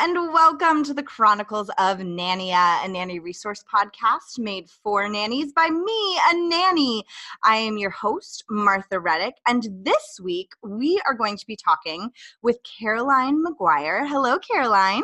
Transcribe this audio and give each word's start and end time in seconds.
And 0.00 0.32
welcome 0.32 0.84
to 0.84 0.94
the 0.94 1.02
Chronicles 1.02 1.70
of 1.70 1.98
Nania, 1.98 2.84
a 2.84 2.88
nanny 2.88 3.18
resource 3.18 3.64
podcast 3.64 4.38
made 4.38 4.70
for 4.70 5.08
nannies 5.08 5.52
by 5.52 5.68
me, 5.68 6.18
a 6.30 6.36
nanny. 6.36 7.02
I 7.42 7.56
am 7.56 7.78
your 7.78 7.90
host, 7.90 8.44
Martha 8.48 9.00
Reddick, 9.00 9.34
and 9.48 9.66
this 9.82 10.20
week 10.22 10.52
we 10.62 11.02
are 11.04 11.14
going 11.14 11.36
to 11.36 11.46
be 11.48 11.56
talking 11.56 12.10
with 12.42 12.58
Caroline 12.62 13.42
Maguire. 13.42 14.06
Hello, 14.06 14.38
Caroline. 14.38 15.02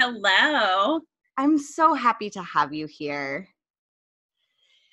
Hello. 0.00 0.98
I'm 1.36 1.56
so 1.56 1.94
happy 1.94 2.30
to 2.30 2.42
have 2.42 2.74
you 2.74 2.88
here. 2.88 3.48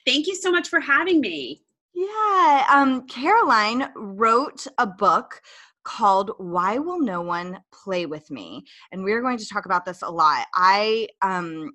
Thank 0.06 0.28
you 0.28 0.36
so 0.36 0.52
much 0.52 0.70
for 0.70 0.80
having 0.80 1.22
me. 1.22 1.64
Yeah, 1.96 2.66
um, 2.70 3.08
Caroline 3.08 3.90
wrote 3.96 4.68
a 4.78 4.86
book 4.86 5.42
called 5.84 6.32
Why 6.38 6.78
Will 6.78 7.00
No 7.00 7.22
One 7.22 7.60
Play 7.72 8.06
With 8.06 8.30
Me? 8.32 8.64
And 8.92 9.04
we're 9.04 9.22
going 9.22 9.38
to 9.38 9.48
talk 9.48 9.66
about 9.66 9.86
this 9.86 10.02
a 10.02 10.10
lot. 10.10 10.48
I 10.56 11.08
um, 11.22 11.72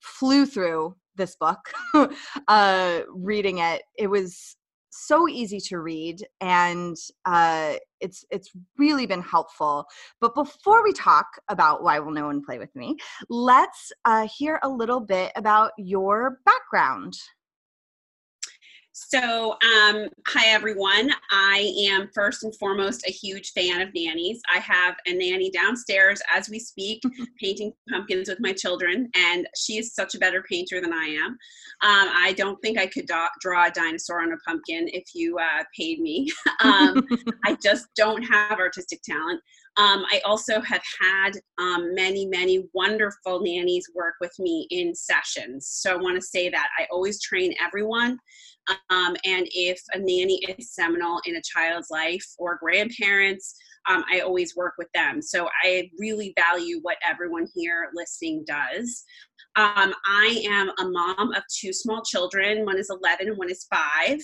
flew 0.00 0.46
through 0.46 0.96
this 1.16 1.36
book 1.36 1.72
uh, 2.48 3.00
reading 3.12 3.58
it. 3.58 3.82
It 3.96 4.08
was 4.08 4.56
so 4.90 5.28
easy 5.28 5.60
to 5.60 5.78
read 5.78 6.26
and 6.40 6.96
uh, 7.24 7.74
it's 8.00 8.24
it's 8.30 8.50
really 8.78 9.06
been 9.06 9.22
helpful 9.22 9.86
but 10.20 10.34
before 10.34 10.82
we 10.82 10.92
talk 10.92 11.26
about 11.48 11.82
why 11.82 11.98
will 11.98 12.10
no 12.10 12.26
one 12.26 12.42
play 12.44 12.58
with 12.58 12.74
me 12.74 12.96
let's 13.28 13.92
uh, 14.04 14.26
hear 14.26 14.58
a 14.62 14.68
little 14.68 15.00
bit 15.00 15.30
about 15.36 15.72
your 15.78 16.38
background 16.44 17.14
So, 19.00 19.52
um, 19.52 20.08
hi 20.26 20.48
everyone. 20.48 21.10
I 21.30 21.72
am 21.88 22.10
first 22.12 22.42
and 22.42 22.54
foremost 22.56 23.06
a 23.06 23.12
huge 23.12 23.52
fan 23.52 23.80
of 23.80 23.94
nannies. 23.94 24.40
I 24.52 24.58
have 24.58 24.96
a 25.06 25.12
nanny 25.12 25.50
downstairs 25.50 26.20
as 26.34 26.50
we 26.50 26.58
speak, 26.58 27.00
painting 27.40 27.72
pumpkins 27.88 28.28
with 28.28 28.40
my 28.40 28.52
children, 28.52 29.08
and 29.14 29.46
she 29.56 29.78
is 29.78 29.94
such 29.94 30.16
a 30.16 30.18
better 30.18 30.42
painter 30.50 30.80
than 30.80 30.92
I 30.92 31.04
am. 31.04 31.30
Um, 31.30 31.38
I 32.12 32.34
don't 32.36 32.60
think 32.60 32.76
I 32.76 32.86
could 32.86 33.06
do- 33.06 33.14
draw 33.40 33.68
a 33.68 33.70
dinosaur 33.70 34.20
on 34.20 34.32
a 34.32 34.36
pumpkin 34.38 34.88
if 34.88 35.04
you 35.14 35.38
uh, 35.38 35.62
paid 35.78 36.00
me. 36.00 36.28
um, 36.64 37.06
I 37.46 37.56
just 37.62 37.86
don't 37.96 38.22
have 38.24 38.58
artistic 38.58 39.00
talent. 39.02 39.40
Um, 39.78 40.04
I 40.10 40.20
also 40.26 40.60
have 40.60 40.82
had 41.00 41.34
um, 41.58 41.94
many, 41.94 42.26
many 42.26 42.64
wonderful 42.74 43.40
nannies 43.40 43.86
work 43.94 44.14
with 44.20 44.36
me 44.40 44.66
in 44.70 44.92
sessions. 44.92 45.68
So 45.68 45.92
I 45.92 45.96
want 45.96 46.16
to 46.16 46.26
say 46.26 46.48
that 46.48 46.68
I 46.76 46.88
always 46.90 47.22
train 47.22 47.54
everyone. 47.64 48.18
Um, 48.90 49.16
and 49.24 49.48
if 49.52 49.80
a 49.92 49.98
nanny 49.98 50.40
is 50.48 50.74
seminal 50.74 51.20
in 51.24 51.36
a 51.36 51.42
child's 51.42 51.90
life 51.90 52.24
or 52.38 52.58
grandparents, 52.60 53.54
um, 53.88 54.04
I 54.12 54.20
always 54.20 54.54
work 54.56 54.74
with 54.78 54.88
them. 54.94 55.22
So 55.22 55.48
I 55.62 55.90
really 55.98 56.34
value 56.36 56.78
what 56.82 56.98
everyone 57.08 57.46
here 57.54 57.90
listening 57.94 58.44
does. 58.46 59.04
Um, 59.56 59.92
I 60.06 60.44
am 60.48 60.70
a 60.78 60.88
mom 60.88 61.32
of 61.32 61.42
two 61.52 61.72
small 61.72 62.02
children. 62.02 62.64
One 62.64 62.78
is 62.78 62.90
11 62.90 63.28
and 63.28 63.36
one 63.38 63.50
is 63.50 63.66
five. 63.72 64.20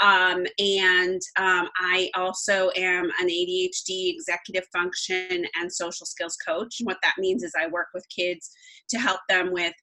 Um, 0.00 0.46
and 0.58 1.20
um, 1.36 1.68
I 1.76 2.10
also 2.14 2.70
am 2.76 3.10
an 3.20 3.28
ADHD 3.28 4.14
executive 4.14 4.66
function 4.72 5.44
and 5.60 5.70
social 5.70 6.06
skills 6.06 6.36
coach. 6.46 6.76
And 6.80 6.86
what 6.86 6.98
that 7.02 7.16
means 7.18 7.42
is 7.42 7.52
I 7.58 7.66
work 7.66 7.88
with 7.92 8.06
kids 8.08 8.50
to 8.90 8.98
help 8.98 9.20
them 9.28 9.52
with 9.52 9.74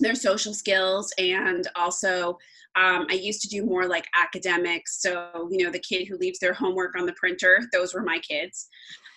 their 0.00 0.14
social 0.14 0.54
skills 0.54 1.12
and 1.18 1.66
also 1.76 2.38
um, 2.76 3.06
i 3.10 3.14
used 3.14 3.40
to 3.42 3.48
do 3.48 3.64
more 3.64 3.86
like 3.86 4.06
academics. 4.16 5.00
So 5.00 5.48
you 5.50 5.64
know 5.64 5.70
the 5.70 5.80
kid 5.80 6.06
who 6.06 6.16
leaves 6.16 6.38
their 6.38 6.54
homework 6.54 6.96
on 6.98 7.06
the 7.06 7.14
printer 7.14 7.60
those 7.72 7.94
were 7.94 8.02
my 8.02 8.18
kids. 8.18 8.68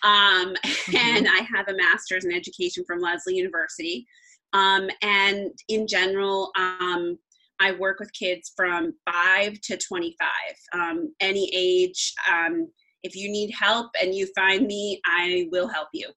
Um, 0.02 0.54
and 0.96 1.28
i 1.28 1.46
have 1.54 1.68
a 1.68 1.76
master's 1.76 2.24
in 2.24 2.32
education 2.32 2.84
from 2.86 3.00
lesley 3.00 3.36
university. 3.36 4.06
Um, 4.52 4.88
and 5.02 5.50
in 5.68 5.86
general 5.86 6.50
um, 6.56 7.18
i 7.60 7.72
work 7.72 8.00
with 8.00 8.12
kids 8.12 8.52
from 8.56 8.94
5 9.10 9.60
to 9.62 9.76
25 9.76 10.28
um, 10.72 11.12
any 11.20 11.50
age 11.54 12.14
um, 12.30 12.68
if 13.02 13.14
you 13.14 13.28
need 13.30 13.52
help 13.52 13.90
and 14.00 14.14
you 14.14 14.28
find 14.34 14.66
me 14.66 15.00
i 15.06 15.48
will 15.50 15.68
help 15.68 15.88
you. 15.92 16.10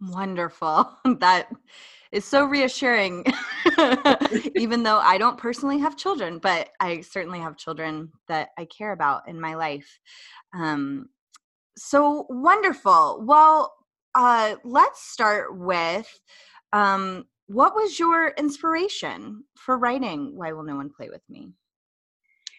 Wonderful. 0.00 0.90
That 1.20 1.48
is 2.14 2.24
so 2.24 2.44
reassuring. 2.44 3.24
Even 4.56 4.82
though 4.82 4.98
I 4.98 5.18
don't 5.18 5.36
personally 5.36 5.78
have 5.80 5.96
children, 5.96 6.38
but 6.38 6.70
I 6.80 7.00
certainly 7.00 7.40
have 7.40 7.56
children 7.56 8.12
that 8.28 8.50
I 8.56 8.66
care 8.66 8.92
about 8.92 9.28
in 9.28 9.40
my 9.40 9.54
life. 9.54 9.98
Um, 10.54 11.06
so 11.76 12.26
wonderful. 12.28 13.24
Well, 13.26 13.74
uh, 14.14 14.54
let's 14.64 15.02
start 15.02 15.58
with 15.58 16.08
um, 16.72 17.24
what 17.46 17.74
was 17.74 17.98
your 17.98 18.28
inspiration 18.38 19.44
for 19.56 19.76
writing 19.76 20.36
Why 20.36 20.52
Will 20.52 20.62
No 20.62 20.76
One 20.76 20.90
Play 20.90 21.08
With 21.10 21.22
Me? 21.28 21.52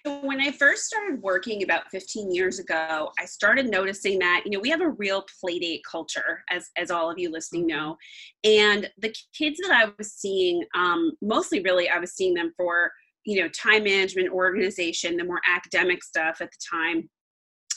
When 0.06 0.40
I 0.40 0.52
first 0.52 0.86
started 0.86 1.22
working 1.22 1.64
about 1.64 1.90
15 1.90 2.32
years 2.32 2.60
ago, 2.60 3.12
I 3.20 3.26
started 3.26 3.68
noticing 3.68 4.20
that, 4.20 4.44
you 4.46 4.52
know, 4.52 4.60
we 4.60 4.70
have 4.70 4.82
a 4.82 4.90
real 4.90 5.26
playdate 5.44 5.82
culture, 5.90 6.44
as, 6.52 6.70
as 6.78 6.92
all 6.92 7.10
of 7.10 7.18
you 7.18 7.32
listening 7.32 7.66
know. 7.66 7.98
And 8.44 8.90
the 9.00 9.14
kids 9.36 9.60
that 9.64 9.72
I 9.72 9.92
was 9.98 10.14
seeing, 10.14 10.64
um, 10.76 11.14
mostly 11.22 11.62
really, 11.62 11.90
I 11.90 11.98
was 11.98 12.14
seeing 12.14 12.36
them 12.36 12.54
for, 12.56 12.92
you 13.26 13.42
know, 13.42 13.50
time 13.50 13.84
management, 13.84 14.30
organization, 14.30 15.18
the 15.18 15.24
more 15.24 15.42
academic 15.52 16.04
stuff 16.04 16.38
at 16.40 16.52
the 16.52 16.58
time. 16.72 17.10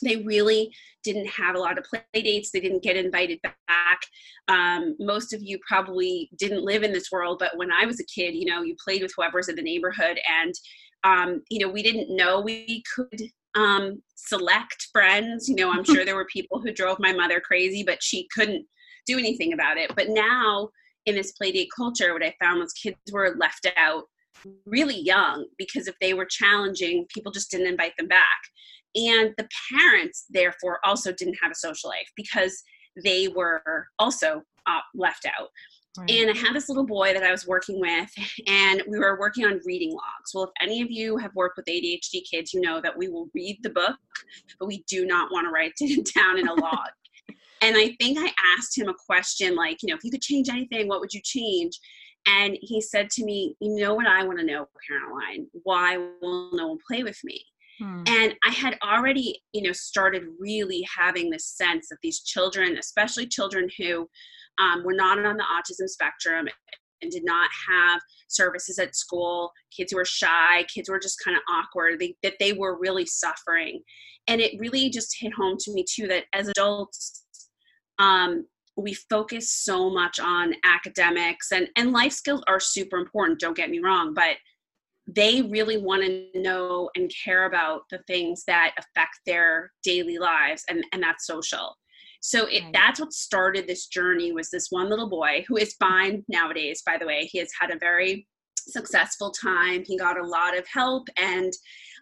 They 0.03 0.17
really 0.17 0.73
didn't 1.03 1.27
have 1.29 1.57
a 1.57 1.59
lot 1.59 1.79
of 1.79 1.85
play 1.85 2.03
dates. 2.15 2.51
They 2.53 2.61
didn't 2.61 2.83
get 2.83 2.97
invited 2.97 3.41
back. 3.43 4.01
Um, 4.47 4.95
most 5.01 5.33
of 5.33 5.41
you 5.43 5.59
probably 5.67 6.31
didn't 6.39 6.63
live 6.63 6.83
in 6.83 6.93
this 6.93 7.11
world, 7.11 7.39
but 7.41 7.57
when 7.57 7.73
I 7.73 7.87
was 7.87 7.99
a 7.99 8.05
kid, 8.05 8.35
you 8.35 8.45
know, 8.45 8.63
you 8.63 8.77
played 8.85 9.03
with 9.03 9.13
whoever's 9.17 9.49
in 9.49 9.57
the 9.57 9.63
neighborhood 9.63 10.21
and 10.43 10.55
um, 11.05 11.43
you 11.51 11.59
know, 11.61 11.73
we 11.73 11.83
didn't 11.83 12.15
know 12.15 12.41
we 12.41 12.83
could 12.95 13.23
um, 13.55 14.03
select 14.15 14.89
friends. 14.93 15.49
You 15.49 15.57
know, 15.57 15.71
I'm 15.71 15.85
sure 15.85 16.05
there 16.05 16.17
were 16.17 16.27
people 16.33 16.61
who 16.61 16.73
drove 16.73 16.99
my 16.99 17.13
mother 17.13 17.41
crazy, 17.41 17.83
but 17.83 18.03
she 18.03 18.29
couldn't 18.35 18.67
do 19.07 19.19
anything 19.19 19.53
about 19.53 19.79
it. 19.79 19.95
But 19.97 20.09
now, 20.11 20.69
in 21.07 21.15
this 21.15 21.33
playdate 21.41 21.69
culture, 21.75 22.13
what 22.13 22.23
I 22.23 22.35
found 22.41 22.61
was 22.61 22.73
kids 22.73 22.99
were 23.13 23.35
left 23.39 23.67
out 23.77 24.05
really 24.67 25.01
young 25.01 25.47
because 25.57 25.89
if 25.89 25.97
they 26.01 26.15
were 26.15 26.27
challenging, 26.27 27.07
people 27.13 27.33
just 27.33 27.51
didn't 27.51 27.67
invite 27.67 27.97
them 27.97 28.09
back. 28.09 28.39
And 28.95 29.35
the 29.37 29.49
parents, 29.73 30.27
therefore, 30.31 30.81
also 30.85 31.13
didn't 31.13 31.39
have 31.43 31.53
a 31.53 31.57
social 31.57 31.91
life 31.91 32.09
because 32.17 32.63
they 33.05 33.29
were 33.29 33.87
also 33.99 34.43
uh, 34.67 34.81
left 34.95 35.27
out. 35.27 35.49
Right. 35.99 36.11
And 36.11 36.31
I 36.31 36.37
had 36.37 36.55
this 36.55 36.69
little 36.69 36.87
boy 36.87 37.13
that 37.13 37.23
I 37.23 37.31
was 37.31 37.47
working 37.47 37.81
with, 37.81 38.11
and 38.47 38.83
we 38.89 38.99
were 38.99 39.19
working 39.19 39.45
on 39.45 39.61
reading 39.65 39.93
logs. 39.93 40.33
Well, 40.35 40.45
if 40.45 40.51
any 40.61 40.83
of 40.83 40.91
you 40.91 41.17
have 41.17 41.35
worked 41.35 41.57
with 41.57 41.67
ADHD 41.67 42.23
kids, 42.31 42.55
you 42.55 42.61
know 42.61 42.81
that 42.81 42.97
we 42.97 43.09
will 43.09 43.29
read 43.35 43.59
the 43.63 43.71
book, 43.71 43.97
but 44.61 44.67
we 44.67 44.85
do 44.89 45.07
not 45.07 45.31
want 45.33 45.47
to 45.47 45.51
write 45.51 45.73
it 45.81 46.11
down 46.15 46.39
in 46.39 46.49
a 46.49 46.55
log. 46.55 46.89
And 47.61 47.77
I 47.77 47.97
think 48.01 48.19
I 48.19 48.33
asked 48.57 48.79
him 48.79 48.89
a 48.89 48.95
question 48.95 49.57
like, 49.57 49.79
you 49.83 49.89
know, 49.89 49.97
if 49.97 50.05
you 50.05 50.11
could 50.11 50.23
change 50.23 50.49
anything, 50.49 50.87
what 50.87 51.01
would 51.01 51.13
you 51.13 51.21
change? 51.25 51.79
And 52.27 52.57
he 52.61 52.81
said 52.81 53.11
to 53.11 53.25
me, 53.25 53.57
You 53.61 53.77
know 53.77 53.95
what 53.95 54.07
I 54.07 54.23
want 54.25 54.39
to 54.39 54.45
know, 54.45 54.69
Caroline? 54.87 55.47
Why 55.65 55.97
will 55.97 56.51
no 56.53 56.69
one 56.69 56.79
play 56.87 57.03
with 57.03 57.19
me? 57.25 57.45
Hmm. 57.79 58.03
And 58.07 58.35
I 58.45 58.51
had 58.51 58.77
already, 58.85 59.43
you 59.53 59.63
know, 59.63 59.73
started 59.73 60.25
really 60.39 60.87
having 60.97 61.31
this 61.31 61.47
sense 61.47 61.89
that 61.89 61.99
these 62.03 62.23
children, 62.23 62.77
especially 62.77 63.27
children 63.27 63.69
who 63.79 64.09
um, 64.59 64.85
were 64.85 64.95
not 64.95 65.19
on 65.25 65.37
the 65.37 65.45
autism 65.45 65.89
spectrum 65.89 66.49
and 67.03 67.11
did 67.11 67.25
not 67.25 67.49
have 67.69 68.01
services 68.29 68.79
at 68.79 68.97
school, 68.97 69.53
kids 69.77 69.93
who 69.93 69.99
were 69.99 70.05
shy, 70.05 70.65
kids 70.73 70.89
who 70.89 70.93
were 70.93 71.01
just 71.01 71.23
kind 71.25 71.37
of 71.37 71.43
awkward, 71.49 71.99
they, 72.01 72.15
that 72.23 72.35
they 72.41 72.53
were 72.53 72.79
really 72.79 73.07
suffering. 73.07 73.81
And 74.27 74.41
it 74.41 74.59
really 74.59 74.91
just 74.91 75.17
hit 75.19 75.33
home 75.33 75.57
to 75.61 75.73
me 75.73 75.85
too 75.89 76.07
that 76.09 76.25
as 76.33 76.49
adults, 76.49 77.25
um, 77.99 78.47
we 78.77 78.95
focus 78.95 79.51
so 79.51 79.91
much 79.91 80.21
on 80.21 80.55
academics 80.65 81.51
and, 81.53 81.69
and 81.77 81.93
life 81.93 82.13
skills 82.13 82.43
are 82.47 82.61
super 82.61 82.97
important, 82.97 83.41
don't 83.41 83.57
get 83.57 83.71
me 83.71 83.81
wrong, 83.81 84.15
but 84.15 84.37
they 85.09 85.43
really 85.43 85.79
want 85.79 86.03
to 86.03 86.27
know 86.35 86.91
and 86.95 87.11
care 87.25 87.47
about 87.47 87.83
the 87.91 87.99
things 88.07 88.45
that 88.47 88.73
affect 88.79 89.19
their 89.25 89.73
daily 89.83 90.19
lives 90.19 90.63
and, 90.69 90.85
and 90.93 91.03
that's 91.03 91.27
social 91.27 91.75
so 92.21 92.47
it, 92.47 92.65
right. 92.65 92.73
that's 92.73 93.01
what 93.01 93.13
started 93.13 93.67
this 93.67 93.87
journey 93.87 94.33
was 94.33 94.51
this 94.51 94.69
one 94.71 94.91
little 94.91 95.09
boy 95.09 95.45
who 95.47 95.57
is 95.57 95.75
fine 95.75 96.25
nowadays 96.29 96.83
by 96.85 96.97
the 96.99 97.07
way. 97.07 97.29
He 97.31 97.39
has 97.39 97.51
had 97.59 97.71
a 97.71 97.79
very 97.79 98.27
successful 98.57 99.31
time. 99.31 99.85
He 99.85 99.97
got 99.97 100.19
a 100.19 100.27
lot 100.27 100.57
of 100.57 100.67
help 100.67 101.09
and 101.17 101.53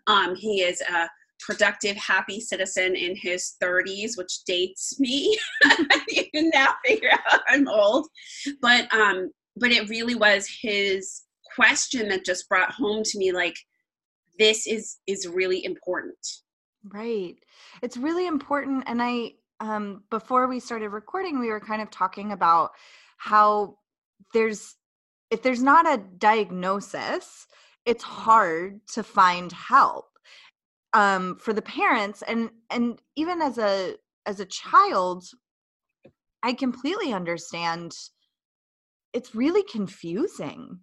um, 0.06 0.34
he 0.34 0.62
is 0.62 0.80
a 0.80 1.08
productive 1.40 1.96
happy 1.96 2.40
citizen 2.40 2.96
in 2.96 3.14
his 3.14 3.54
30s 3.62 4.16
which 4.16 4.44
dates 4.46 4.98
me. 4.98 5.38
You 6.08 6.24
can 6.34 6.50
now 6.54 6.74
figure 6.84 7.10
out 7.12 7.40
i'm 7.46 7.68
old. 7.68 8.08
But 8.62 8.92
um 8.94 9.30
but 9.56 9.70
it 9.70 9.88
really 9.88 10.14
was 10.14 10.48
his 10.62 11.22
question 11.54 12.08
that 12.08 12.24
just 12.24 12.48
brought 12.48 12.72
home 12.72 13.02
to 13.04 13.18
me 13.18 13.32
like 13.32 13.56
this 14.38 14.66
is 14.66 14.96
is 15.06 15.28
really 15.28 15.62
important. 15.64 16.16
Right. 16.84 17.36
It's 17.82 17.98
really 17.98 18.26
important 18.26 18.84
and 18.86 19.02
i 19.02 19.32
um 19.60 20.02
before 20.10 20.46
we 20.46 20.60
started 20.60 20.90
recording 20.90 21.38
we 21.38 21.48
were 21.48 21.60
kind 21.60 21.82
of 21.82 21.90
talking 21.90 22.32
about 22.32 22.70
how 23.16 23.76
there's 24.32 24.76
if 25.30 25.42
there's 25.42 25.62
not 25.62 25.90
a 25.90 26.02
diagnosis 26.18 27.46
it's 27.84 28.04
hard 28.04 28.80
to 28.86 29.02
find 29.02 29.52
help 29.52 30.06
um 30.92 31.36
for 31.36 31.52
the 31.52 31.62
parents 31.62 32.22
and 32.22 32.50
and 32.70 33.00
even 33.16 33.40
as 33.40 33.58
a 33.58 33.94
as 34.26 34.40
a 34.40 34.46
child 34.46 35.24
i 36.42 36.52
completely 36.52 37.12
understand 37.12 37.92
it's 39.12 39.34
really 39.34 39.62
confusing 39.62 40.80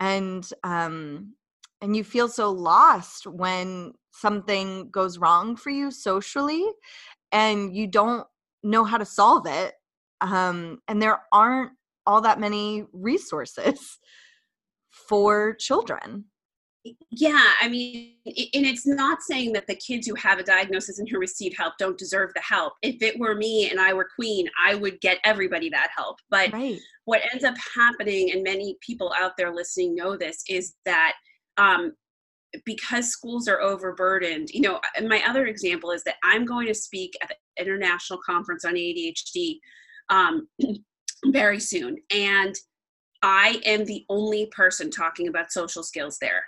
and 0.00 0.48
um 0.62 1.34
and 1.80 1.94
you 1.94 2.02
feel 2.02 2.28
so 2.28 2.50
lost 2.50 3.26
when 3.26 3.92
something 4.10 4.88
goes 4.90 5.18
wrong 5.18 5.54
for 5.54 5.70
you 5.70 5.90
socially 5.90 6.64
and 7.34 7.76
you 7.76 7.86
don't 7.86 8.26
know 8.62 8.84
how 8.84 8.96
to 8.96 9.04
solve 9.04 9.46
it 9.46 9.74
um 10.22 10.80
and 10.88 11.02
there 11.02 11.20
aren't 11.32 11.72
all 12.06 12.22
that 12.22 12.40
many 12.40 12.84
resources 12.94 13.98
for 15.08 15.54
children 15.54 16.24
yeah 17.10 17.50
i 17.62 17.68
mean 17.68 18.12
and 18.26 18.66
it's 18.66 18.86
not 18.86 19.22
saying 19.22 19.52
that 19.52 19.66
the 19.66 19.74
kids 19.74 20.06
who 20.06 20.14
have 20.14 20.38
a 20.38 20.42
diagnosis 20.42 20.98
and 20.98 21.08
who 21.10 21.18
receive 21.18 21.52
help 21.56 21.74
don't 21.78 21.98
deserve 21.98 22.30
the 22.34 22.42
help 22.42 22.74
if 22.82 23.02
it 23.02 23.18
were 23.18 23.34
me 23.34 23.70
and 23.70 23.80
i 23.80 23.92
were 23.92 24.06
queen 24.14 24.46
i 24.64 24.74
would 24.74 25.00
get 25.00 25.18
everybody 25.24 25.68
that 25.68 25.88
help 25.96 26.18
but 26.30 26.52
right. 26.52 26.78
what 27.06 27.22
ends 27.32 27.42
up 27.42 27.54
happening 27.74 28.30
and 28.32 28.42
many 28.42 28.76
people 28.86 29.12
out 29.18 29.32
there 29.36 29.52
listening 29.52 29.94
know 29.94 30.16
this 30.16 30.42
is 30.48 30.74
that 30.84 31.14
um, 31.56 31.92
because 32.64 33.08
schools 33.08 33.48
are 33.48 33.60
overburdened 33.60 34.48
you 34.50 34.60
know 34.60 34.80
and 34.96 35.08
my 35.08 35.22
other 35.26 35.46
example 35.46 35.90
is 35.90 36.04
that 36.04 36.16
i'm 36.22 36.44
going 36.44 36.66
to 36.66 36.74
speak 36.74 37.12
at 37.22 37.28
the 37.28 37.62
international 37.62 38.18
conference 38.24 38.64
on 38.64 38.74
adhd 38.74 39.58
um, 40.10 40.46
very 41.26 41.58
soon 41.58 41.96
and 42.10 42.54
i 43.22 43.60
am 43.64 43.84
the 43.84 44.04
only 44.08 44.46
person 44.46 44.90
talking 44.90 45.28
about 45.28 45.52
social 45.52 45.82
skills 45.82 46.18
there 46.20 46.44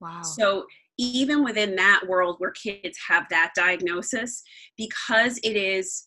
Wow. 0.00 0.22
So 0.22 0.64
even 0.98 1.44
within 1.44 1.76
that 1.76 2.02
world 2.06 2.36
where 2.38 2.52
kids 2.52 2.98
have 3.08 3.26
that 3.30 3.52
diagnosis, 3.54 4.42
because 4.76 5.38
it 5.38 5.56
is 5.56 6.06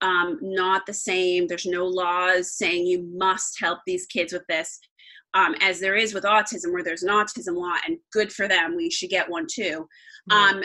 um, 0.00 0.38
not 0.40 0.86
the 0.86 0.94
same, 0.94 1.46
there's 1.46 1.66
no 1.66 1.86
laws 1.86 2.56
saying 2.56 2.86
you 2.86 3.08
must 3.16 3.58
help 3.60 3.80
these 3.86 4.06
kids 4.06 4.32
with 4.32 4.44
this, 4.48 4.78
um, 5.34 5.54
as 5.60 5.80
there 5.80 5.96
is 5.96 6.14
with 6.14 6.24
autism, 6.24 6.72
where 6.72 6.82
there's 6.82 7.02
an 7.02 7.10
autism 7.10 7.56
law, 7.56 7.74
and 7.86 7.98
good 8.12 8.32
for 8.32 8.48
them, 8.48 8.76
we 8.76 8.90
should 8.90 9.10
get 9.10 9.30
one 9.30 9.46
too. 9.52 9.86
Um, 10.30 10.62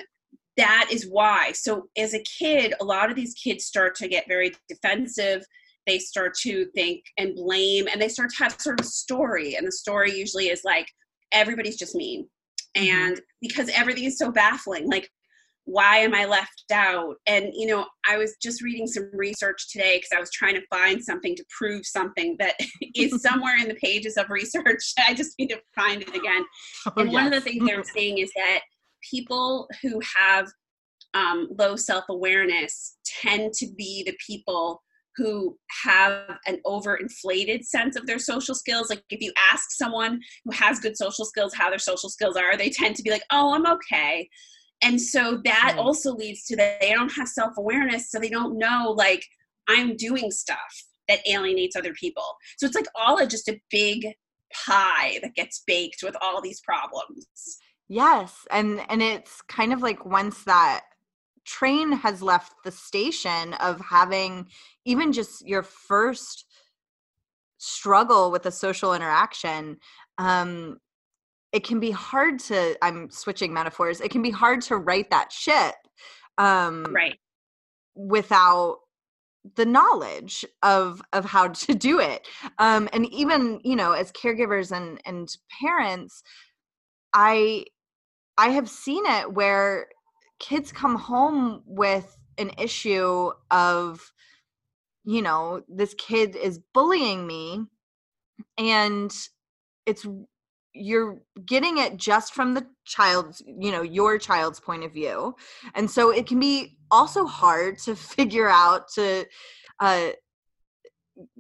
that 0.57 0.89
is 0.91 1.07
why. 1.09 1.51
So 1.53 1.87
as 1.97 2.13
a 2.13 2.23
kid, 2.39 2.73
a 2.79 2.85
lot 2.85 3.09
of 3.09 3.15
these 3.15 3.33
kids 3.33 3.65
start 3.65 3.95
to 3.95 4.07
get 4.07 4.27
very 4.27 4.53
defensive. 4.69 5.43
They 5.87 5.99
start 5.99 6.33
to 6.41 6.65
think 6.75 7.03
and 7.17 7.35
blame, 7.35 7.87
and 7.91 8.01
they 8.01 8.09
start 8.09 8.29
to 8.31 8.43
have 8.43 8.59
sort 8.59 8.79
of 8.79 8.85
a 8.85 8.89
story. 8.89 9.55
And 9.55 9.65
the 9.65 9.71
story 9.71 10.17
usually 10.17 10.49
is 10.49 10.61
like, 10.63 10.87
everybody's 11.31 11.77
just 11.77 11.95
mean 11.95 12.27
Mm-hmm. 12.77 12.95
and 12.95 13.21
because 13.39 13.69
everything 13.69 14.05
is 14.05 14.17
so 14.17 14.31
baffling 14.31 14.89
like 14.89 15.07
why 15.65 15.97
am 15.97 16.13
i 16.13 16.25
left 16.25 16.63
out 16.71 17.15
and 17.25 17.51
you 17.53 17.65
know 17.65 17.85
i 18.09 18.17
was 18.17 18.35
just 18.41 18.61
reading 18.61 18.87
some 18.87 19.09
research 19.13 19.71
today 19.71 19.97
because 19.97 20.15
i 20.15 20.19
was 20.19 20.31
trying 20.31 20.53
to 20.53 20.65
find 20.69 21.03
something 21.03 21.35
to 21.35 21.45
prove 21.57 21.85
something 21.85 22.35
that 22.39 22.55
is 22.95 23.21
somewhere 23.21 23.57
in 23.57 23.67
the 23.67 23.75
pages 23.75 24.17
of 24.17 24.29
research 24.29 24.93
i 25.07 25.13
just 25.13 25.37
need 25.39 25.47
to 25.47 25.59
find 25.75 26.01
it 26.01 26.15
again 26.15 26.43
oh, 26.87 26.93
and 26.97 27.11
yes. 27.11 27.13
one 27.13 27.25
of 27.25 27.31
the 27.31 27.41
things 27.41 27.65
they're 27.65 27.83
saying 27.83 28.17
is 28.17 28.31
that 28.35 28.59
people 29.09 29.67
who 29.81 29.99
have 30.17 30.47
um, 31.13 31.47
low 31.59 31.75
self-awareness 31.75 32.97
tend 33.21 33.53
to 33.53 33.67
be 33.77 34.03
the 34.03 34.17
people 34.25 34.81
who 35.15 35.57
have 35.83 36.37
an 36.47 36.59
overinflated 36.65 37.63
sense 37.63 37.95
of 37.95 38.07
their 38.07 38.19
social 38.19 38.55
skills. 38.55 38.89
Like 38.89 39.03
if 39.09 39.21
you 39.21 39.31
ask 39.51 39.71
someone 39.71 40.19
who 40.43 40.51
has 40.51 40.79
good 40.79 40.97
social 40.97 41.25
skills 41.25 41.53
how 41.53 41.69
their 41.69 41.79
social 41.79 42.09
skills 42.09 42.35
are, 42.35 42.57
they 42.57 42.69
tend 42.69 42.95
to 42.95 43.03
be 43.03 43.11
like, 43.11 43.23
oh, 43.31 43.53
I'm 43.53 43.67
okay. 43.67 44.27
And 44.83 45.01
so 45.01 45.41
that 45.45 45.73
right. 45.75 45.77
also 45.77 46.13
leads 46.13 46.43
to 46.45 46.55
that 46.57 46.81
they 46.81 46.91
don't 46.91 47.11
have 47.13 47.27
self 47.27 47.57
awareness, 47.57 48.11
so 48.11 48.19
they 48.19 48.29
don't 48.29 48.57
know, 48.57 48.93
like, 48.95 49.25
I'm 49.67 49.95
doing 49.95 50.29
stuff 50.29 50.57
that 51.07 51.19
alienates 51.27 51.75
other 51.75 51.93
people. 51.93 52.23
So 52.57 52.65
it's 52.65 52.75
like 52.75 52.87
all 52.95 53.21
of 53.21 53.29
just 53.29 53.47
a 53.49 53.59
big 53.69 54.07
pie 54.53 55.19
that 55.21 55.35
gets 55.35 55.63
baked 55.65 56.03
with 56.03 56.15
all 56.21 56.41
these 56.41 56.61
problems. 56.61 57.27
Yes, 57.89 58.45
and 58.51 58.81
and 58.89 59.01
it's 59.01 59.41
kind 59.43 59.73
of 59.73 59.81
like 59.81 60.05
once 60.05 60.43
that 60.45 60.81
train 61.45 61.91
has 61.91 62.21
left 62.21 62.53
the 62.63 62.71
station 62.71 63.53
of 63.55 63.81
having 63.81 64.47
even 64.85 65.11
just 65.11 65.45
your 65.45 65.63
first 65.63 66.45
struggle 67.57 68.31
with 68.31 68.45
a 68.45 68.51
social 68.51 68.93
interaction 68.93 69.77
um 70.17 70.77
it 71.53 71.63
can 71.63 71.79
be 71.79 71.91
hard 71.91 72.39
to 72.39 72.75
i'm 72.83 73.09
switching 73.09 73.53
metaphors 73.53 74.01
it 74.01 74.11
can 74.11 74.21
be 74.21 74.31
hard 74.31 74.61
to 74.61 74.75
right 74.75 75.09
that 75.09 75.31
ship 75.31 75.75
um 76.37 76.83
right. 76.93 77.17
without 77.95 78.79
the 79.55 79.65
knowledge 79.65 80.45
of 80.61 81.01
of 81.11 81.25
how 81.25 81.47
to 81.49 81.75
do 81.75 81.99
it. 81.99 82.27
Um 82.57 82.89
and 82.93 83.05
even 83.13 83.59
you 83.63 83.75
know 83.75 83.93
as 83.93 84.11
caregivers 84.11 84.71
and 84.75 84.99
and 85.05 85.35
parents 85.61 86.23
i 87.13 87.65
i 88.37 88.49
have 88.49 88.69
seen 88.69 89.05
it 89.05 89.33
where 89.33 89.87
kids 90.39 90.71
come 90.71 90.95
home 90.95 91.61
with 91.65 92.17
an 92.37 92.51
issue 92.57 93.31
of 93.51 94.11
you 95.05 95.21
know 95.21 95.61
this 95.67 95.93
kid 95.95 96.35
is 96.35 96.59
bullying 96.73 97.27
me 97.27 97.63
and 98.57 99.13
it's 99.85 100.07
you're 100.73 101.19
getting 101.45 101.77
it 101.77 101.97
just 101.97 102.33
from 102.33 102.53
the 102.53 102.65
child's 102.85 103.41
you 103.45 103.71
know 103.71 103.81
your 103.81 104.17
child's 104.17 104.59
point 104.59 104.83
of 104.83 104.91
view 104.91 105.35
and 105.75 105.89
so 105.89 106.09
it 106.09 106.25
can 106.25 106.39
be 106.39 106.77
also 106.91 107.25
hard 107.25 107.77
to 107.77 107.95
figure 107.95 108.49
out 108.49 108.87
to 108.87 109.25
uh 109.79 110.09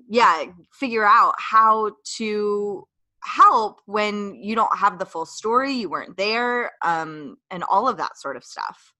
yeah 0.07 0.43
figure 0.71 1.05
out 1.05 1.33
how 1.37 1.91
to 2.03 2.87
help 3.23 3.79
when 3.85 4.35
you 4.35 4.53
don't 4.53 4.77
have 4.77 4.99
the 4.99 5.05
full 5.05 5.25
story 5.25 5.73
you 5.73 5.89
weren't 5.89 6.17
there 6.17 6.71
um 6.83 7.37
and 7.49 7.63
all 7.63 7.87
of 7.87 7.97
that 7.97 8.17
sort 8.17 8.35
of 8.35 8.43
stuff. 8.43 8.93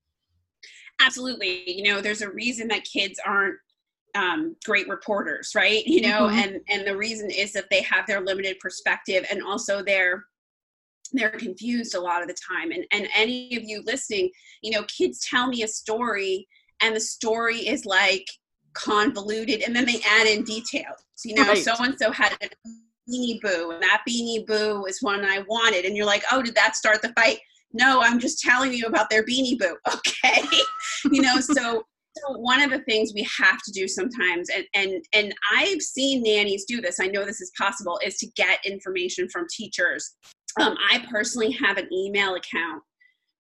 Absolutely 1.00 1.70
you 1.70 1.84
know 1.84 2.02
there's 2.02 2.22
a 2.22 2.32
reason 2.32 2.68
that 2.70 2.86
kids 2.86 3.20
aren't 3.26 3.58
um, 4.16 4.56
great 4.66 4.88
reporters 4.88 5.54
right? 5.56 5.84
You 5.94 6.02
know 6.02 6.28
mm-hmm. 6.28 6.40
and 6.40 6.62
and 6.70 6.88
the 6.88 6.98
reason 6.98 7.30
is 7.30 7.54
that 7.54 7.70
they 7.70 7.82
have 7.84 8.08
their 8.08 8.22
limited 8.22 8.60
perspective 8.60 9.26
and 9.30 9.44
also 9.44 9.84
they're 9.84 10.26
they're 11.12 11.30
confused 11.30 11.94
a 11.94 12.00
lot 12.00 12.22
of 12.22 12.28
the 12.28 12.36
time. 12.50 12.72
And 12.72 12.86
and 12.92 13.08
any 13.16 13.56
of 13.56 13.64
you 13.64 13.84
listening 13.86 14.32
you 14.62 14.72
know 14.72 14.84
kids 14.84 15.26
tell 15.28 15.48
me 15.48 15.64
a 15.64 15.68
story 15.68 16.48
and 16.82 16.96
the 16.96 17.00
story 17.00 17.68
is 17.68 17.86
like 17.86 18.28
convoluted 18.74 19.62
and 19.62 19.76
then 19.76 19.86
they 19.86 20.02
add 20.08 20.28
in 20.28 20.44
details 20.44 21.04
you 21.24 21.36
know? 21.36 21.54
So 21.54 21.74
and 21.80 21.96
so 21.98 22.12
had 22.12 22.34
a 22.42 22.50
beanie 23.10 23.40
boo 23.42 23.72
and 23.72 23.84
that 23.84 24.02
beanie 24.08 24.46
boo 24.46 24.82
was 24.82 25.00
one 25.02 25.24
i 25.24 25.44
wanted. 25.48 25.86
And 25.86 25.96
you're 25.96 26.06
like 26.06 26.24
oh 26.32 26.42
did 26.42 26.56
that 26.56 26.76
start 26.76 27.02
the 27.02 27.14
fight? 27.14 27.40
No 27.74 28.02
i'm 28.02 28.20
just 28.20 28.40
telling 28.40 28.74
you 28.74 28.86
about 28.86 29.10
their 29.10 29.24
beanie 29.24 29.58
boo 29.60 29.78
okay? 29.94 30.44
You 31.12 31.22
know 31.22 31.40
so 31.40 31.86
so 32.16 32.38
one 32.38 32.62
of 32.62 32.70
the 32.70 32.80
things 32.80 33.12
we 33.14 33.28
have 33.40 33.60
to 33.64 33.72
do 33.72 33.88
sometimes 33.88 34.50
and 34.50 34.66
and 34.76 35.04
and 35.14 35.34
i've 35.54 35.82
seen 35.82 36.24
nannies 36.24 36.66
do 36.66 36.82
this 36.82 37.00
i 37.00 37.08
know 37.08 37.26
this 37.26 37.42
is 37.42 37.52
possible 37.58 38.00
is 38.04 38.18
to 38.18 38.28
get 38.36 38.66
information 38.66 39.28
from 39.30 39.46
teachers. 39.50 40.16
Um, 40.60 40.76
i 40.92 41.04
personally 41.10 41.52
have 41.52 41.78
an 41.78 41.92
email 41.92 42.36
account. 42.36 42.84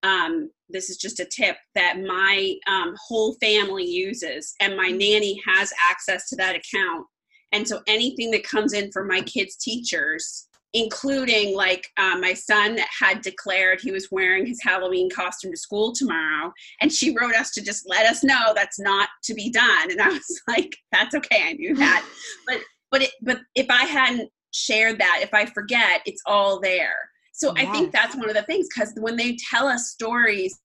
Um, 0.01 0.49
this 0.67 0.89
is 0.89 0.97
just 0.97 1.19
a 1.19 1.25
tip 1.25 1.55
that 1.75 2.01
my 2.01 2.55
um, 2.67 2.95
whole 3.07 3.35
family 3.35 3.85
uses 3.85 4.53
and 4.59 4.75
my 4.75 4.89
nanny 4.89 5.41
has 5.47 5.71
access 5.89 6.27
to 6.29 6.35
that 6.37 6.55
account. 6.55 7.05
And 7.53 7.65
so 7.65 7.81
anything 7.87 8.31
that 8.31 8.43
comes 8.43 8.73
in 8.73 8.91
from 8.91 9.07
my 9.07 9.21
kids 9.21 9.55
teachers 9.55 10.49
including 10.73 11.55
like 11.55 11.87
uh, 11.97 12.17
my 12.17 12.33
son 12.33 12.79
had 12.99 13.21
declared 13.21 13.79
he 13.79 13.91
was 13.91 14.07
wearing 14.11 14.45
his 14.45 14.59
halloween 14.63 15.09
costume 15.09 15.51
to 15.51 15.57
school 15.57 15.93
tomorrow 15.93 16.51
and 16.81 16.91
she 16.91 17.15
wrote 17.15 17.35
us 17.35 17.51
to 17.51 17.61
just 17.61 17.87
let 17.87 18.05
us 18.05 18.23
know 18.23 18.53
that's 18.55 18.79
not 18.79 19.09
to 19.23 19.33
be 19.33 19.49
done 19.51 19.91
and 19.91 20.01
i 20.01 20.09
was 20.09 20.41
like 20.47 20.75
that's 20.91 21.15
okay 21.15 21.43
i 21.45 21.53
knew 21.53 21.75
that 21.75 22.05
but 22.47 22.59
but 22.91 23.03
it, 23.03 23.11
but 23.21 23.39
if 23.55 23.67
i 23.69 23.83
hadn't 23.83 24.29
shared 24.51 24.99
that 24.99 25.19
if 25.21 25.33
i 25.33 25.45
forget 25.45 26.01
it's 26.05 26.21
all 26.25 26.59
there 26.59 26.95
so 27.33 27.53
yes. 27.55 27.67
i 27.67 27.71
think 27.71 27.91
that's 27.91 28.15
one 28.15 28.29
of 28.29 28.35
the 28.35 28.43
things 28.43 28.67
because 28.73 28.93
when 28.97 29.15
they 29.15 29.37
tell 29.49 29.67
us 29.67 29.89
stories 29.89 30.59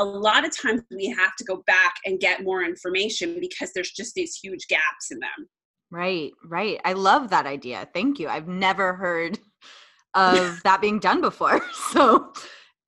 a 0.00 0.04
lot 0.04 0.44
of 0.44 0.56
times 0.56 0.82
we 0.92 1.06
have 1.06 1.34
to 1.36 1.44
go 1.44 1.62
back 1.66 1.94
and 2.06 2.20
get 2.20 2.44
more 2.44 2.62
information 2.62 3.38
because 3.40 3.72
there's 3.74 3.90
just 3.90 4.14
these 4.14 4.36
huge 4.36 4.66
gaps 4.68 5.10
in 5.10 5.18
them 5.18 5.48
Right, 5.90 6.32
right. 6.44 6.78
I 6.84 6.92
love 6.92 7.30
that 7.30 7.46
idea. 7.46 7.88
Thank 7.94 8.18
you. 8.18 8.28
I've 8.28 8.48
never 8.48 8.94
heard 8.94 9.38
of 10.14 10.60
that 10.64 10.80
being 10.80 10.98
done 10.98 11.20
before. 11.20 11.60
So 11.92 12.32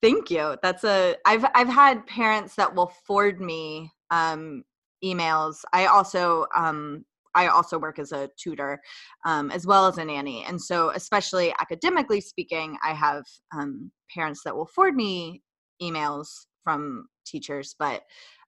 thank 0.03 0.31
you. 0.31 0.57
That's 0.63 0.85
a 0.85 1.17
I've 1.27 1.45
I've 1.55 1.69
had 1.69 2.07
parents 2.07 2.55
that 2.57 2.75
will 2.75 2.93
forward 3.07 3.41
me 3.41 3.91
um 4.11 4.63
emails. 5.05 5.57
I 5.73 5.87
also 5.87 6.47
um 6.55 7.05
I 7.35 7.49
also 7.49 7.79
work 7.79 7.99
as 7.99 8.13
a 8.13 8.29
tutor 8.37 8.81
um, 9.25 9.51
as 9.51 9.67
well 9.67 9.87
as 9.87 9.99
a 9.99 10.05
nanny. 10.05 10.45
And 10.45 10.61
so, 10.61 10.91
especially 10.91 11.55
academically 11.61 12.21
speaking, 12.21 12.77
I 12.85 12.93
have 12.93 13.25
um, 13.57 13.91
parents 14.13 14.43
that 14.45 14.57
will 14.57 14.67
forward 14.67 14.97
me 14.97 15.43
emails 15.81 16.27
from 16.65 17.07
teachers. 17.25 17.75
But 17.79 18.03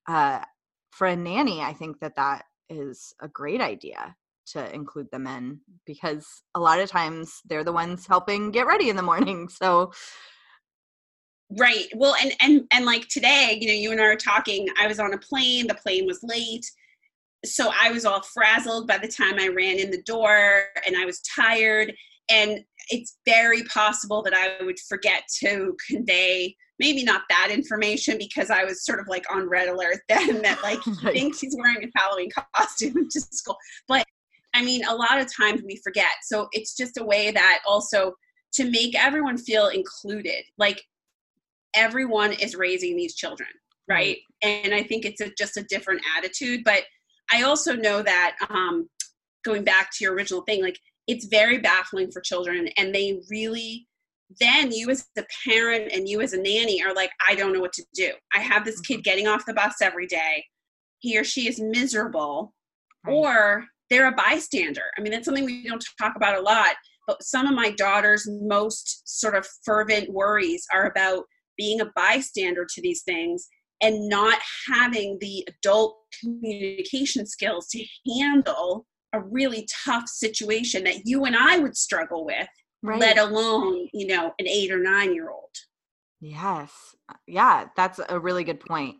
uh, 0.08 0.40
for 0.90 1.06
a 1.06 1.16
nanny, 1.16 1.60
I 1.60 1.72
think 1.72 2.00
that 2.00 2.16
that 2.16 2.44
is 2.68 3.14
a 3.20 3.28
great 3.28 3.60
idea 3.60 4.16
to 4.46 4.74
include 4.74 5.10
them 5.10 5.26
in 5.26 5.60
because 5.86 6.26
a 6.54 6.60
lot 6.60 6.80
of 6.80 6.90
times 6.90 7.40
they're 7.44 7.64
the 7.64 7.72
ones 7.72 8.06
helping 8.06 8.50
get 8.50 8.66
ready 8.66 8.88
in 8.88 8.96
the 8.96 9.02
morning. 9.02 9.48
So 9.48 9.92
right. 11.58 11.86
Well, 11.94 12.14
and 12.22 12.32
and 12.40 12.62
and 12.72 12.84
like 12.84 13.08
today, 13.08 13.58
you 13.60 13.68
know, 13.68 13.74
you 13.74 13.92
and 13.92 14.00
I 14.00 14.04
are 14.04 14.16
talking, 14.16 14.68
I 14.78 14.86
was 14.86 14.98
on 14.98 15.14
a 15.14 15.18
plane, 15.18 15.66
the 15.66 15.74
plane 15.74 16.06
was 16.06 16.20
late. 16.22 16.64
So 17.44 17.72
I 17.80 17.90
was 17.90 18.04
all 18.04 18.22
frazzled 18.22 18.86
by 18.86 18.98
the 18.98 19.08
time 19.08 19.34
I 19.38 19.48
ran 19.48 19.78
in 19.78 19.90
the 19.90 20.02
door 20.02 20.64
and 20.86 20.96
I 20.96 21.04
was 21.04 21.20
tired 21.34 21.92
and 22.30 22.60
it's 22.88 23.18
very 23.26 23.62
possible 23.64 24.22
that 24.22 24.34
I 24.34 24.64
would 24.64 24.78
forget 24.88 25.24
to 25.40 25.76
convey 25.88 26.56
maybe 26.78 27.04
not 27.04 27.22
that 27.28 27.48
information 27.50 28.18
because 28.18 28.50
I 28.50 28.64
was 28.64 28.84
sort 28.84 28.98
of 28.98 29.06
like 29.06 29.24
on 29.32 29.48
red 29.48 29.68
alert 29.68 29.98
then 30.08 30.42
that 30.42 30.62
like 30.62 30.82
he 30.84 30.94
thinks 31.12 31.40
he's 31.40 31.56
wearing 31.56 31.84
a 31.84 31.98
Halloween 31.98 32.30
costume 32.54 33.08
to 33.10 33.20
school. 33.20 33.56
But 33.88 34.06
I 34.54 34.64
mean, 34.64 34.84
a 34.84 34.94
lot 34.94 35.18
of 35.18 35.34
times 35.34 35.62
we 35.64 35.80
forget. 35.82 36.12
So 36.24 36.48
it's 36.52 36.76
just 36.76 36.98
a 36.98 37.04
way 37.04 37.30
that 37.30 37.60
also 37.66 38.14
to 38.54 38.70
make 38.70 38.94
everyone 38.94 39.38
feel 39.38 39.68
included. 39.68 40.44
Like 40.58 40.82
everyone 41.74 42.32
is 42.32 42.54
raising 42.54 42.96
these 42.96 43.14
children, 43.14 43.48
right? 43.88 44.18
And 44.42 44.74
I 44.74 44.82
think 44.82 45.04
it's 45.04 45.20
a, 45.20 45.30
just 45.38 45.56
a 45.56 45.64
different 45.64 46.02
attitude. 46.16 46.62
But 46.64 46.82
I 47.32 47.42
also 47.42 47.74
know 47.74 48.02
that 48.02 48.36
um, 48.50 48.88
going 49.44 49.64
back 49.64 49.90
to 49.92 50.04
your 50.04 50.14
original 50.14 50.42
thing, 50.42 50.62
like 50.62 50.78
it's 51.06 51.26
very 51.26 51.58
baffling 51.58 52.10
for 52.10 52.20
children, 52.20 52.68
and 52.76 52.94
they 52.94 53.20
really 53.30 53.86
then 54.40 54.72
you 54.72 54.88
as 54.90 55.08
the 55.14 55.26
parent 55.46 55.92
and 55.92 56.08
you 56.08 56.20
as 56.20 56.32
a 56.32 56.38
nanny 56.38 56.82
are 56.82 56.94
like, 56.94 57.10
I 57.28 57.34
don't 57.34 57.52
know 57.52 57.60
what 57.60 57.72
to 57.74 57.84
do. 57.94 58.12
I 58.34 58.40
have 58.40 58.64
this 58.64 58.80
kid 58.80 58.94
mm-hmm. 58.94 59.02
getting 59.02 59.26
off 59.26 59.46
the 59.46 59.54
bus 59.54 59.76
every 59.82 60.06
day. 60.06 60.44
He 61.00 61.18
or 61.18 61.24
she 61.24 61.48
is 61.48 61.60
miserable. 61.60 62.54
Or 63.06 63.66
they're 63.92 64.08
a 64.08 64.12
bystander. 64.12 64.84
I 64.96 65.02
mean, 65.02 65.12
that's 65.12 65.26
something 65.26 65.44
we 65.44 65.66
don't 65.68 65.84
talk 66.00 66.16
about 66.16 66.38
a 66.38 66.40
lot, 66.40 66.74
but 67.06 67.22
some 67.22 67.46
of 67.46 67.54
my 67.54 67.70
daughter's 67.70 68.26
most 68.28 69.02
sort 69.04 69.34
of 69.34 69.46
fervent 69.64 70.10
worries 70.10 70.66
are 70.72 70.86
about 70.86 71.24
being 71.58 71.80
a 71.80 71.90
bystander 71.94 72.66
to 72.74 72.80
these 72.80 73.02
things 73.02 73.48
and 73.82 74.08
not 74.08 74.38
having 74.72 75.18
the 75.20 75.46
adult 75.48 75.98
communication 76.20 77.26
skills 77.26 77.68
to 77.68 77.84
handle 78.18 78.86
a 79.12 79.20
really 79.20 79.68
tough 79.84 80.08
situation 80.08 80.84
that 80.84 81.02
you 81.04 81.24
and 81.24 81.36
I 81.36 81.58
would 81.58 81.76
struggle 81.76 82.24
with, 82.24 82.48
right. 82.82 82.98
let 82.98 83.18
alone, 83.18 83.88
you 83.92 84.06
know, 84.06 84.32
an 84.38 84.48
eight 84.48 84.70
or 84.70 84.78
nine 84.78 85.14
year 85.14 85.30
old. 85.30 85.50
Yes. 86.20 86.72
Yeah, 87.26 87.66
that's 87.76 88.00
a 88.08 88.18
really 88.18 88.44
good 88.44 88.60
point. 88.60 88.96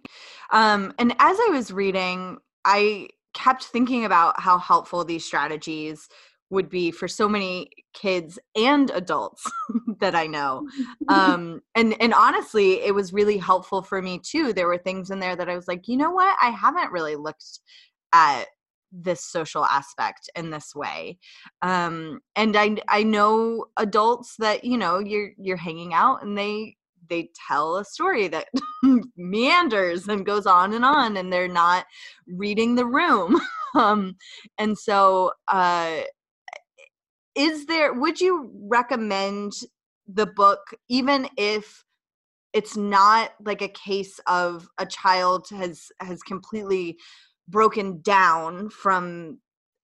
Um, 0.51 0.93
and 0.99 1.13
as 1.13 1.39
I 1.41 1.51
was 1.53 1.73
reading, 1.73 2.39
I 2.65 3.09
kept 3.35 3.65
thinking 3.65 4.05
about 4.05 4.41
how 4.41 4.59
helpful 4.59 5.05
these 5.05 5.25
strategies 5.25 6.09
would 6.51 6.69
be 6.69 6.91
for 6.91 7.09
so 7.09 7.27
many 7.29 7.71
kids 7.95 8.39
and 8.55 8.91
adults 8.91 9.51
that 10.01 10.15
I 10.15 10.27
know. 10.27 10.69
Um, 11.09 11.61
and 11.75 11.95
and 12.01 12.15
honestly, 12.15 12.81
it 12.83 12.95
was 12.95 13.13
really 13.13 13.37
helpful 13.37 13.83
for 13.83 14.01
me 14.01 14.19
too. 14.19 14.53
There 14.53 14.69
were 14.69 14.79
things 14.79 15.11
in 15.11 15.19
there 15.19 15.37
that 15.37 15.49
I 15.49 15.57
was 15.57 15.69
like, 15.69 15.89
you 15.89 15.97
know 15.97 16.11
what, 16.11 16.37
I 16.41 16.51
haven't 16.51 16.93
really 16.93 17.17
looked 17.17 17.61
at 18.13 18.45
this 18.93 19.25
social 19.25 19.65
aspect 19.65 20.29
in 20.37 20.51
this 20.51 20.75
way 20.75 21.19
um 21.63 22.21
and 22.37 22.57
i 22.57 22.77
i 22.89 23.03
know 23.03 23.65
adults 23.79 24.37
that 24.39 24.65
you 24.65 24.77
know 24.77 24.99
you're 24.99 25.31
you're 25.39 25.57
hanging 25.57 25.95
out 25.95 26.23
and 26.23 26.37
they 26.37 26.77
they 27.09 27.31
tell 27.49 27.77
a 27.77 27.85
story 27.85 28.29
that 28.29 28.49
meanders 29.17 30.09
and 30.09 30.27
goes 30.27 30.47
on 30.47 30.73
and 30.73 30.85
on 30.85 31.17
and 31.17 31.33
they're 31.33 31.49
not 31.49 31.87
reading 32.27 32.75
the 32.75 32.87
room. 32.87 33.41
Um, 33.75 34.17
and 34.59 34.77
so 34.77 35.33
uh, 35.49 36.03
is 37.35 37.67
there 37.67 37.93
would 37.93 38.21
you 38.21 38.51
recommend 38.69 39.53
the 40.07 40.27
book 40.27 40.61
even 40.89 41.29
if 41.37 41.85
it's 42.53 42.77
not 42.77 43.31
like 43.45 43.63
a 43.63 43.69
case 43.69 44.21
of 44.27 44.69
a 44.79 44.87
child 44.87 45.47
has 45.51 45.91
has 46.01 46.23
completely 46.23 46.99
broken 47.49 48.01
down 48.03 48.69
from 48.69 49.39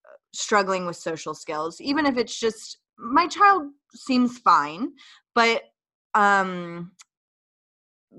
uh, 0.05 0.13
struggling 0.35 0.85
with 0.87 0.97
social 0.97 1.35
skills 1.35 1.81
even 1.81 2.05
if 2.07 2.17
it's 2.17 2.39
just 2.39 2.79
my 2.99 3.27
child 3.27 3.69
seems 3.95 4.39
fine 4.39 4.91
but 5.35 5.63
um 6.15 6.93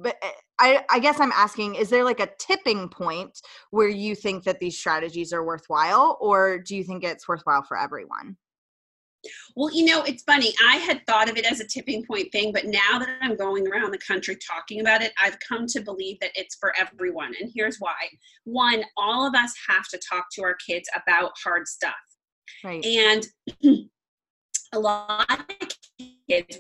but 0.02 0.16
eh, 0.22 0.32
I, 0.60 0.86
I 0.90 1.00
guess 1.00 1.20
I'm 1.20 1.32
asking, 1.32 1.76
is 1.76 1.90
there 1.90 2.04
like 2.04 2.20
a 2.20 2.30
tipping 2.40 2.90
point 2.90 3.40
where 3.72 3.88
you 3.88 4.16
think 4.16 4.44
that 4.44 4.60
these 4.60 4.78
strategies 4.78 5.34
are 5.34 5.44
worthwhile, 5.44 6.18
or 6.20 6.60
do 6.60 6.76
you 6.76 6.84
think 6.84 7.04
it's 7.04 7.28
worthwhile 7.28 7.64
for 7.64 7.78
everyone? 7.78 8.38
Well, 9.56 9.74
you 9.74 9.86
know, 9.86 10.04
it's 10.04 10.24
funny. 10.24 10.54
I 10.66 10.78
had 10.78 11.06
thought 11.06 11.30
of 11.30 11.38
it 11.38 11.50
as 11.50 11.60
a 11.60 11.68
tipping 11.68 12.06
point 12.06 12.32
thing, 12.32 12.54
but 12.54 12.66
now 12.66 13.00
that 13.00 13.10
I'm 13.22 13.36
going 13.36 13.68
around 13.68 13.92
the 13.92 13.98
country 13.98 14.38
talking 14.38 14.80
about 14.80 15.02
it, 15.02 15.12
I've 15.22 15.38
come 15.40 15.68
to 15.68 15.82
believe 15.82 16.18
that 16.22 16.32
it's 16.36 16.56
for 16.56 16.74
everyone. 16.80 17.34
And 17.40 17.52
here's 17.54 17.78
why. 17.80 17.98
One, 18.46 18.84
all 18.96 19.28
of 19.28 19.36
us 19.36 19.54
have 19.68 19.88
to 19.90 20.00
talk 20.10 20.28
to 20.34 20.44
our 20.44 20.56
kids 20.66 20.90
about 20.96 21.32
hard 21.44 21.68
stuff. 21.68 21.94
Right. 22.64 22.86
And 22.86 23.28
a 24.74 24.80
lot 24.80 25.30
of 25.30 25.68
kids 26.30 26.60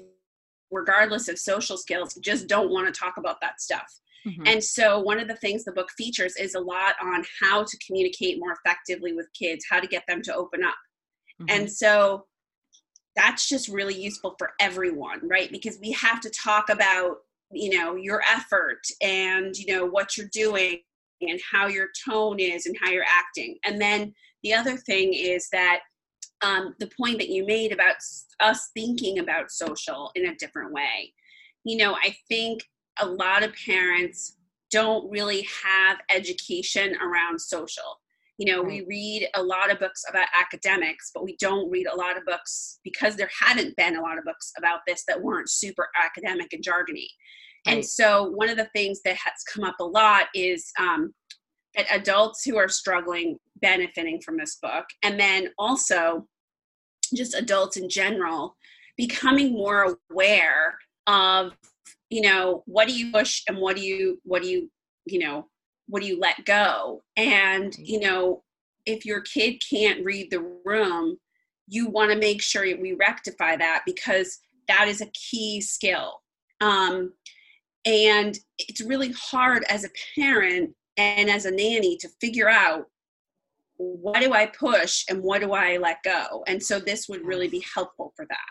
regardless 0.72 1.28
of 1.28 1.40
social 1.40 1.78
skills, 1.78 2.16
just 2.16 2.48
don't 2.48 2.72
want 2.72 2.94
to 2.94 3.00
talk 3.00 3.18
about 3.18 3.42
that 3.42 3.62
stuff. 3.62 4.00
Mm-hmm. 4.28 4.44
And 4.46 4.64
so, 4.64 5.00
one 5.00 5.20
of 5.20 5.28
the 5.28 5.36
things 5.36 5.64
the 5.64 5.72
book 5.72 5.92
features 5.98 6.36
is 6.36 6.56
a 6.56 6.60
lot 6.60 6.96
on 7.02 7.24
how 7.40 7.64
to 7.64 7.78
communicate 7.86 8.40
more 8.40 8.54
effectively 8.54 9.14
with 9.14 9.28
kids, 9.34 9.66
how 9.70 9.80
to 9.80 9.88
get 9.88 10.04
them 10.08 10.22
to 10.24 10.36
open 10.36 10.64
up. 10.64 10.76
Mm-hmm. 11.42 11.46
And 11.50 11.72
so, 11.72 12.26
that's 13.16 13.50
just 13.50 13.68
really 13.70 14.00
useful 14.00 14.36
for 14.38 14.52
everyone, 14.60 15.28
right? 15.28 15.52
Because 15.52 15.80
we 15.80 15.92
have 15.94 16.20
to 16.22 16.30
talk 16.30 16.70
about, 16.70 17.18
you 17.52 17.78
know, 17.78 17.96
your 17.96 18.22
effort 18.30 18.82
and, 19.02 19.58
you 19.58 19.74
know, 19.74 19.86
what 19.86 20.18
you're 20.18 20.30
doing 20.32 20.80
and 21.22 21.40
how 21.52 21.68
your 21.68 21.88
tone 22.08 22.40
is 22.40 22.66
and 22.66 22.76
how 22.82 22.90
you're 22.90 23.04
acting. 23.04 23.58
And 23.66 23.82
then 23.82 24.14
the 24.44 24.54
other 24.54 24.78
thing 24.78 25.14
is 25.14 25.50
that 25.52 25.82
um, 26.42 26.76
the 26.80 26.90
point 27.00 27.20
that 27.20 27.30
you 27.30 27.46
made 27.46 27.72
about 27.72 27.96
us 28.40 28.70
thinking 28.74 29.20
about 29.20 29.52
social 29.52 30.12
in 30.16 30.28
a 30.28 30.36
different 30.36 30.72
way. 30.72 31.14
You 31.64 31.78
know, 31.78 31.96
I 31.96 32.16
think 32.28 32.64
a 33.00 33.06
lot 33.06 33.44
of 33.44 33.54
parents 33.66 34.38
don't 34.72 35.10
really 35.10 35.48
have 35.64 35.98
education 36.10 36.96
around 37.02 37.40
social. 37.40 38.00
You 38.38 38.54
know, 38.54 38.64
right. 38.64 38.86
we 38.86 38.86
read 38.88 39.28
a 39.36 39.44
lot 39.44 39.70
of 39.70 39.80
books 39.80 40.04
about 40.08 40.28
academics, 40.40 41.12
but 41.14 41.24
we 41.24 41.36
don't 41.42 41.70
read 41.70 41.88
a 41.88 41.96
lot 41.96 42.18
of 42.18 42.26
books 42.26 42.80
because 42.86 43.16
there 43.16 43.30
haven't 43.38 43.76
been 43.76 43.98
a 43.98 44.02
lot 44.02 44.18
of 44.18 44.24
books 44.24 44.54
about 44.58 44.80
this 44.88 45.04
that 45.08 45.22
weren't 45.22 45.50
super 45.50 45.90
academic 46.02 46.54
and 46.54 46.64
jargony. 46.64 47.08
Right. 47.68 47.76
And 47.76 47.86
so, 47.86 48.30
one 48.30 48.50
of 48.50 48.56
the 48.56 48.70
things 48.74 49.02
that 49.04 49.18
has 49.18 49.44
come 49.54 49.66
up 49.66 49.76
a 49.82 49.84
lot 49.84 50.28
is 50.34 50.72
um, 50.80 51.14
that 51.76 51.88
adults 51.92 52.46
who 52.46 52.58
are 52.58 52.70
struggling 52.70 53.38
benefiting 53.62 54.22
from 54.22 54.38
this 54.38 54.58
book, 54.62 54.86
and 55.04 55.20
then 55.20 55.50
also 55.58 56.28
just 57.16 57.34
adults 57.34 57.78
in 57.78 57.90
general 57.90 58.56
becoming 58.98 59.54
more 59.54 59.96
aware 60.12 60.78
of 61.08 61.54
you 62.10 62.22
know 62.22 62.64
what 62.66 62.88
do 62.88 62.94
you 62.94 63.12
push 63.12 63.42
and 63.48 63.58
what 63.58 63.76
do 63.76 63.82
you 63.82 64.20
what 64.24 64.44
do 64.44 64.48
you 64.48 64.70
you 65.06 65.20
know 65.20 65.48
what 65.88 66.02
do 66.02 66.08
you 66.08 66.20
let 66.20 66.46
go? 66.46 67.02
And 67.18 67.76
you 67.78 68.00
know 68.00 68.44
if 68.86 69.06
your 69.06 69.22
kid 69.22 69.62
can't 69.70 70.06
read 70.06 70.30
the 70.30 70.42
room 70.66 71.18
you 71.70 71.88
want 71.88 72.12
to 72.12 72.18
make 72.18 72.42
sure 72.42 72.64
we 72.64 72.94
rectify 72.94 73.56
that 73.56 73.84
because 73.86 74.40
that 74.68 74.88
is 74.88 75.02
a 75.02 75.12
key 75.14 75.62
skill. 75.62 76.22
Um, 76.62 77.14
and 77.86 78.38
it's 78.58 78.82
really 78.82 79.14
hard 79.14 79.64
as 79.70 79.86
a 79.86 79.90
parent 80.16 80.72
and 80.98 81.30
as 81.30 81.46
a 81.46 81.52
nanny 81.52 81.96
to 81.98 82.10
figure 82.20 82.50
out 82.50 82.86
what 83.80 84.22
do 84.22 84.34
i 84.34 84.46
push 84.46 85.06
and 85.10 85.24
what 85.24 85.42
do 85.42 85.54
i 85.54 85.78
let 85.78 86.04
go? 86.04 86.44
And 86.48 86.62
so 86.62 86.80
this 86.80 87.08
would 87.10 87.26
really 87.26 87.48
be 87.48 87.64
helpful 87.74 88.14
for 88.16 88.26
that. 88.30 88.50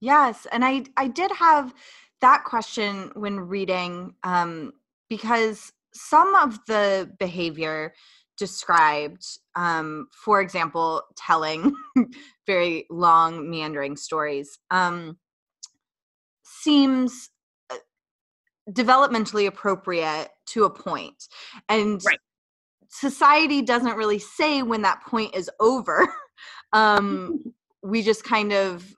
Yes 0.00 0.46
and 0.52 0.64
i 0.64 0.84
i 0.96 1.08
did 1.08 1.30
have 1.32 1.74
that 2.20 2.44
question 2.44 3.10
when 3.14 3.40
reading 3.40 4.14
um, 4.22 4.72
because 5.08 5.72
some 5.94 6.34
of 6.34 6.58
the 6.66 7.10
behavior 7.18 7.94
described 8.36 9.24
um, 9.56 10.06
for 10.24 10.40
example 10.40 11.02
telling 11.16 11.74
very 12.46 12.86
long 12.90 13.50
meandering 13.50 13.96
stories 13.96 14.58
um, 14.70 15.18
seems 16.62 17.30
uh, 17.70 17.76
developmentally 18.70 19.46
appropriate 19.46 20.28
to 20.46 20.64
a 20.64 20.70
point. 20.70 21.24
And 21.68 22.02
right. 22.04 22.18
Society 22.90 23.62
doesn't 23.62 23.96
really 23.96 24.18
say 24.18 24.62
when 24.62 24.82
that 24.82 25.02
point 25.02 25.34
is 25.34 25.50
over. 25.60 26.12
Um, 26.72 27.52
we 27.82 28.00
just 28.00 28.22
kind 28.22 28.52
of 28.52 28.94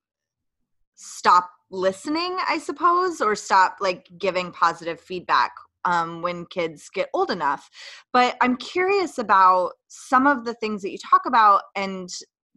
stop 0.94 1.50
listening 1.70 2.36
i 2.48 2.58
suppose 2.58 3.20
or 3.20 3.34
stop 3.34 3.78
like 3.80 4.06
giving 4.18 4.52
positive 4.52 5.00
feedback 5.00 5.52
um, 5.84 6.22
when 6.22 6.46
kids 6.46 6.88
get 6.94 7.08
old 7.12 7.30
enough. 7.30 7.68
But 8.12 8.36
i'm 8.40 8.56
curious 8.56 9.18
about 9.18 9.72
some 9.88 10.26
of 10.26 10.44
the 10.44 10.54
things 10.54 10.82
that 10.82 10.90
you 10.90 10.98
talk 10.98 11.22
about 11.26 11.62
and 11.74 12.08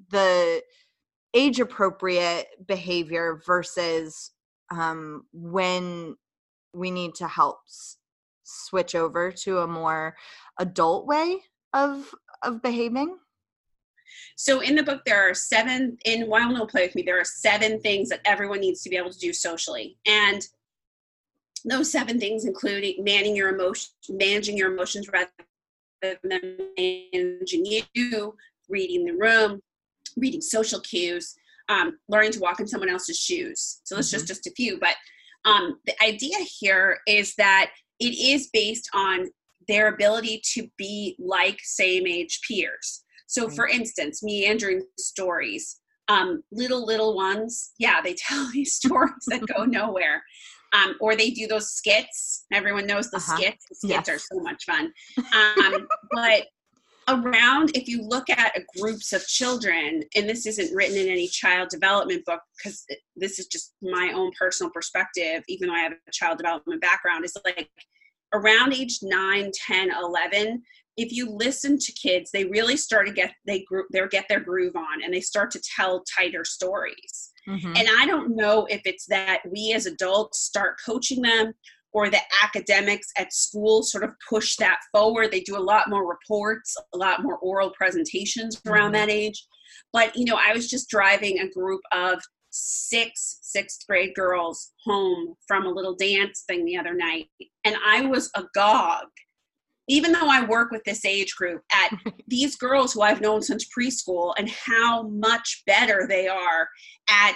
the 0.09 0.61
age 1.33 1.59
appropriate 1.59 2.47
behavior 2.67 3.41
versus 3.45 4.31
um, 4.71 5.23
when 5.31 6.15
we 6.73 6.91
need 6.91 7.15
to 7.15 7.27
help 7.27 7.59
switch 8.45 8.95
over 8.95 9.31
to 9.31 9.59
a 9.59 9.67
more 9.67 10.15
adult 10.59 11.05
way 11.05 11.39
of 11.73 12.13
of 12.41 12.61
behaving 12.61 13.17
so 14.35 14.59
in 14.59 14.75
the 14.75 14.83
book, 14.83 15.03
there 15.05 15.29
are 15.29 15.33
seven, 15.33 15.97
in 16.05 16.27
Will 16.29 16.51
No 16.51 16.65
Play 16.65 16.85
With 16.85 16.95
Me, 16.95 17.03
there 17.03 17.19
are 17.19 17.25
seven 17.25 17.79
things 17.79 18.09
that 18.09 18.21
everyone 18.25 18.59
needs 18.59 18.81
to 18.83 18.89
be 18.89 18.97
able 18.97 19.11
to 19.11 19.19
do 19.19 19.33
socially. 19.33 19.97
And 20.05 20.45
those 21.63 21.91
seven 21.91 22.19
things 22.19 22.45
include 22.45 22.85
managing 22.99 23.35
your 23.35 23.49
emotions, 23.49 23.93
managing 24.09 24.57
your 24.57 24.73
emotions 24.73 25.09
rather 25.09 25.29
than 26.01 26.57
managing 26.77 27.65
you, 27.93 28.35
reading 28.69 29.05
the 29.05 29.13
room, 29.13 29.61
reading 30.17 30.41
social 30.41 30.79
cues, 30.81 31.35
um, 31.69 31.97
learning 32.07 32.33
to 32.33 32.39
walk 32.39 32.59
in 32.59 32.67
someone 32.67 32.89
else's 32.89 33.17
shoes. 33.17 33.81
So 33.83 33.95
that's 33.95 34.09
mm-hmm. 34.09 34.17
just 34.17 34.27
just 34.27 34.47
a 34.47 34.51
few. 34.51 34.79
But 34.79 34.95
um, 35.45 35.79
the 35.85 35.93
idea 36.03 36.37
here 36.59 36.99
is 37.07 37.33
that 37.35 37.71
it 37.99 38.13
is 38.17 38.49
based 38.51 38.89
on 38.93 39.29
their 39.67 39.87
ability 39.87 40.41
to 40.53 40.67
be 40.77 41.15
like 41.19 41.59
same 41.63 42.07
age 42.07 42.39
peers. 42.47 43.03
So, 43.27 43.49
for 43.49 43.67
instance, 43.67 44.21
meandering 44.23 44.85
stories, 44.97 45.79
um, 46.07 46.43
little 46.51 46.85
little 46.85 47.15
ones, 47.15 47.71
yeah, 47.79 48.01
they 48.01 48.13
tell 48.17 48.49
these 48.51 48.73
stories 48.73 49.13
that 49.27 49.45
go 49.47 49.65
nowhere. 49.65 50.23
Um, 50.73 50.95
or 50.99 51.15
they 51.15 51.29
do 51.29 51.47
those 51.47 51.71
skits. 51.71 52.45
Everyone 52.51 52.85
knows 52.85 53.09
the 53.09 53.17
uh-huh. 53.17 53.37
skits. 53.37 53.65
The 53.69 53.75
skits 53.75 54.07
yes. 54.07 54.09
are 54.09 54.19
so 54.19 54.41
much 54.41 54.65
fun. 54.65 54.91
Um, 55.33 55.87
but 56.11 56.47
around, 57.07 57.71
if 57.75 57.87
you 57.87 58.01
look 58.01 58.29
at 58.29 58.53
groups 58.79 59.13
of 59.13 59.25
children, 59.27 60.03
and 60.15 60.27
this 60.27 60.45
isn't 60.45 60.75
written 60.75 60.97
in 60.97 61.07
any 61.07 61.27
child 61.27 61.69
development 61.69 62.25
book 62.25 62.41
because 62.57 62.85
this 63.15 63.39
is 63.39 63.47
just 63.47 63.73
my 63.81 64.11
own 64.15 64.31
personal 64.39 64.71
perspective, 64.71 65.43
even 65.47 65.67
though 65.67 65.75
I 65.75 65.81
have 65.81 65.93
a 65.93 66.11
child 66.11 66.37
development 66.37 66.81
background, 66.81 67.25
is 67.25 67.37
like 67.45 67.69
around 68.33 68.73
age 68.73 68.99
9, 69.01 69.51
10, 69.67 69.91
11, 69.91 70.63
if 70.97 71.11
you 71.11 71.29
listen 71.29 71.77
to 71.77 71.91
kids, 71.91 72.31
they 72.31 72.45
really 72.45 72.77
start 72.77 73.07
to 73.07 73.13
get 73.13 73.33
they 73.45 73.63
group 73.63 73.87
they 73.91 74.01
get 74.09 74.27
their 74.29 74.39
groove 74.39 74.75
on 74.75 75.03
and 75.03 75.13
they 75.13 75.21
start 75.21 75.51
to 75.51 75.61
tell 75.75 76.03
tighter 76.17 76.45
stories. 76.45 77.31
Mm-hmm. 77.47 77.73
And 77.75 77.87
I 77.99 78.05
don't 78.05 78.35
know 78.35 78.65
if 78.69 78.81
it's 78.85 79.05
that 79.07 79.41
we 79.51 79.73
as 79.73 79.85
adults 79.85 80.41
start 80.41 80.77
coaching 80.83 81.21
them 81.21 81.53
or 81.95 82.09
the 82.09 82.19
academics 82.43 83.07
at 83.17 83.33
school 83.33 83.81
sort 83.81 84.03
of 84.03 84.11
push 84.29 84.57
that 84.57 84.79
forward. 84.91 85.31
They 85.31 85.39
do 85.39 85.57
a 85.57 85.59
lot 85.59 85.89
more 85.89 86.05
reports, 86.05 86.75
a 86.93 86.97
lot 86.97 87.23
more 87.23 87.37
oral 87.37 87.71
presentations 87.71 88.61
around 88.67 88.91
mm-hmm. 88.91 89.07
that 89.07 89.09
age. 89.09 89.47
But 89.93 90.13
you 90.13 90.25
know, 90.25 90.37
I 90.37 90.53
was 90.53 90.69
just 90.69 90.89
driving 90.89 91.39
a 91.39 91.49
group 91.49 91.79
of 91.93 92.21
six 92.49 93.39
sixth 93.41 93.87
grade 93.87 94.13
girls 94.13 94.73
home 94.85 95.35
from 95.47 95.65
a 95.65 95.71
little 95.71 95.95
dance 95.95 96.43
thing 96.47 96.65
the 96.65 96.77
other 96.77 96.93
night, 96.93 97.27
and 97.63 97.77
I 97.87 98.01
was 98.01 98.29
agog 98.35 99.05
even 99.87 100.11
though 100.11 100.27
I 100.27 100.43
work 100.45 100.71
with 100.71 100.83
this 100.83 101.05
age 101.05 101.35
group, 101.35 101.61
at 101.71 101.91
these 102.27 102.55
girls 102.55 102.93
who 102.93 103.01
I've 103.01 103.21
known 103.21 103.41
since 103.41 103.67
preschool 103.67 104.33
and 104.37 104.49
how 104.49 105.03
much 105.03 105.63
better 105.67 106.07
they 106.09 106.27
are 106.27 106.67
at 107.09 107.35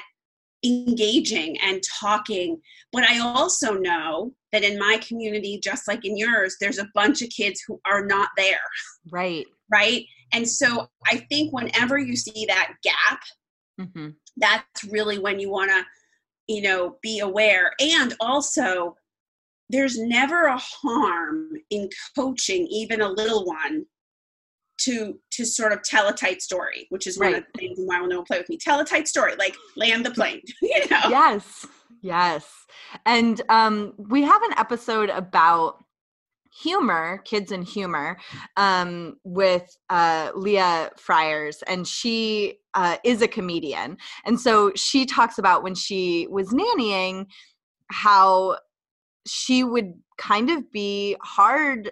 engaging 0.64 1.58
and 1.62 1.82
talking. 2.00 2.60
But 2.92 3.04
I 3.04 3.20
also 3.20 3.74
know 3.74 4.34
that 4.52 4.64
in 4.64 4.80
my 4.80 5.00
community, 5.06 5.60
just 5.64 5.88
like 5.88 6.06
in 6.06 6.18
yours, 6.18 6.58
there's 6.60 6.80
a 6.80 6.90
bunch 6.94 7.22
of 7.22 7.30
kids 7.30 7.64
who 7.68 7.80
are 7.86 8.06
not 8.06 8.30
there. 8.38 8.58
Right. 9.12 9.46
Right. 9.72 10.06
And 10.34 10.48
so 10.48 10.88
I 11.08 11.26
think 11.30 11.54
whenever 11.54 11.98
you 11.98 12.16
see 12.16 12.46
that 12.48 12.74
gap, 12.84 13.22
mm-hmm. 13.80 14.10
that's 14.38 14.84
really 14.86 15.20
when 15.20 15.40
you 15.40 15.50
want 15.50 15.72
to, 15.72 15.84
you 16.48 16.62
know, 16.62 16.98
be 17.02 17.20
aware. 17.20 17.74
And 17.80 18.14
also, 18.20 18.96
there's 19.70 20.00
never 20.00 20.46
a 20.46 20.58
harm 20.58 21.52
in 21.70 21.90
coaching 22.16 22.66
even 22.72 23.02
a 23.02 23.10
little 23.10 23.46
one 23.46 23.86
to 24.86 25.20
to 25.32 25.46
sort 25.46 25.72
of 25.72 25.82
tell 25.84 26.08
a 26.08 26.14
tight 26.14 26.42
story, 26.42 26.88
which 26.90 27.08
is 27.08 27.18
one 27.18 27.34
of 27.36 27.44
the 27.54 27.60
things 27.60 27.78
why 27.84 28.00
will 28.00 28.08
no 28.08 28.24
play 28.24 28.38
with 28.38 28.50
me. 28.50 28.58
Tell 28.58 28.80
a 28.80 28.86
tight 28.86 29.08
story, 29.08 29.34
like 29.38 29.56
land 29.76 30.06
the 30.06 30.12
plane. 30.12 30.42
you 30.62 30.80
know. 30.90 31.02
Yes, 31.10 31.66
yes. 32.02 32.66
And 33.06 33.42
um, 33.50 33.94
we 33.98 34.24
have 34.24 34.42
an 34.44 34.54
episode 34.58 35.10
about 35.10 35.84
humor, 36.52 37.22
kids 37.26 37.52
and 37.52 37.66
humor, 37.66 38.18
um, 38.58 39.16
with 39.24 39.78
uh, 39.90 40.32
Leah 40.36 40.92
Friars, 40.98 41.64
and 41.68 41.88
she 41.88 42.56
uh, 42.74 42.98
is 43.04 43.22
a 43.22 43.28
comedian, 43.28 43.98
and 44.26 44.40
so 44.40 44.72
she 44.76 45.06
talks 45.06 45.38
about 45.38 45.64
when 45.64 45.76
she 45.76 46.28
was 46.30 46.50
nannying 46.50 47.26
how 47.92 48.58
she 49.26 49.64
would 49.64 49.94
kind 50.18 50.50
of 50.50 50.72
be 50.72 51.16
hard 51.22 51.92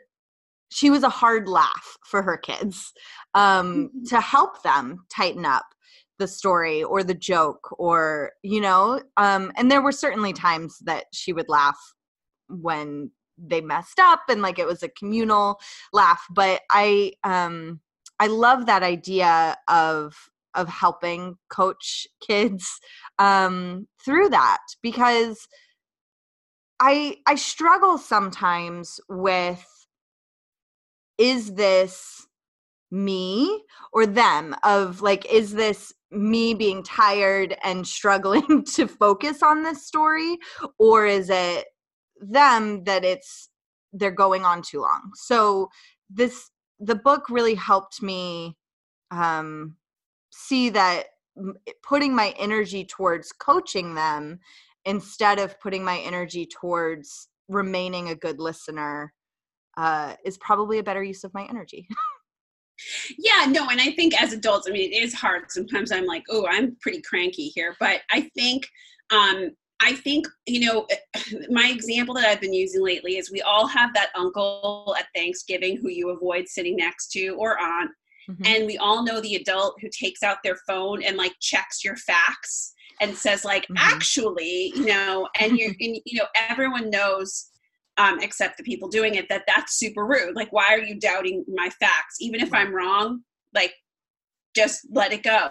she 0.70 0.90
was 0.90 1.04
a 1.04 1.10
hard 1.10 1.48
laugh 1.48 1.98
for 2.04 2.22
her 2.22 2.38
kids 2.38 2.94
um, 3.34 3.90
mm-hmm. 3.90 4.04
to 4.06 4.22
help 4.22 4.64
them 4.64 5.06
tighten 5.10 5.46
up 5.46 5.66
the 6.20 6.28
story 6.28 6.84
or 6.84 7.04
the 7.04 7.14
joke 7.14 7.70
or 7.78 8.32
you 8.44 8.60
know 8.60 9.02
um, 9.18 9.52
and 9.56 9.72
there 9.72 9.82
were 9.82 9.92
certainly 9.92 10.34
times 10.34 10.78
that 10.84 11.06
she 11.14 11.32
would 11.32 11.50
laugh 11.50 11.78
when 12.50 13.12
they 13.38 13.62
messed 13.62 14.00
up 14.00 14.22
and 14.30 14.42
like 14.42 14.58
it 14.58 14.66
was 14.66 14.82
a 14.82 14.90
communal 14.90 15.60
laugh 15.94 16.26
but 16.32 16.62
i 16.72 17.12
um 17.24 17.80
i 18.20 18.26
love 18.26 18.66
that 18.66 18.82
idea 18.82 19.56
of 19.68 20.16
of 20.56 20.68
helping 20.68 21.36
coach 21.50 22.08
kids 22.26 22.80
um 23.20 23.88
through 24.04 24.28
that 24.30 24.60
because 24.82 25.48
I 26.80 27.18
I 27.26 27.36
struggle 27.36 27.98
sometimes 27.98 29.00
with 29.10 29.66
is 31.18 31.54
this 31.54 32.28
me 32.92 33.64
or 33.92 34.06
them? 34.06 34.56
Of 34.64 35.02
like 35.02 35.26
is 35.32 35.54
this 35.54 35.94
me 36.12 36.54
being 36.54 36.84
tired 36.84 37.56
and 37.64 37.88
struggling 37.98 38.64
to 38.76 38.88
focus 38.88 39.44
on 39.44 39.64
this 39.64 39.86
story? 39.86 40.38
Or 40.80 41.06
is 41.06 41.30
it 41.30 41.66
them 42.20 42.84
that 42.86 43.04
it's 43.04 43.50
they're 43.94 44.12
going 44.12 44.44
on 44.44 44.62
too 44.62 44.82
long? 44.82 45.12
So 45.16 45.70
this 46.10 46.52
the 46.80 46.96
book 46.96 47.30
really 47.30 47.56
helped 47.56 48.02
me 48.02 48.56
um, 49.12 49.76
see 50.32 50.70
that 50.70 51.06
putting 51.84 52.16
my 52.16 52.34
energy 52.38 52.86
towards 52.86 53.32
coaching 53.32 53.96
them 53.96 54.40
instead 54.86 55.40
of 55.40 55.60
putting 55.60 55.84
my 55.84 56.00
energy 56.00 56.48
towards 56.48 57.28
remaining 57.48 58.10
a 58.10 58.16
good 58.16 58.40
listener 58.40 59.14
uh, 59.78 60.16
is 60.26 60.38
probably 60.38 60.80
a 60.80 60.84
better 60.84 61.04
use 61.04 61.24
of 61.24 61.34
my 61.34 61.46
energy. 61.50 61.88
yeah, 63.18 63.46
no, 63.48 63.70
and 63.70 63.80
I 63.80 63.92
think 63.92 64.20
as 64.22 64.34
adults, 64.34 64.68
I 64.68 64.72
mean, 64.72 64.92
it 64.92 64.96
is 64.96 65.14
hard. 65.14 65.52
Sometimes 65.52 65.92
I'm 65.92 66.06
like, 66.06 66.24
oh, 66.30 66.46
I'm 66.50 66.76
pretty 66.82 67.02
cranky 67.02 67.48
here, 67.48 67.76
but 67.80 68.02
I 68.12 68.30
think 68.36 68.68
um, 69.12 69.52
I 69.80 69.94
think, 69.94 70.28
you 70.46 70.66
know, 70.66 70.88
my 71.50 71.70
example 71.70 72.16
that 72.16 72.26
I've 72.26 72.42
been 72.42 72.54
using 72.54 72.84
lately 72.84 73.18
is 73.18 73.32
we 73.32 73.42
all 73.42 73.68
have 73.68 73.94
that 73.94 74.10
uncle 74.16 74.96
at 74.98 75.08
Thanksgiving 75.16 75.78
who 75.78 75.90
you 75.90 76.10
avoid 76.10 76.48
sitting 76.48 76.76
next 76.76 77.12
to 77.12 77.30
or 77.38 77.60
aunt. 77.62 77.92
Mm-hmm. 78.30 78.44
And 78.46 78.66
we 78.66 78.78
all 78.78 79.04
know 79.04 79.22
the 79.22 79.36
adult 79.36 79.76
who 79.80 79.88
takes 79.90 80.24
out 80.24 80.38
their 80.44 80.58
phone 80.68 81.04
and 81.04 81.16
like 81.16 81.34
checks 81.40 81.84
your 81.84 81.96
facts 81.96 82.74
and 83.00 83.16
says 83.16 83.46
like 83.46 83.64
mm-hmm. 83.64 83.78
actually 83.78 84.74
you 84.76 84.86
know 84.86 85.28
and 85.40 85.58
you 85.58 85.74
you 85.80 86.20
know 86.20 86.26
everyone 86.50 86.90
knows 86.90 87.52
um, 87.98 88.20
except 88.22 88.58
the 88.58 88.64
people 88.64 88.88
doing 88.88 89.16
it 89.16 89.30
that 89.30 89.44
that's 89.48 89.78
super 89.78 90.06
rude. 90.06 90.36
Like 90.36 90.52
why 90.52 90.68
are 90.70 90.80
you 90.80 91.00
doubting 91.00 91.46
my 91.48 91.70
facts? 91.70 92.18
Even 92.20 92.42
if 92.42 92.54
i'm 92.54 92.74
wrong 92.74 93.22
like 93.54 93.74
just 94.56 94.88
let 94.92 95.14
it 95.14 95.24
go. 95.24 95.50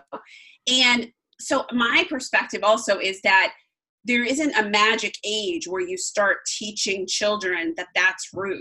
And 0.71 1.09
so 1.41 1.65
my 1.73 2.05
perspective 2.09 2.63
also 2.65 2.99
is 2.99 3.21
that 3.23 3.53
there 4.05 4.25
isn't 4.25 4.57
a 4.57 4.69
magic 4.69 5.15
age 5.25 5.69
where 5.69 5.87
you 5.87 5.97
start 5.97 6.39
teaching 6.47 7.07
children 7.07 7.75
that 7.77 7.89
that's 7.95 8.31
rude 8.33 8.59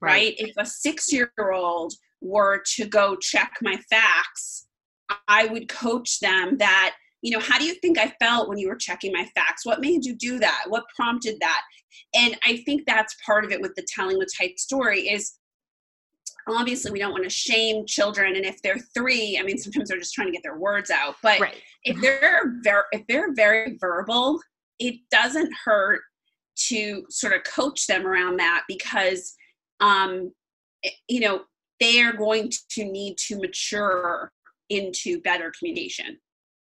right, 0.00 0.10
right? 0.10 0.34
if 0.38 0.54
a 0.58 0.66
six 0.66 1.12
year 1.12 1.30
old 1.52 1.94
were 2.20 2.62
to 2.76 2.86
go 2.86 3.16
check 3.16 3.52
my 3.62 3.76
facts 3.90 4.66
i 5.28 5.46
would 5.46 5.68
coach 5.68 6.18
them 6.20 6.56
that 6.58 6.94
you 7.22 7.30
know 7.30 7.40
how 7.40 7.58
do 7.58 7.64
you 7.64 7.74
think 7.74 7.98
i 7.98 8.12
felt 8.20 8.48
when 8.48 8.58
you 8.58 8.68
were 8.68 8.76
checking 8.76 9.12
my 9.12 9.26
facts? 9.34 9.66
What 9.66 9.80
made 9.80 10.04
you 10.04 10.14
do 10.14 10.38
that? 10.38 10.64
What 10.68 10.84
prompted 10.94 11.36
that? 11.40 11.62
And 12.14 12.36
i 12.44 12.58
think 12.64 12.84
that's 12.86 13.16
part 13.24 13.44
of 13.44 13.52
it 13.52 13.60
with 13.60 13.74
the 13.74 13.86
telling 13.94 14.18
the 14.18 14.28
type 14.38 14.58
story 14.58 15.08
is 15.08 15.34
obviously 16.48 16.90
we 16.90 16.98
don't 16.98 17.12
want 17.12 17.24
to 17.24 17.30
shame 17.30 17.84
children 17.86 18.36
and 18.36 18.44
if 18.44 18.60
they're 18.62 18.78
three 18.94 19.38
i 19.38 19.44
mean 19.44 19.58
sometimes 19.58 19.88
they're 19.88 19.98
just 19.98 20.14
trying 20.14 20.28
to 20.28 20.32
get 20.32 20.42
their 20.42 20.58
words 20.58 20.90
out 20.90 21.14
but 21.22 21.38
right. 21.40 21.56
if 21.84 22.00
they're 22.00 22.54
very 22.62 22.82
if 22.92 23.06
they're 23.08 23.32
very 23.34 23.76
verbal 23.80 24.40
it 24.78 24.96
doesn't 25.10 25.50
hurt 25.64 26.00
to 26.56 27.04
sort 27.08 27.32
of 27.32 27.42
coach 27.44 27.86
them 27.86 28.06
around 28.06 28.38
that 28.38 28.62
because 28.68 29.34
um 29.80 30.32
eh, 30.84 30.90
you 31.08 31.20
know 31.20 31.42
they 31.78 32.02
are 32.02 32.12
going 32.12 32.50
to 32.70 32.84
need 32.84 33.16
to 33.16 33.38
mature 33.38 34.30
into 34.68 35.20
better 35.22 35.52
communication 35.58 36.18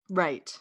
Right. 0.08 0.56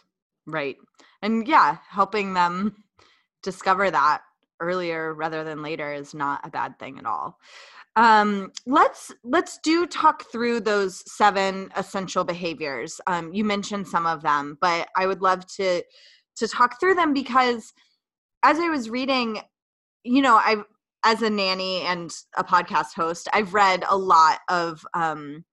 Right. 0.46 0.78
And 1.22 1.48
yeah, 1.48 1.78
helping 1.90 2.34
them 2.34 2.84
discover 3.44 3.90
that 3.92 4.22
earlier 4.60 5.14
rather 5.14 5.44
than 5.44 5.62
later 5.62 5.94
is 5.94 6.14
not 6.14 6.42
a 6.46 6.50
bad 6.50 6.80
thing 6.80 6.98
at 6.98 7.06
all. 7.06 7.38
Um, 7.96 8.52
let's 8.68 9.12
let's 9.24 9.58
do 9.64 9.88
talk 9.88 10.32
through 10.32 10.62
those 10.62 11.04
seven 11.12 11.70
essential 11.76 12.24
behaviors. 12.24 13.02
Um, 13.08 13.34
you 13.34 13.44
mentioned 13.44 13.88
some 13.88 14.06
of 14.06 14.22
them, 14.22 14.58
but 14.62 14.88
I 14.96 15.08
would 15.08 15.22
love 15.22 15.48
to 15.56 15.84
to 16.38 16.48
talk 16.48 16.80
through 16.80 16.94
them 16.94 17.14
because 17.14 17.74
as 18.44 18.60
I 18.60 18.70
was 18.70 18.90
reading, 18.90 19.42
you 20.04 20.22
know, 20.22 20.40
I've 20.44 20.64
as 21.04 21.22
a 21.22 21.30
nanny 21.30 21.82
and 21.82 22.14
a 22.38 22.44
podcast 22.44 22.94
host, 22.96 23.30
I've 23.34 23.54
read 23.54 23.84
a 23.90 23.98
lot 23.98 24.40
of 24.50 24.86
um, 24.94 25.46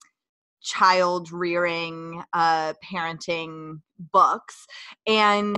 child 0.64 1.30
rearing, 1.30 2.22
uh, 2.32 2.72
parenting 2.84 3.80
books. 4.12 4.66
And 5.06 5.56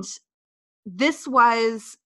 this 0.85 1.27
was, 1.27 1.97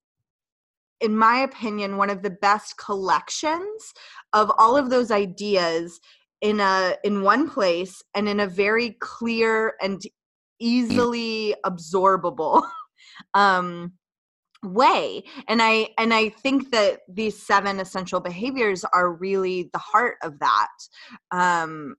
in 1.02 1.18
my 1.18 1.38
opinion, 1.38 1.98
one 1.98 2.10
of 2.10 2.22
the 2.22 2.30
best 2.30 2.78
collections 2.78 3.94
of 4.34 4.52
all 4.58 4.78
of 4.78 4.90
those 4.90 5.12
ideas 5.12 6.00
in 6.42 6.60
a 6.60 6.96
in 7.04 7.22
one 7.22 7.50
place 7.50 8.02
and 8.16 8.28
in 8.28 8.40
a 8.40 8.48
very 8.48 8.98
clear 9.00 9.76
and 9.82 10.02
easily 10.60 11.56
absorbable 11.66 12.64
um 13.34 13.92
way 14.64 15.24
and 15.48 15.62
i 15.62 15.88
and 15.98 16.14
i 16.14 16.30
think 16.30 16.70
that 16.72 17.00
these 17.08 17.42
seven 17.42 17.80
essential 17.80 18.20
behaviors 18.20 18.84
are 18.86 19.14
really 19.14 19.70
the 19.74 19.80
heart 19.80 20.18
of 20.24 20.38
that 20.40 20.70
um 21.32 21.96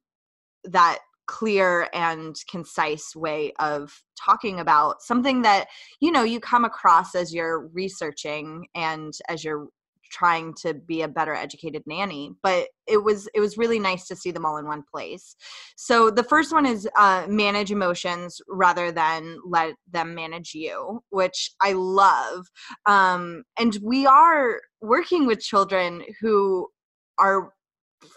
that 0.64 0.98
clear 1.26 1.88
and 1.94 2.36
concise 2.50 3.14
way 3.14 3.52
of 3.58 4.02
talking 4.22 4.60
about 4.60 5.00
something 5.02 5.42
that 5.42 5.66
you 6.00 6.10
know 6.10 6.24
you 6.24 6.40
come 6.40 6.64
across 6.64 7.14
as 7.14 7.32
you're 7.32 7.68
researching 7.68 8.66
and 8.74 9.14
as 9.28 9.44
you're 9.44 9.68
trying 10.10 10.52
to 10.52 10.74
be 10.74 11.02
a 11.02 11.08
better 11.08 11.34
educated 11.34 11.82
nanny 11.86 12.32
but 12.42 12.68
it 12.86 13.02
was 13.02 13.28
it 13.34 13.40
was 13.40 13.56
really 13.56 13.78
nice 13.78 14.06
to 14.06 14.16
see 14.16 14.30
them 14.30 14.44
all 14.44 14.58
in 14.58 14.66
one 14.66 14.82
place. 14.92 15.36
So 15.76 16.10
the 16.10 16.22
first 16.24 16.52
one 16.52 16.66
is 16.66 16.86
uh, 16.98 17.26
manage 17.28 17.70
emotions 17.70 18.40
rather 18.48 18.92
than 18.92 19.38
let 19.46 19.74
them 19.90 20.14
manage 20.14 20.52
you 20.54 21.02
which 21.10 21.52
i 21.60 21.72
love. 21.72 22.46
Um, 22.86 23.44
and 23.58 23.78
we 23.82 24.04
are 24.06 24.60
working 24.80 25.26
with 25.26 25.40
children 25.40 26.02
who 26.20 26.68
are 27.18 27.52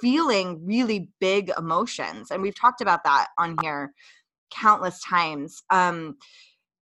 feeling 0.01 0.65
really 0.65 1.09
big 1.19 1.51
emotions 1.57 2.31
and 2.31 2.41
we've 2.41 2.59
talked 2.59 2.81
about 2.81 3.03
that 3.03 3.27
on 3.37 3.55
here 3.61 3.93
countless 4.51 5.01
times 5.01 5.63
um 5.69 6.15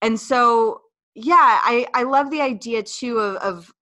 and 0.03 0.19
so 0.19 0.81
yeah 1.15 1.61
i 1.63 1.87
i 1.95 2.03
love 2.03 2.31
the 2.31 2.41
idea 2.41 2.83
too 2.83 3.19
of, 3.19 3.37
of 3.37 3.73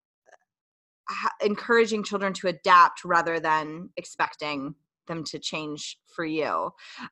encouraging 1.43 2.03
children 2.03 2.33
to 2.33 2.49
adapt 2.49 3.05
rather 3.05 3.39
than 3.41 3.91
expecting 3.97 4.75
them 5.09 5.25
to 5.25 5.39
change 5.39 5.99
for 6.15 6.25
you 6.25 6.71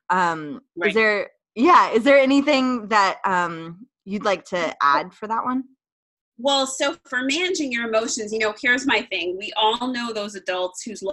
um 0.09 0.61
right. 0.77 0.89
is 0.89 0.93
there 0.93 1.29
yeah 1.55 1.91
is 1.91 2.03
there 2.03 2.17
anything 2.17 2.87
that 2.87 3.19
um 3.25 3.85
you'd 4.05 4.23
like 4.23 4.45
to 4.45 4.75
add 4.81 5.13
for 5.13 5.27
that 5.27 5.43
one 5.43 5.63
well 6.37 6.65
so 6.65 6.95
for 7.05 7.23
managing 7.23 7.71
your 7.71 7.87
emotions 7.87 8.31
you 8.31 8.39
know 8.39 8.53
here's 8.61 8.87
my 8.87 9.01
thing 9.03 9.37
we 9.37 9.51
all 9.57 9.91
know 9.91 10.13
those 10.13 10.35
adults 10.35 10.83
whose 10.83 11.03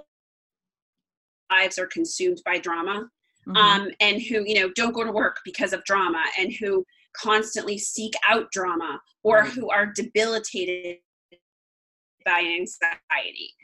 lives 1.51 1.79
are 1.79 1.87
consumed 1.87 2.41
by 2.45 2.59
drama 2.59 3.09
mm-hmm. 3.47 3.57
um, 3.57 3.89
and 4.01 4.23
who 4.23 4.45
you 4.45 4.55
know 4.55 4.71
don't 4.75 4.93
go 4.93 5.05
to 5.05 5.13
work 5.13 5.39
because 5.45 5.73
of 5.73 5.85
drama 5.85 6.23
and 6.39 6.53
who 6.53 6.85
constantly 7.17 7.79
seek 7.79 8.13
out 8.29 8.51
drama 8.53 9.01
or 9.23 9.41
right. 9.41 9.53
who 9.53 9.71
are 9.71 9.87
debilitated 9.87 10.99
by 12.25 12.41
anxiety 12.41 13.55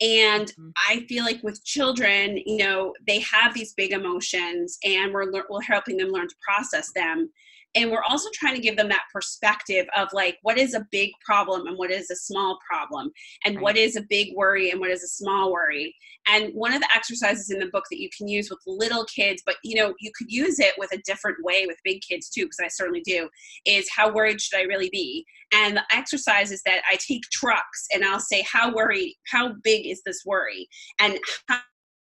and 0.00 0.48
mm-hmm. 0.48 0.70
i 0.88 1.04
feel 1.08 1.24
like 1.24 1.42
with 1.42 1.64
children 1.64 2.36
you 2.46 2.56
know 2.56 2.92
they 3.06 3.20
have 3.20 3.54
these 3.54 3.74
big 3.74 3.92
emotions 3.92 4.78
and 4.84 5.12
we're, 5.12 5.30
we're 5.48 5.60
helping 5.62 5.96
them 5.96 6.08
learn 6.08 6.28
to 6.28 6.36
process 6.46 6.90
them 6.94 7.30
and 7.74 7.90
we're 7.90 8.02
also 8.02 8.28
trying 8.32 8.54
to 8.54 8.60
give 8.60 8.76
them 8.76 8.88
that 8.88 9.04
perspective 9.12 9.86
of 9.96 10.08
like 10.12 10.38
what 10.42 10.58
is 10.58 10.74
a 10.74 10.86
big 10.90 11.10
problem 11.24 11.66
and 11.66 11.76
what 11.76 11.90
is 11.90 12.10
a 12.10 12.16
small 12.16 12.58
problem? 12.68 13.10
And 13.44 13.56
right. 13.56 13.62
what 13.62 13.76
is 13.76 13.96
a 13.96 14.02
big 14.02 14.34
worry 14.36 14.70
and 14.70 14.80
what 14.80 14.90
is 14.90 15.02
a 15.02 15.08
small 15.08 15.52
worry? 15.52 15.94
And 16.26 16.52
one 16.54 16.72
of 16.72 16.80
the 16.80 16.88
exercises 16.94 17.50
in 17.50 17.58
the 17.58 17.66
book 17.66 17.84
that 17.90 18.00
you 18.00 18.08
can 18.16 18.28
use 18.28 18.48
with 18.50 18.60
little 18.66 19.04
kids 19.04 19.42
but 19.44 19.56
you 19.62 19.76
know 19.76 19.94
you 20.00 20.10
could 20.16 20.30
use 20.30 20.58
it 20.58 20.74
with 20.78 20.92
a 20.92 21.02
different 21.04 21.36
way 21.42 21.66
with 21.66 21.76
big 21.84 22.00
kids 22.08 22.28
too 22.28 22.44
because 22.44 22.60
i 22.62 22.68
certainly 22.68 23.02
do 23.02 23.28
is 23.66 23.88
how 23.94 24.12
worried 24.12 24.40
should 24.40 24.58
i 24.58 24.62
really 24.62 24.88
be? 24.90 25.24
And 25.52 25.76
the 25.76 25.82
exercise 25.92 26.50
is 26.50 26.62
that 26.64 26.82
i 26.90 26.96
take 26.96 27.22
trucks 27.32 27.86
and 27.92 28.04
i'll 28.04 28.20
say 28.20 28.44
how 28.50 28.72
worried 28.72 29.14
how 29.30 29.54
big 29.62 29.86
is 29.86 30.02
this 30.04 30.22
worry? 30.24 30.68
And 30.98 31.18
how 31.48 31.60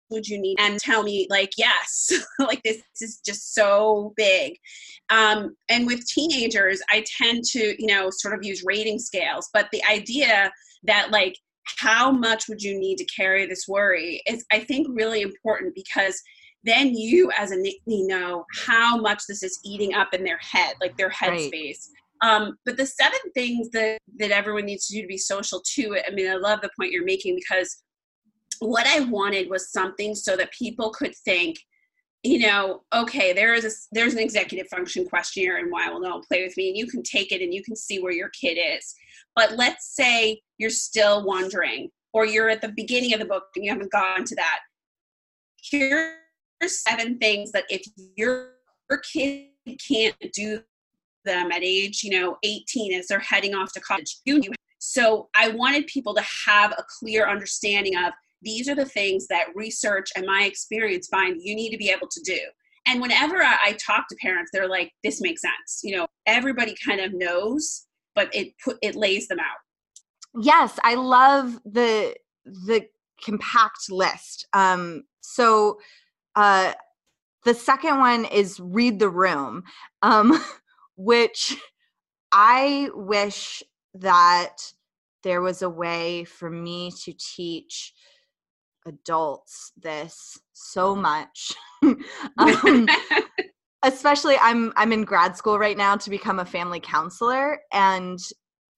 would 0.09 0.27
you 0.27 0.39
need 0.39 0.57
and 0.59 0.79
tell 0.79 1.03
me 1.03 1.27
like 1.29 1.51
yes 1.57 2.11
like 2.39 2.61
this, 2.63 2.77
this, 2.99 3.09
is 3.09 3.21
just 3.25 3.53
so 3.53 4.13
big 4.15 4.53
um, 5.09 5.55
and 5.69 5.85
with 5.87 6.05
teenagers 6.07 6.81
i 6.89 7.03
tend 7.17 7.43
to 7.43 7.75
you 7.79 7.87
know 7.87 8.09
sort 8.11 8.33
of 8.33 8.43
use 8.43 8.63
rating 8.65 8.99
scales 8.99 9.49
but 9.53 9.67
the 9.71 9.83
idea 9.89 10.51
that 10.83 11.11
like 11.11 11.35
how 11.77 12.11
much 12.11 12.47
would 12.49 12.61
you 12.61 12.79
need 12.79 12.97
to 12.97 13.05
carry 13.05 13.45
this 13.45 13.65
worry 13.67 14.21
is 14.27 14.45
i 14.51 14.59
think 14.59 14.87
really 14.91 15.21
important 15.21 15.73
because 15.75 16.21
then 16.63 16.93
you 16.93 17.31
as 17.37 17.51
a 17.51 17.55
nanny 17.55 18.03
know 18.03 18.45
how 18.53 18.97
much 18.97 19.23
this 19.27 19.43
is 19.43 19.59
eating 19.63 19.93
up 19.93 20.13
in 20.13 20.23
their 20.23 20.39
head 20.39 20.73
like 20.81 20.95
their 20.97 21.09
headspace 21.09 21.51
right. 22.23 22.29
um, 22.29 22.57
but 22.65 22.75
the 22.75 22.85
seven 22.85 23.19
things 23.33 23.69
that 23.69 23.97
that 24.17 24.31
everyone 24.31 24.65
needs 24.65 24.87
to 24.87 24.95
do 24.95 25.01
to 25.01 25.07
be 25.07 25.17
social 25.17 25.61
too 25.65 25.97
i 26.07 26.11
mean 26.11 26.29
i 26.29 26.35
love 26.35 26.59
the 26.61 26.69
point 26.77 26.91
you're 26.91 27.05
making 27.05 27.35
because 27.35 27.83
what 28.59 28.87
I 28.87 29.01
wanted 29.01 29.49
was 29.49 29.71
something 29.71 30.15
so 30.15 30.35
that 30.35 30.51
people 30.51 30.91
could 30.91 31.15
think, 31.15 31.59
you 32.23 32.39
know, 32.39 32.81
okay, 32.93 33.31
there 33.31 33.53
is 33.53 33.65
a 33.65 33.69
there's 33.93 34.13
an 34.13 34.19
executive 34.19 34.67
function 34.67 35.07
questionnaire 35.07 35.57
and 35.57 35.71
why 35.71 35.89
will 35.89 36.01
no 36.01 36.15
one 36.15 36.23
play 36.27 36.43
with 36.43 36.55
me, 36.57 36.69
and 36.69 36.77
you 36.77 36.87
can 36.87 37.01
take 37.01 37.31
it 37.31 37.41
and 37.41 37.53
you 37.53 37.63
can 37.63 37.75
see 37.75 37.99
where 37.99 38.11
your 38.11 38.29
kid 38.29 38.55
is. 38.55 38.93
But 39.35 39.55
let's 39.55 39.95
say 39.95 40.41
you're 40.57 40.69
still 40.69 41.25
wondering, 41.25 41.89
or 42.13 42.25
you're 42.25 42.49
at 42.49 42.61
the 42.61 42.73
beginning 42.75 43.13
of 43.13 43.19
the 43.19 43.25
book 43.25 43.43
and 43.55 43.63
you 43.63 43.71
haven't 43.71 43.91
gone 43.91 44.25
to 44.25 44.35
that. 44.35 44.59
Here 45.55 46.15
are 46.61 46.67
seven 46.67 47.17
things 47.19 47.51
that 47.51 47.65
if 47.69 47.83
your, 48.15 48.51
kid 49.13 49.49
can't 49.87 50.15
do 50.33 50.61
them 51.23 51.51
at 51.51 51.61
age, 51.61 52.03
you 52.03 52.19
know, 52.19 52.37
18 52.43 52.93
as 52.93 53.07
they're 53.07 53.19
heading 53.19 53.53
off 53.53 53.71
to 53.73 53.79
college, 53.79 54.17
you 54.25 54.41
so 54.79 55.29
I 55.35 55.49
wanted 55.49 55.87
people 55.87 56.15
to 56.15 56.23
have 56.47 56.71
a 56.71 56.85
clear 56.99 57.27
understanding 57.27 57.95
of 57.97 58.13
these 58.41 58.69
are 58.69 58.75
the 58.75 58.85
things 58.85 59.27
that 59.27 59.47
research 59.55 60.09
and 60.15 60.25
my 60.25 60.43
experience 60.43 61.07
find 61.07 61.41
you 61.41 61.55
need 61.55 61.71
to 61.71 61.77
be 61.77 61.89
able 61.89 62.07
to 62.09 62.21
do. 62.25 62.39
And 62.87 63.01
whenever 63.01 63.37
I, 63.37 63.57
I 63.65 63.71
talk 63.73 64.07
to 64.09 64.15
parents, 64.21 64.51
they're 64.53 64.69
like, 64.69 64.91
this 65.03 65.21
makes 65.21 65.41
sense. 65.41 65.81
You 65.83 65.97
know, 65.97 66.07
everybody 66.25 66.75
kind 66.85 67.01
of 67.01 67.13
knows, 67.13 67.85
but 68.15 68.33
it 68.33 68.53
put 68.63 68.77
it 68.81 68.95
lays 68.95 69.27
them 69.27 69.39
out. 69.39 70.41
Yes, 70.41 70.79
I 70.83 70.95
love 70.95 71.59
the 71.65 72.15
the 72.45 72.87
compact 73.23 73.91
list. 73.91 74.47
Um, 74.53 75.03
so 75.21 75.77
uh, 76.35 76.73
the 77.45 77.53
second 77.53 77.99
one 77.99 78.25
is 78.25 78.59
read 78.59 78.99
the 78.99 79.09
room, 79.09 79.63
um, 80.01 80.43
which 80.95 81.57
I 82.31 82.89
wish 82.93 83.63
that 83.95 84.57
there 85.23 85.41
was 85.41 85.61
a 85.61 85.69
way 85.69 86.23
for 86.23 86.49
me 86.49 86.91
to 87.03 87.13
teach 87.13 87.93
adults 88.85 89.71
this 89.77 90.39
so 90.53 90.95
much. 90.95 91.53
um, 92.37 92.87
especially 93.83 94.35
I'm 94.41 94.73
I'm 94.75 94.91
in 94.91 95.03
grad 95.03 95.37
school 95.37 95.57
right 95.57 95.77
now 95.77 95.95
to 95.97 96.09
become 96.09 96.39
a 96.39 96.45
family 96.45 96.79
counselor 96.79 97.59
and 97.71 98.19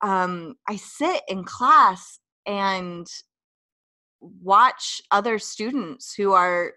um, 0.01 0.55
I 0.67 0.75
sit 0.77 1.21
in 1.27 1.43
class 1.43 2.19
and 2.45 3.07
watch 4.19 5.01
other 5.11 5.39
students 5.39 6.13
who 6.13 6.33
are 6.33 6.73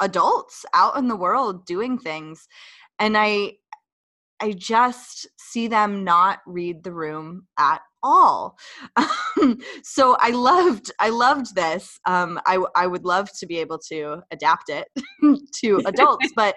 adults 0.00 0.64
out 0.74 0.96
in 0.96 1.08
the 1.08 1.16
world 1.16 1.66
doing 1.66 1.98
things 1.98 2.48
and 2.98 3.16
i 3.16 3.52
i 4.40 4.50
just 4.52 5.28
see 5.38 5.68
them 5.68 6.04
not 6.04 6.40
read 6.46 6.82
the 6.82 6.92
room 6.92 7.46
at 7.58 7.80
all. 8.02 8.56
Um, 9.40 9.58
so 9.82 10.16
i 10.20 10.30
loved 10.30 10.90
i 10.98 11.08
loved 11.08 11.54
this 11.54 11.98
um, 12.06 12.40
I, 12.46 12.58
I 12.76 12.86
would 12.86 13.04
love 13.04 13.30
to 13.38 13.46
be 13.46 13.58
able 13.58 13.78
to 13.90 14.22
adapt 14.30 14.68
it 14.68 14.88
to 15.62 15.80
adults 15.86 16.32
but 16.36 16.56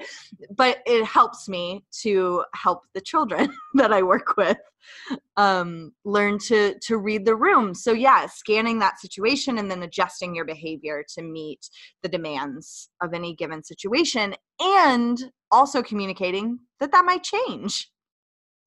but 0.55 0.79
it 0.85 1.05
helps 1.05 1.47
me 1.47 1.85
to 2.01 2.43
help 2.55 2.81
the 2.93 3.01
children 3.01 3.53
that 3.75 3.93
i 3.93 4.01
work 4.01 4.35
with 4.37 4.57
um, 5.37 5.91
learn 6.05 6.37
to 6.47 6.75
to 6.81 6.97
read 6.97 7.25
the 7.25 7.35
room. 7.35 7.73
So 7.73 7.93
yeah 7.93 8.27
scanning 8.27 8.79
that 8.79 8.99
situation 8.99 9.57
and 9.57 9.69
then 9.69 9.83
adjusting 9.83 10.35
your 10.35 10.45
behavior 10.45 11.03
to 11.15 11.21
meet 11.21 11.69
the 12.01 12.09
demands 12.09 12.89
of 13.01 13.13
any 13.13 13.35
given 13.35 13.63
situation 13.63 14.35
and 14.59 15.31
also 15.51 15.81
communicating 15.81 16.59
that 16.79 16.91
that 16.91 17.05
might 17.05 17.23
change 17.23 17.89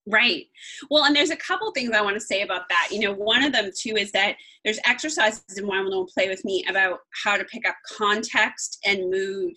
Right. 0.09 0.45
Well, 0.89 1.03
and 1.03 1.15
there's 1.15 1.31
a 1.31 1.35
couple 1.35 1.69
things 1.71 1.91
I 1.91 2.01
want 2.01 2.15
to 2.15 2.25
say 2.25 2.41
about 2.41 2.69
that. 2.69 2.89
You 2.91 2.99
know, 3.01 3.13
one 3.13 3.43
of 3.43 3.51
them 3.51 3.71
too 3.77 3.95
is 3.97 4.11
that 4.13 4.37
there's 4.63 4.79
exercises 4.85 5.57
in 5.57 5.67
Why 5.67 5.81
Will 5.81 6.07
Play 6.07 6.29
with 6.29 6.43
Me 6.45 6.65
about 6.69 6.99
how 7.23 7.35
to 7.35 7.43
pick 7.45 7.67
up 7.67 7.75
context 7.97 8.79
and 8.85 9.09
mood. 9.09 9.53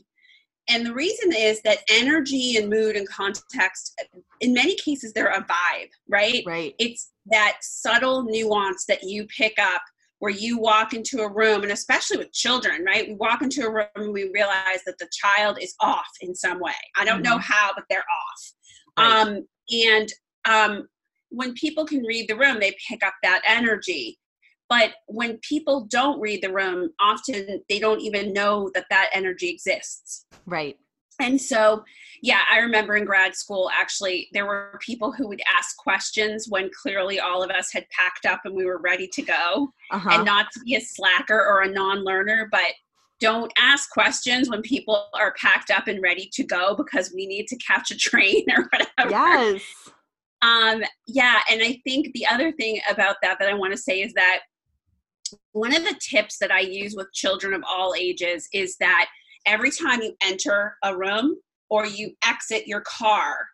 And 0.69 0.85
the 0.85 0.95
reason 0.95 1.33
is 1.33 1.63
that 1.63 1.79
energy 1.89 2.57
and 2.57 2.69
mood 2.69 2.97
and 2.97 3.09
context, 3.09 4.01
in 4.41 4.53
many 4.53 4.77
cases, 4.77 5.13
they're 5.13 5.33
a 5.33 5.45
vibe, 5.45 5.91
right? 6.09 6.43
Right. 6.47 6.75
It's 6.79 7.13
that 7.27 7.59
subtle 7.61 8.25
nuance 8.25 8.87
that 8.87 9.03
you 9.03 9.27
pick 9.27 9.55
up 9.59 9.83
where 10.19 10.31
you 10.31 10.59
walk 10.59 10.93
into 10.93 11.23
a 11.23 11.33
room, 11.33 11.63
and 11.63 11.73
especially 11.73 12.19
with 12.19 12.33
children, 12.33 12.85
right? 12.85 13.09
We 13.09 13.15
walk 13.15 13.41
into 13.41 13.63
a 13.63 13.73
room 13.73 13.87
and 13.97 14.13
we 14.13 14.31
realize 14.35 14.85
that 14.85 14.99
the 14.99 15.09
child 15.13 15.59
is 15.61 15.75
off 15.81 16.11
in 16.21 16.35
some 16.35 16.61
way. 16.61 16.73
I 16.97 17.05
don't 17.05 17.23
mm-hmm. 17.23 17.33
know 17.33 17.39
how, 17.39 17.71
but 17.75 17.85
they're 17.89 18.01
off. 18.01 18.53
Right. 18.99 19.21
Um, 19.23 19.47
and 19.71 20.13
um, 20.49 20.89
when 21.31 21.55
people 21.55 21.85
can 21.85 22.03
read 22.05 22.29
the 22.29 22.37
room, 22.37 22.59
they 22.61 22.77
pick 22.89 23.05
up 23.05 23.15
that 23.23 23.43
energy. 23.47 24.19
But 24.69 24.95
when 25.07 25.39
people 25.39 25.87
don't 25.91 26.21
read 26.21 26.43
the 26.43 26.53
room, 26.53 26.91
often 27.01 27.63
they 27.69 27.79
don't 27.79 28.01
even 28.01 28.33
know 28.33 28.71
that 28.75 28.87
that 28.91 29.11
energy 29.13 29.49
exists. 29.49 30.27
Right. 30.47 30.77
And 31.21 31.41
so, 31.41 31.85
yeah, 32.23 32.41
I 32.51 32.59
remember 32.59 32.97
in 32.97 33.05
grad 33.05 33.35
school, 33.35 33.71
actually, 33.77 34.29
there 34.33 34.47
were 34.47 34.79
people 34.81 35.13
who 35.13 35.29
would 35.29 35.43
ask 35.59 35.77
questions 35.77 36.47
when 36.49 36.71
clearly 36.83 37.21
all 37.21 37.43
of 37.43 37.51
us 37.51 37.73
had 37.73 37.85
packed 37.91 38.27
up 38.27 38.41
and 38.45 38.55
we 38.55 38.65
were 38.65 38.79
ready 38.79 39.09
to 39.09 39.23
go. 39.23 39.73
Uh-huh. 39.91 40.11
And 40.13 40.25
not 40.25 40.47
to 40.53 40.61
be 40.61 40.77
a 40.77 40.81
slacker 40.81 41.39
or 41.39 41.63
a 41.63 41.69
non 41.69 42.05
learner, 42.05 42.49
but 42.51 42.73
don't 43.21 43.53
ask 43.59 43.91
questions 43.91 44.49
when 44.49 44.63
people 44.63 45.09
are 45.15 45.35
packed 45.35 45.71
up 45.71 45.89
and 45.89 46.03
ready 46.03 46.29
to 46.33 46.43
go 46.43 46.75
because 46.75 47.13
we 47.15 47.27
need 47.27 47.47
to 47.49 47.57
catch 47.57 47.91
a 47.91 47.97
train 47.97 48.45
or 48.57 48.69
whatever. 48.73 49.11
Yes. 49.11 49.63
Um, 50.43 50.83
yeah, 51.07 51.41
and 51.51 51.63
I 51.63 51.81
think 51.85 52.13
the 52.15 52.27
other 52.27 52.53
thing 52.53 52.81
about 52.91 53.17
that 53.23 53.39
that 53.39 53.49
I 53.49 53.55
want 53.55 53.73
to 53.73 53.79
say 53.79 54.01
is 54.01 54.13
that 54.15 54.41
one 55.53 55.75
of 55.75 55.85
the 55.85 55.99
tips 56.01 56.39
that 56.39 56.51
I 56.51 56.61
use 56.61 56.95
with 56.97 57.13
children 57.13 57.53
of 57.53 57.63
all 57.69 57.95
ages 57.95 58.49
is 58.53 58.77
that 58.79 59.07
every 59.47 59.71
time 59.71 60.01
you 60.01 60.15
enter 60.23 60.77
a 60.83 60.97
room 60.97 61.37
or 61.69 61.87
you 61.87 62.13
exit 62.27 62.67
your 62.67 62.83
car, 62.83 63.47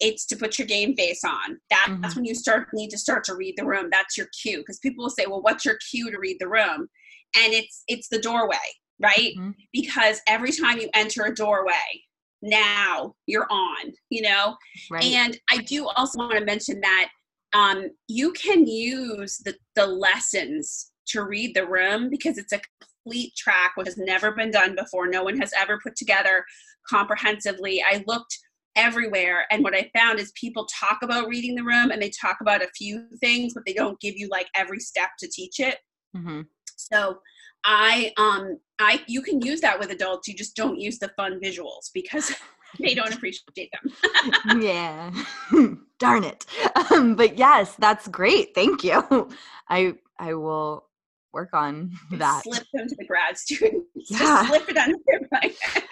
it's 0.00 0.26
to 0.26 0.36
put 0.36 0.58
your 0.58 0.66
game 0.66 0.94
face 0.96 1.22
on. 1.24 1.58
That, 1.70 1.86
mm-hmm. 1.88 2.02
That's 2.02 2.16
when 2.16 2.24
you 2.24 2.34
start 2.34 2.68
need 2.72 2.90
to 2.90 2.98
start 2.98 3.24
to 3.24 3.36
read 3.36 3.54
the 3.56 3.64
room. 3.64 3.88
That's 3.90 4.18
your 4.18 4.26
cue 4.42 4.58
because 4.58 4.78
people 4.80 5.04
will 5.04 5.10
say, 5.10 5.26
"Well, 5.26 5.42
what's 5.42 5.64
your 5.64 5.78
cue 5.90 6.10
to 6.10 6.18
read 6.18 6.38
the 6.40 6.48
room?" 6.48 6.88
And 7.36 7.52
it's 7.52 7.84
it's 7.86 8.08
the 8.08 8.18
doorway, 8.18 8.56
right? 9.00 9.32
Mm-hmm. 9.38 9.50
Because 9.72 10.20
every 10.26 10.50
time 10.50 10.78
you 10.78 10.90
enter 10.94 11.24
a 11.24 11.34
doorway, 11.34 12.02
now 12.42 13.14
you're 13.26 13.46
on 13.50 13.92
you 14.10 14.20
know 14.20 14.56
right. 14.90 15.04
and 15.04 15.38
i 15.50 15.58
do 15.58 15.86
also 15.96 16.18
want 16.18 16.36
to 16.38 16.44
mention 16.44 16.80
that 16.80 17.08
um, 17.54 17.90
you 18.08 18.32
can 18.32 18.66
use 18.66 19.36
the, 19.44 19.54
the 19.76 19.86
lessons 19.86 20.90
to 21.08 21.24
read 21.24 21.54
the 21.54 21.66
room 21.66 22.08
because 22.08 22.38
it's 22.38 22.52
a 22.54 22.60
complete 23.04 23.34
track 23.36 23.72
which 23.74 23.86
has 23.86 23.98
never 23.98 24.32
been 24.32 24.50
done 24.50 24.74
before 24.74 25.06
no 25.06 25.22
one 25.22 25.38
has 25.38 25.52
ever 25.56 25.78
put 25.82 25.94
together 25.96 26.44
comprehensively 26.88 27.82
i 27.88 28.02
looked 28.06 28.38
everywhere 28.74 29.46
and 29.50 29.62
what 29.62 29.74
i 29.74 29.90
found 29.94 30.18
is 30.18 30.32
people 30.32 30.66
talk 30.66 30.98
about 31.02 31.28
reading 31.28 31.54
the 31.54 31.62
room 31.62 31.90
and 31.90 32.00
they 32.00 32.10
talk 32.10 32.38
about 32.40 32.62
a 32.62 32.68
few 32.76 33.06
things 33.20 33.52
but 33.54 33.62
they 33.66 33.74
don't 33.74 34.00
give 34.00 34.16
you 34.16 34.28
like 34.30 34.46
every 34.56 34.80
step 34.80 35.10
to 35.18 35.28
teach 35.28 35.60
it 35.60 35.76
mm-hmm. 36.16 36.40
so 36.76 37.18
I 37.64 38.12
um 38.16 38.58
I 38.78 39.02
you 39.06 39.22
can 39.22 39.40
use 39.40 39.60
that 39.60 39.78
with 39.78 39.90
adults. 39.90 40.28
You 40.28 40.34
just 40.34 40.56
don't 40.56 40.78
use 40.78 40.98
the 40.98 41.08
fun 41.16 41.40
visuals 41.40 41.90
because 41.92 42.32
they 42.80 42.94
don't 42.94 43.14
appreciate 43.14 43.70
them. 43.72 44.60
yeah, 44.62 45.10
darn 45.98 46.24
it. 46.24 46.46
Um, 46.90 47.14
but 47.14 47.38
yes, 47.38 47.74
that's 47.76 48.08
great. 48.08 48.54
Thank 48.54 48.84
you. 48.84 49.28
I 49.68 49.94
I 50.18 50.34
will 50.34 50.86
work 51.32 51.50
on 51.54 51.92
that. 52.12 52.42
Slip 52.42 52.66
them 52.72 52.88
to 52.88 52.96
the 52.96 53.06
grad 53.06 53.38
students. 53.38 53.86
Yeah. 53.94 54.18
Just 54.18 54.48
slip 54.48 54.68
it 54.68 54.76
under 54.76 54.98
their 55.06 55.20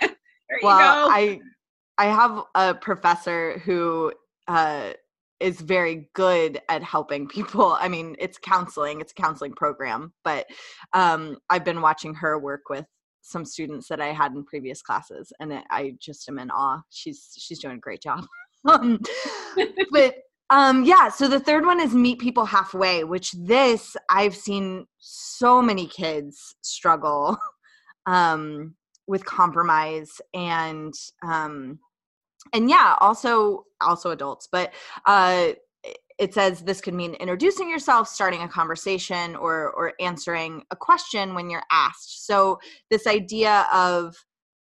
there 0.00 0.10
well, 0.62 1.08
I 1.10 1.40
I 1.96 2.06
have 2.06 2.44
a 2.54 2.74
professor 2.74 3.58
who 3.60 4.12
uh, 4.48 4.92
is 5.40 5.60
very 5.60 6.08
good 6.14 6.60
at 6.68 6.82
helping 6.82 7.26
people. 7.28 7.76
I 7.78 7.88
mean, 7.88 8.16
it's 8.18 8.38
counseling, 8.38 9.00
it's 9.00 9.12
a 9.12 9.20
counseling 9.20 9.52
program, 9.52 10.12
but 10.24 10.46
um, 10.92 11.38
I've 11.48 11.64
been 11.64 11.80
watching 11.80 12.14
her 12.14 12.38
work 12.38 12.62
with 12.68 12.86
some 13.22 13.44
students 13.44 13.88
that 13.88 14.00
I 14.00 14.12
had 14.12 14.32
in 14.32 14.44
previous 14.44 14.82
classes, 14.82 15.32
and 15.40 15.52
it, 15.52 15.64
I 15.70 15.94
just 16.00 16.28
am 16.28 16.38
in 16.38 16.50
awe. 16.50 16.80
She's 16.90 17.30
she's 17.36 17.58
doing 17.58 17.76
a 17.76 17.80
great 17.80 18.02
job. 18.02 18.24
um, 18.68 19.00
but 19.90 20.14
um, 20.50 20.84
yeah, 20.84 21.08
so 21.08 21.28
the 21.28 21.40
third 21.40 21.64
one 21.64 21.80
is 21.80 21.94
meet 21.94 22.18
people 22.18 22.44
halfway, 22.44 23.04
which 23.04 23.32
this 23.32 23.96
I've 24.08 24.34
seen 24.34 24.86
so 24.98 25.62
many 25.62 25.86
kids 25.86 26.56
struggle 26.60 27.38
um, 28.06 28.74
with 29.06 29.24
compromise 29.24 30.20
and 30.34 30.92
um, 31.24 31.78
and 32.52 32.68
yeah 32.70 32.96
also 33.00 33.64
also 33.80 34.10
adults 34.10 34.48
but 34.50 34.72
uh 35.06 35.50
it 36.20 36.34
says 36.34 36.60
this 36.60 36.82
could 36.82 36.92
mean 36.92 37.14
introducing 37.14 37.68
yourself 37.68 38.06
starting 38.06 38.42
a 38.42 38.48
conversation 38.48 39.34
or 39.34 39.72
or 39.72 39.94
answering 40.00 40.62
a 40.70 40.76
question 40.76 41.34
when 41.34 41.48
you're 41.48 41.62
asked. 41.72 42.26
So 42.26 42.60
this 42.90 43.06
idea 43.06 43.66
of 43.72 44.14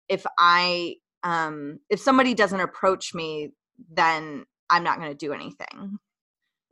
if 0.08 0.24
i 0.38 0.96
um 1.24 1.80
if 1.90 2.00
somebody 2.00 2.36
doesn't 2.36 2.60
approach 2.60 3.16
me 3.16 3.50
then 3.92 4.46
i'm 4.70 4.84
not 4.84 5.00
going 5.00 5.10
to 5.10 5.18
do 5.18 5.34
anything. 5.34 5.98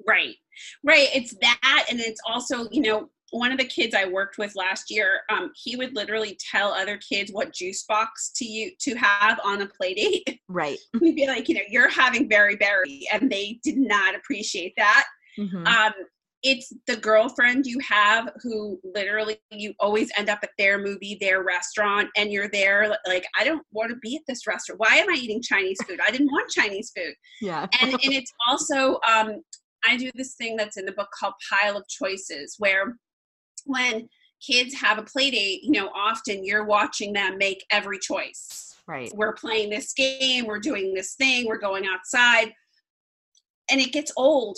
Right. 0.07 0.35
Right 0.83 1.09
it's 1.13 1.35
that 1.41 1.85
and 1.89 1.99
it's 1.99 2.21
also 2.29 2.69
you 2.71 2.81
know 2.81 3.09
one 3.31 3.51
of 3.51 3.57
the 3.57 3.65
kids 3.65 3.93
I 3.93 4.05
worked 4.05 4.37
with 4.37 4.55
last 4.55 4.89
year, 4.89 5.21
um, 5.29 5.51
he 5.55 5.75
would 5.75 5.95
literally 5.95 6.37
tell 6.51 6.73
other 6.73 6.97
kids 6.97 7.31
what 7.31 7.53
juice 7.53 7.83
box 7.83 8.31
to 8.37 8.45
you 8.45 8.71
to 8.79 8.95
have 8.95 9.39
on 9.43 9.61
a 9.61 9.67
play 9.67 9.93
date. 9.93 10.39
Right. 10.49 10.79
We'd 11.01 11.15
be 11.15 11.27
like, 11.27 11.49
you 11.49 11.55
know, 11.55 11.61
you're 11.69 11.89
having 11.89 12.27
berry 12.27 12.55
berry, 12.55 13.05
and 13.11 13.29
they 13.29 13.59
did 13.63 13.77
not 13.77 14.15
appreciate 14.15 14.73
that. 14.77 15.05
Mm-hmm. 15.37 15.67
Um, 15.67 15.91
it's 16.41 16.71
the 16.87 16.95
girlfriend 16.95 17.65
you 17.65 17.79
have 17.79 18.29
who 18.41 18.79
literally 18.95 19.39
you 19.51 19.73
always 19.79 20.09
end 20.17 20.29
up 20.29 20.39
at 20.43 20.51
their 20.57 20.77
movie, 20.77 21.17
their 21.19 21.43
restaurant, 21.43 22.09
and 22.15 22.31
you're 22.31 22.49
there 22.49 22.95
like, 23.05 23.25
I 23.37 23.43
don't 23.43 23.65
want 23.73 23.89
to 23.89 23.97
be 23.97 24.15
at 24.15 24.21
this 24.27 24.47
restaurant. 24.47 24.79
Why 24.79 24.95
am 24.95 25.09
I 25.09 25.17
eating 25.17 25.41
Chinese 25.41 25.77
food? 25.87 25.99
I 26.05 26.11
didn't 26.11 26.31
want 26.31 26.49
Chinese 26.49 26.91
food. 26.95 27.13
Yeah. 27.41 27.67
and 27.81 27.91
and 27.91 28.13
it's 28.13 28.31
also 28.47 28.99
um 29.07 29.41
I 29.87 29.97
do 29.97 30.11
this 30.15 30.35
thing 30.35 30.55
that's 30.55 30.77
in 30.77 30.85
the 30.85 30.91
book 30.91 31.09
called 31.17 31.33
Pile 31.49 31.77
of 31.77 31.87
Choices, 31.87 32.55
where 32.59 32.97
when 33.67 34.09
kids 34.45 34.73
have 34.75 34.97
a 34.97 35.03
play 35.03 35.31
date, 35.31 35.63
you 35.63 35.71
know, 35.71 35.89
often 35.95 36.43
you're 36.45 36.65
watching 36.65 37.13
them 37.13 37.37
make 37.37 37.65
every 37.71 37.99
choice. 37.99 38.75
Right. 38.87 39.11
We're 39.13 39.33
playing 39.33 39.69
this 39.69 39.93
game, 39.93 40.45
we're 40.45 40.59
doing 40.59 40.93
this 40.93 41.15
thing, 41.15 41.45
we're 41.45 41.57
going 41.57 41.85
outside. 41.85 42.53
And 43.69 43.81
it 43.81 43.91
gets 43.91 44.11
old 44.15 44.57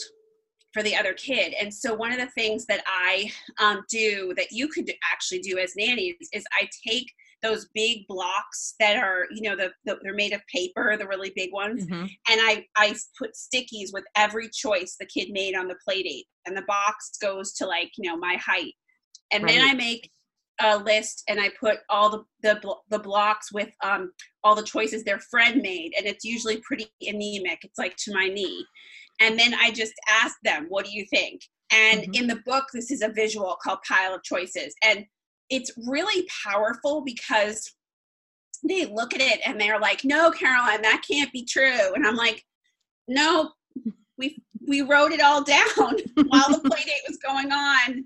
for 0.73 0.83
the 0.83 0.95
other 0.95 1.13
kid. 1.13 1.53
And 1.59 1.73
so 1.73 1.95
one 1.95 2.11
of 2.11 2.19
the 2.19 2.27
things 2.27 2.65
that 2.67 2.83
I 2.85 3.31
um, 3.59 3.83
do 3.89 4.33
that 4.37 4.51
you 4.51 4.67
could 4.67 4.91
actually 5.11 5.39
do 5.39 5.57
as 5.57 5.73
nannies 5.75 6.15
is 6.31 6.43
I 6.59 6.69
take 6.87 7.11
those 7.41 7.67
big 7.73 8.05
blocks 8.07 8.75
that 8.79 8.97
are 8.97 9.25
you 9.31 9.41
know 9.41 9.55
the, 9.55 9.71
the 9.85 9.97
they're 10.03 10.13
made 10.13 10.33
of 10.33 10.41
paper 10.53 10.97
the 10.97 11.07
really 11.07 11.31
big 11.37 11.53
ones 11.53 11.85
Mhm. 11.85 12.01
and 12.01 12.41
i 12.41 12.65
i 12.75 12.93
put 13.17 13.31
stickies 13.33 13.93
with 13.93 14.03
every 14.17 14.49
choice 14.49 14.97
the 14.99 15.05
kid 15.05 15.29
made 15.31 15.55
on 15.55 15.67
the 15.69 15.77
play 15.87 16.03
date 16.03 16.25
and 16.45 16.57
the 16.57 16.63
box 16.63 17.11
goes 17.21 17.53
to 17.53 17.65
like 17.65 17.91
you 17.97 18.09
know 18.09 18.17
my 18.17 18.35
height 18.35 18.73
and 19.31 19.47
then 19.47 19.61
i 19.61 19.73
make 19.73 20.09
a 20.61 20.77
list 20.77 21.23
and 21.27 21.39
i 21.39 21.49
put 21.59 21.77
all 21.89 22.09
the 22.09 22.23
the, 22.43 22.75
the 22.89 22.99
blocks 22.99 23.51
with 23.51 23.69
um 23.83 24.11
all 24.43 24.55
the 24.55 24.63
choices 24.63 25.03
their 25.03 25.19
friend 25.19 25.61
made 25.61 25.93
and 25.97 26.05
it's 26.05 26.25
usually 26.25 26.57
pretty 26.57 26.87
anemic. 27.01 27.59
It's 27.63 27.77
like 27.77 27.95
to 27.97 28.13
my 28.13 28.27
knee. 28.27 28.65
And 29.21 29.37
then 29.37 29.53
i 29.53 29.71
just 29.71 29.93
ask 30.09 30.35
them 30.43 30.65
what 30.69 30.85
do 30.85 30.91
you 30.91 31.05
think? 31.09 31.41
And 31.71 32.03
Mhm. 32.03 32.15
in 32.19 32.27
the 32.27 32.41
book 32.45 32.65
this 32.73 32.91
is 32.91 33.01
a 33.01 33.09
visual 33.09 33.57
called 33.63 33.79
pile 33.87 34.13
of 34.15 34.23
choices. 34.23 34.73
And 34.83 35.05
it's 35.49 35.71
really 35.87 36.27
powerful 36.45 37.01
because 37.05 37.73
they 38.67 38.85
look 38.85 39.13
at 39.13 39.21
it 39.21 39.39
and 39.45 39.59
they're 39.59 39.79
like 39.79 40.03
no 40.03 40.31
caroline 40.31 40.81
that 40.81 41.03
can't 41.09 41.31
be 41.31 41.45
true. 41.45 41.93
And 41.95 42.05
i'm 42.05 42.15
like 42.15 42.43
no 43.07 43.51
we 44.17 44.41
we 44.67 44.81
wrote 44.81 45.11
it 45.11 45.21
all 45.21 45.43
down 45.55 45.95
while 46.27 46.49
the 46.51 46.61
play 46.65 46.83
date 46.83 47.07
was 47.07 47.17
going 47.17 47.51
on 47.51 48.05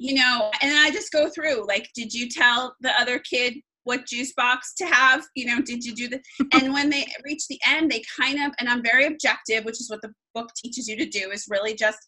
you 0.00 0.14
know 0.14 0.50
and 0.62 0.72
i 0.78 0.90
just 0.90 1.12
go 1.12 1.28
through 1.28 1.64
like 1.66 1.88
did 1.94 2.12
you 2.12 2.28
tell 2.28 2.74
the 2.80 2.90
other 3.00 3.18
kid 3.18 3.54
what 3.84 4.06
juice 4.06 4.34
box 4.34 4.74
to 4.74 4.84
have? 4.84 5.24
You 5.34 5.46
know 5.46 5.62
did 5.62 5.84
you 5.84 5.94
do 5.94 6.08
the 6.08 6.20
and 6.54 6.72
when 6.72 6.90
they 6.90 7.06
reach 7.24 7.42
the 7.48 7.58
end 7.66 7.90
they 7.90 8.02
kind 8.20 8.38
of 8.42 8.52
and 8.58 8.68
i'm 8.68 8.82
very 8.82 9.06
objective 9.06 9.64
which 9.64 9.80
is 9.80 9.88
what 9.90 10.02
the 10.02 10.12
book 10.34 10.50
teaches 10.56 10.86
you 10.86 10.96
to 10.96 11.06
do 11.06 11.30
is 11.30 11.46
really 11.48 11.74
just 11.74 11.98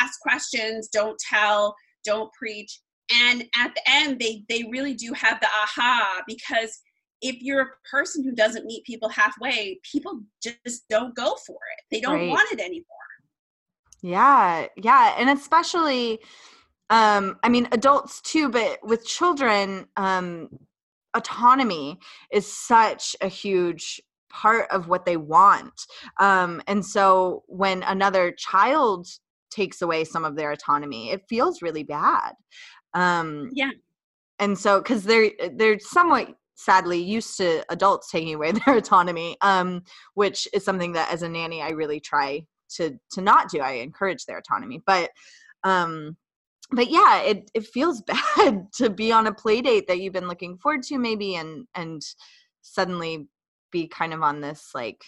ask 0.00 0.18
questions 0.20 0.88
don't 0.88 1.18
tell 1.28 1.74
don't 2.04 2.32
preach. 2.32 2.80
And 3.12 3.44
at 3.56 3.74
the 3.74 3.82
end 3.88 4.18
they 4.20 4.44
they 4.48 4.64
really 4.70 4.94
do 4.94 5.12
have 5.14 5.40
the 5.40 5.46
aha 5.46 6.22
because 6.26 6.78
if 7.22 7.36
you're 7.40 7.62
a 7.62 7.88
person 7.90 8.24
who 8.24 8.32
doesn't 8.32 8.64
meet 8.64 8.84
people 8.84 9.08
halfway 9.08 9.78
people 9.90 10.20
just 10.42 10.84
don't 10.88 11.14
go 11.14 11.36
for 11.46 11.56
it. 11.76 11.84
They 11.90 12.00
don't 12.00 12.14
Right. 12.14 12.30
want 12.30 12.52
it 12.52 12.60
anymore. 12.60 12.84
Yeah, 14.02 14.66
yeah, 14.76 15.14
and 15.18 15.28
especially 15.28 16.20
um 16.90 17.38
I 17.42 17.48
mean 17.48 17.68
adults 17.72 18.20
too, 18.20 18.48
but 18.50 18.78
with 18.82 19.06
children 19.06 19.86
um 19.96 20.48
autonomy 21.14 21.98
is 22.32 22.46
such 22.52 23.16
a 23.20 23.28
huge 23.28 24.00
part 24.30 24.70
of 24.70 24.88
what 24.88 25.06
they 25.06 25.16
want. 25.16 25.72
Um 26.20 26.62
and 26.66 26.84
so 26.84 27.44
when 27.46 27.82
another 27.84 28.32
child 28.32 29.06
takes 29.50 29.82
away 29.82 30.04
some 30.04 30.24
of 30.24 30.36
their 30.36 30.52
autonomy, 30.52 31.10
it 31.10 31.22
feels 31.28 31.62
really 31.62 31.82
bad. 31.84 32.32
Um 32.94 33.50
Yeah. 33.52 33.70
And 34.38 34.58
so 34.58 34.82
cuz 34.82 35.04
they're 35.04 35.32
they're 35.56 35.78
somewhat 35.80 36.28
sadly 36.56 37.02
used 37.02 37.36
to 37.38 37.64
adults 37.70 38.10
taking 38.10 38.34
away 38.34 38.52
their 38.66 38.76
autonomy 38.76 39.36
um 39.42 39.82
which 40.14 40.46
is 40.52 40.64
something 40.64 40.92
that 40.92 41.10
as 41.12 41.22
a 41.22 41.28
nanny 41.28 41.62
I 41.62 41.70
really 41.70 42.00
try 42.00 42.46
to 42.76 42.98
to 43.12 43.20
not 43.20 43.50
do 43.50 43.60
i 43.60 43.72
encourage 43.72 44.24
their 44.26 44.38
autonomy 44.38 44.82
but 44.86 45.10
um 45.64 46.16
but 46.72 46.90
yeah 46.90 47.20
it 47.20 47.50
it 47.54 47.66
feels 47.66 48.02
bad 48.36 48.66
to 48.72 48.90
be 48.90 49.12
on 49.12 49.26
a 49.26 49.34
play 49.34 49.60
date 49.60 49.86
that 49.88 50.00
you've 50.00 50.12
been 50.12 50.28
looking 50.28 50.56
forward 50.58 50.82
to 50.82 50.98
maybe 50.98 51.36
and 51.36 51.66
and 51.74 52.02
suddenly 52.62 53.26
be 53.70 53.86
kind 53.86 54.12
of 54.12 54.22
on 54.22 54.40
this 54.40 54.70
like 54.74 55.02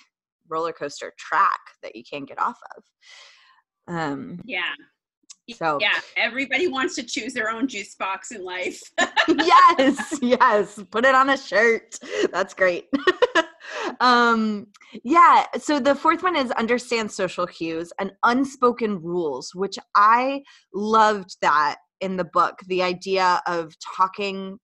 roller 0.49 0.73
coaster 0.73 1.13
track 1.19 1.61
that 1.83 1.97
you 1.97 2.03
can't 2.09 2.29
get 2.29 2.41
off 2.41 2.59
of. 2.77 3.95
Um 3.95 4.41
yeah 4.45 4.75
so 5.53 5.79
yeah 5.81 6.01
everybody 6.17 6.69
wants 6.69 6.95
to 6.97 7.03
choose 7.03 7.33
their 7.33 7.51
own 7.51 7.67
juice 7.69 7.95
box 7.95 8.33
in 8.33 8.45
life. 8.45 8.81
Yes 9.29 10.19
yes 10.21 10.83
put 10.91 11.05
it 11.05 11.15
on 11.15 11.31
a 11.31 11.37
shirt. 11.37 11.99
That's 12.33 12.55
great. 12.55 12.89
Um 14.01 14.67
yeah 15.05 15.47
so 15.59 15.81
the 15.81 15.95
fourth 15.95 16.23
one 16.23 16.37
is 16.37 16.51
understand 16.53 17.11
social 17.11 17.47
cues 17.47 17.93
and 17.99 18.13
unspoken 18.25 19.01
rules 19.01 19.55
which 19.55 19.79
i 19.95 20.43
loved 20.75 21.37
that 21.41 21.77
in 22.01 22.17
the 22.17 22.25
book 22.25 22.59
the 22.67 22.83
idea 22.83 23.41
of 23.47 23.75
talking 23.97 24.59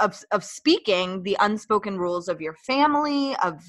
of 0.00 0.22
of 0.32 0.44
speaking 0.44 1.22
the 1.22 1.36
unspoken 1.40 1.98
rules 1.98 2.28
of 2.28 2.40
your 2.40 2.54
family 2.54 3.34
of 3.42 3.62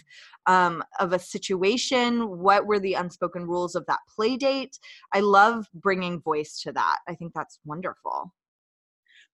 um 0.47 0.84
of 0.99 1.13
a 1.13 1.19
situation 1.19 2.39
what 2.39 2.65
were 2.65 2.80
the 2.80 2.93
unspoken 2.93 3.43
rules 3.43 3.75
of 3.75 3.86
that 3.88 3.99
play 4.13 4.36
date 4.38 4.77
i 5.13 5.19
love 5.19 5.67
bringing 5.75 6.19
voice 6.21 6.62
to 6.62 6.71
that 6.71 6.97
i 7.08 7.15
think 7.15 7.32
that's 7.34 7.60
wonderful 7.65 8.34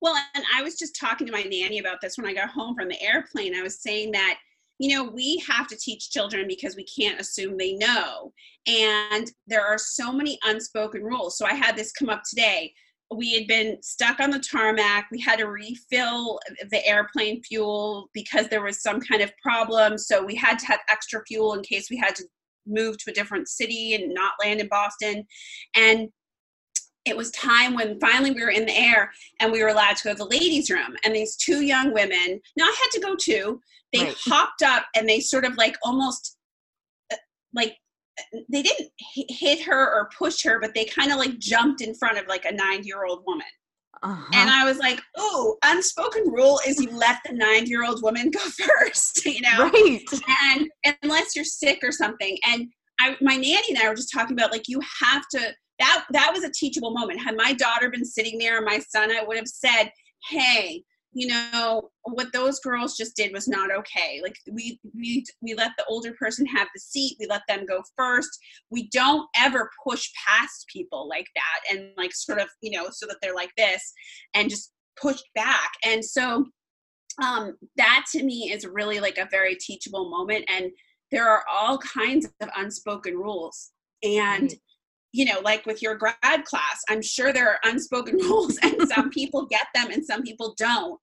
Well, 0.02 0.16
and 0.36 0.44
I 0.56 0.62
was 0.62 0.78
just 0.78 0.96
talking 1.00 1.26
to 1.28 1.34
my 1.34 1.42
nanny 1.44 1.80
about 1.80 2.02
this 2.02 2.18
when 2.18 2.28
I 2.28 2.34
got 2.34 2.50
home 2.50 2.76
from 2.76 2.88
the 2.88 3.02
airplane. 3.02 3.56
I 3.56 3.64
was 3.64 3.82
saying 3.82 4.12
that, 4.12 4.38
you 4.80 4.96
know, 4.96 5.04
we 5.04 5.44
have 5.48 5.68
to 5.68 5.76
teach 5.78 6.12
children 6.12 6.46
because 6.48 6.76
we 6.76 6.86
can't 6.86 7.20
assume 7.20 7.58
they 7.58 7.74
know. 7.74 8.32
And 8.68 9.32
there 9.48 9.66
are 9.66 9.78
so 9.80 10.12
many 10.12 10.38
unspoken 10.46 11.02
rules. 11.02 11.38
So 11.38 11.46
I 11.46 11.54
had 11.54 11.76
this 11.76 11.92
come 11.92 12.10
up 12.10 12.22
today. 12.30 12.74
We 13.16 13.34
had 13.34 13.48
been 13.48 13.82
stuck 13.82 14.20
on 14.20 14.32
the 14.32 14.40
tarmac. 14.40 15.08
We 15.12 15.22
had 15.22 15.40
to 15.40 15.46
refill 15.46 16.40
the 16.72 16.86
airplane 16.86 17.42
fuel 17.44 18.10
because 18.14 18.50
there 18.50 18.64
was 18.64 18.82
some 18.82 19.00
kind 19.00 19.22
of 19.22 19.32
problem. 19.42 19.98
So 19.98 20.24
we 20.26 20.36
had 20.36 20.60
to 20.60 20.66
have 20.66 20.80
extra 20.90 21.24
fuel 21.26 21.54
in 21.54 21.62
case 21.64 21.90
we 21.90 21.98
had 21.98 22.16
to 22.16 22.24
move 22.66 22.98
to 22.98 23.12
a 23.12 23.14
different 23.14 23.48
city 23.48 23.96
and 23.96 24.14
not 24.14 24.34
land 24.44 24.60
in 24.60 24.68
Boston. 24.68 25.26
And 25.76 26.10
it 27.06 27.16
was 27.16 27.32
time 27.32 27.74
when 27.74 27.98
finally 28.02 28.32
we 28.32 28.44
were 28.44 28.50
in 28.50 28.66
the 28.66 28.78
air 28.78 29.12
and 29.40 29.52
we 29.52 29.64
were 29.64 29.70
allowed 29.70 29.96
to 29.96 30.04
go 30.04 30.12
to 30.12 30.18
the 30.18 30.26
ladies' 30.26 30.70
room. 30.70 30.98
And 31.06 31.16
these 31.16 31.38
two 31.38 31.62
young 31.62 31.94
women, 31.94 32.42
now 32.58 32.66
I 32.66 32.76
had 32.82 32.92
to 32.92 33.00
go 33.00 33.16
too, 33.16 33.62
they 33.94 34.04
Right. 34.04 34.18
hopped 34.26 34.62
up 34.62 34.86
and 34.96 35.08
they 35.08 35.22
sort 35.22 35.46
of 35.46 35.56
like 35.56 35.78
almost 35.84 36.36
uh, 37.14 37.16
like 37.54 37.78
they 38.50 38.62
didn't 38.62 38.90
hit 39.00 39.62
her 39.64 39.94
or 39.94 40.10
push 40.18 40.44
her, 40.44 40.60
but 40.60 40.74
they 40.74 40.86
kind 40.86 41.12
of 41.12 41.18
like 41.18 41.38
jumped 41.40 41.82
in 41.82 41.96
front 41.96 42.18
of 42.18 42.28
like 42.28 42.46
a 42.46 42.52
nine 42.52 42.84
year 42.84 43.06
old 43.06 43.24
woman. 43.26 43.48
uh-huh. 44.04 44.32
And 44.34 44.50
I 44.50 44.66
was 44.66 44.78
like, 44.78 45.02
oh, 45.18 45.58
unspoken 45.64 46.24
rule 46.32 46.60
is 46.68 46.82
you 46.82 46.90
let 46.92 47.18
the 47.26 47.34
nine 47.34 47.66
year 47.66 47.86
old 47.86 48.02
woman 48.04 48.32
go 48.32 48.40
first, 48.80 49.26
you 49.26 49.42
know? 49.42 49.70
right 49.70 50.08
and 50.46 50.70
unless 51.04 51.36
you're 51.36 51.46
sick 51.46 51.80
or 51.84 51.92
something 51.92 52.38
and 52.48 52.68
I, 53.00 53.16
my 53.22 53.36
nanny 53.36 53.70
and 53.70 53.78
i 53.78 53.88
were 53.88 53.96
just 53.96 54.12
talking 54.12 54.34
about 54.34 54.52
like 54.52 54.68
you 54.68 54.80
have 55.02 55.24
to 55.32 55.54
that 55.80 56.06
that 56.12 56.32
was 56.34 56.44
a 56.44 56.52
teachable 56.52 56.92
moment 56.92 57.22
had 57.22 57.36
my 57.36 57.54
daughter 57.54 57.90
been 57.90 58.06
sitting 58.06 58.38
there 58.38 58.58
and 58.58 58.66
my 58.66 58.80
son 58.80 59.12
i 59.12 59.24
would 59.24 59.38
have 59.38 59.48
said 59.48 59.92
hey 60.30 60.84
you 61.18 61.28
know 61.28 61.90
what 62.04 62.32
those 62.32 62.60
girls 62.60 62.96
just 62.96 63.16
did 63.16 63.34
was 63.34 63.48
not 63.48 63.72
okay. 63.72 64.20
Like 64.22 64.38
we 64.52 64.80
we 64.96 65.26
we 65.42 65.56
let 65.56 65.72
the 65.78 65.86
older 65.86 66.14
person 66.14 66.46
have 66.46 66.68
the 66.76 66.80
seat 66.80 67.18
we 67.20 67.26
let 67.26 67.42
them 67.48 67.66
go 67.66 67.82
first. 67.98 68.30
We 68.70 68.88
don't 68.90 69.28
ever 69.36 69.72
push 69.84 70.10
past 70.28 70.68
people 70.72 71.10
like 71.10 71.26
that 71.36 71.74
and 71.76 71.90
like 71.98 72.14
sort 72.14 72.40
of 72.40 72.50
you 72.62 72.72
know 72.72 72.90
so 72.92 73.08
that 73.08 73.18
they're 73.22 73.34
like 73.34 73.52
this 73.58 73.94
and 74.36 74.48
just 74.48 74.72
push 75.02 75.20
back. 75.34 75.72
And 75.84 76.06
so 76.06 76.46
um 77.22 77.58
that 77.78 78.06
to 78.12 78.24
me 78.24 78.52
is 78.52 78.68
really 78.68 79.00
like 79.00 79.18
a 79.18 79.28
very 79.32 79.56
teachable 79.56 80.12
moment 80.12 80.46
and 80.48 80.70
there 81.12 81.28
are 81.28 81.44
all 81.50 81.80
kinds 81.80 82.28
of 82.42 82.50
unspoken 82.56 83.16
rules. 83.16 83.72
And 84.04 84.44
Right. 84.44 84.60
You 85.18 85.26
know 85.26 85.40
like 85.44 85.66
with 85.66 85.82
your 85.82 85.96
grad 85.96 86.46
class 86.46 86.80
i'm 86.90 87.02
sure 87.02 87.34
there 87.34 87.50
are 87.50 87.60
unspoken 87.64 88.16
rules 88.22 88.58
and 88.62 88.76
some 88.88 89.10
people 89.10 89.48
get 89.48 89.66
them 89.74 89.90
and 89.92 90.06
some 90.06 90.22
people 90.22 90.54
don't. 90.58 91.00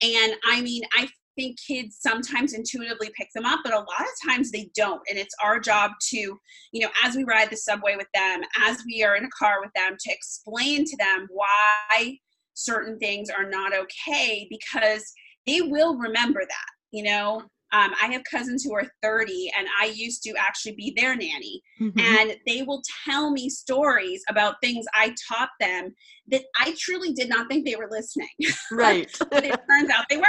And 0.00 0.34
i 0.44 0.60
mean 0.62 0.82
i 0.94 1.08
think 1.34 1.58
kids 1.60 1.98
sometimes 2.00 2.54
intuitively 2.54 3.10
pick 3.14 3.28
them 3.34 3.44
up 3.44 3.60
but 3.62 3.74
a 3.74 3.78
lot 3.78 4.00
of 4.00 4.30
times 4.30 4.50
they 4.50 4.70
don't. 4.74 5.02
And 5.10 5.18
it's 5.18 5.34
our 5.42 5.58
job 5.58 5.90
to 6.10 6.16
you 6.16 6.80
know 6.80 6.88
as 7.04 7.16
we 7.16 7.24
ride 7.24 7.50
the 7.50 7.56
subway 7.56 7.96
with 7.96 8.08
them 8.14 8.42
as 8.64 8.84
we 8.86 9.02
are 9.02 9.16
in 9.16 9.24
a 9.24 9.30
car 9.36 9.60
with 9.60 9.72
them 9.74 9.96
to 9.98 10.12
explain 10.12 10.84
to 10.84 10.96
them 10.96 11.26
why 11.30 12.18
certain 12.54 12.98
things 12.98 13.28
are 13.30 13.50
not 13.50 13.74
okay 13.74 14.46
because 14.48 15.12
they 15.46 15.60
will 15.60 15.96
remember 15.96 16.40
that 16.40 16.70
you 16.92 17.02
know 17.02 17.42
um, 17.76 17.92
I 18.00 18.06
have 18.12 18.22
cousins 18.30 18.64
who 18.64 18.74
are 18.74 18.86
30, 19.02 19.52
and 19.58 19.68
I 19.78 19.86
used 19.86 20.22
to 20.22 20.34
actually 20.38 20.72
be 20.76 20.94
their 20.96 21.14
nanny. 21.14 21.60
Mm-hmm. 21.80 21.98
And 21.98 22.36
they 22.46 22.62
will 22.62 22.82
tell 23.04 23.30
me 23.30 23.50
stories 23.50 24.22
about 24.30 24.54
things 24.62 24.86
I 24.94 25.14
taught 25.30 25.50
them 25.60 25.94
that 26.28 26.42
I 26.58 26.74
truly 26.78 27.12
did 27.12 27.28
not 27.28 27.48
think 27.48 27.66
they 27.66 27.76
were 27.76 27.88
listening. 27.90 28.28
Right. 28.72 29.08
but 29.30 29.44
it 29.44 29.58
turns 29.70 29.90
out 29.90 30.06
they 30.08 30.16
were. 30.16 30.24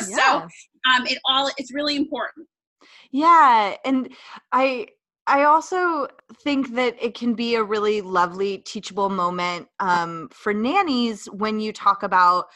so 0.00 0.40
um, 0.40 1.06
it 1.06 1.18
all 1.28 1.50
it's 1.56 1.72
really 1.72 1.96
important. 1.96 2.46
Yeah, 3.10 3.76
and 3.84 4.12
I 4.50 4.88
I 5.26 5.44
also 5.44 6.08
think 6.42 6.74
that 6.74 6.96
it 7.00 7.14
can 7.14 7.34
be 7.34 7.54
a 7.54 7.62
really 7.62 8.00
lovely 8.00 8.58
teachable 8.58 9.08
moment 9.08 9.68
um, 9.80 10.28
for 10.32 10.52
nannies 10.52 11.26
when 11.26 11.60
you 11.60 11.72
talk 11.72 12.02
about 12.02 12.46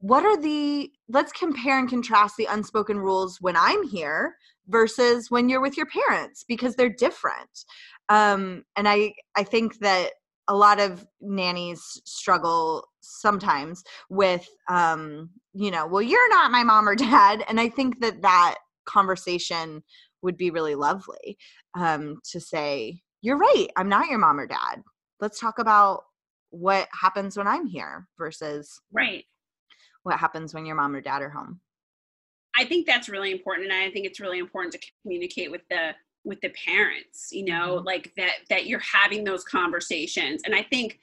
what 0.00 0.24
are 0.24 0.40
the 0.40 0.90
let's 1.08 1.32
compare 1.32 1.78
and 1.78 1.88
contrast 1.88 2.36
the 2.36 2.46
unspoken 2.50 2.98
rules 2.98 3.38
when 3.40 3.56
i'm 3.56 3.82
here 3.82 4.36
versus 4.68 5.30
when 5.30 5.48
you're 5.48 5.60
with 5.60 5.76
your 5.76 5.86
parents 5.86 6.44
because 6.46 6.76
they're 6.76 6.88
different. 6.88 7.64
Um, 8.08 8.64
and 8.76 8.88
i 8.88 9.12
i 9.36 9.42
think 9.42 9.78
that 9.80 10.10
a 10.50 10.54
lot 10.54 10.80
of 10.80 11.06
nannies 11.20 12.00
struggle 12.06 12.86
sometimes 13.00 13.82
with 14.08 14.48
um, 14.68 15.30
you 15.52 15.70
know 15.70 15.86
well 15.86 16.02
you're 16.02 16.30
not 16.30 16.50
my 16.50 16.62
mom 16.62 16.88
or 16.88 16.94
dad 17.10 17.44
and 17.48 17.60
i 17.60 17.68
think 17.68 18.00
that 18.00 18.22
that 18.22 18.56
conversation 18.86 19.82
would 20.22 20.36
be 20.36 20.50
really 20.50 20.74
lovely 20.74 21.36
um, 21.74 22.18
to 22.30 22.40
say 22.40 23.00
you're 23.20 23.36
right 23.36 23.68
i'm 23.76 23.88
not 23.88 24.08
your 24.08 24.18
mom 24.18 24.38
or 24.38 24.46
dad. 24.46 24.82
Let's 25.20 25.40
talk 25.40 25.58
about 25.58 26.04
what 26.50 26.88
happens 26.98 27.36
when 27.36 27.46
i'm 27.46 27.66
here 27.66 28.06
versus 28.16 28.80
right 28.92 29.24
what 30.02 30.18
happens 30.18 30.54
when 30.54 30.66
your 30.66 30.76
mom 30.76 30.94
or 30.94 31.00
dad 31.00 31.22
are 31.22 31.30
home 31.30 31.60
i 32.56 32.64
think 32.64 32.86
that's 32.86 33.08
really 33.08 33.32
important 33.32 33.70
and 33.70 33.80
i 33.80 33.90
think 33.90 34.06
it's 34.06 34.20
really 34.20 34.38
important 34.38 34.72
to 34.72 34.90
communicate 35.02 35.50
with 35.50 35.62
the 35.70 35.90
with 36.24 36.40
the 36.40 36.52
parents 36.66 37.28
you 37.32 37.44
know 37.44 37.76
mm-hmm. 37.76 37.86
like 37.86 38.12
that 38.16 38.32
that 38.50 38.66
you're 38.66 38.80
having 38.80 39.24
those 39.24 39.44
conversations 39.44 40.42
and 40.44 40.54
i 40.54 40.62
think 40.62 40.98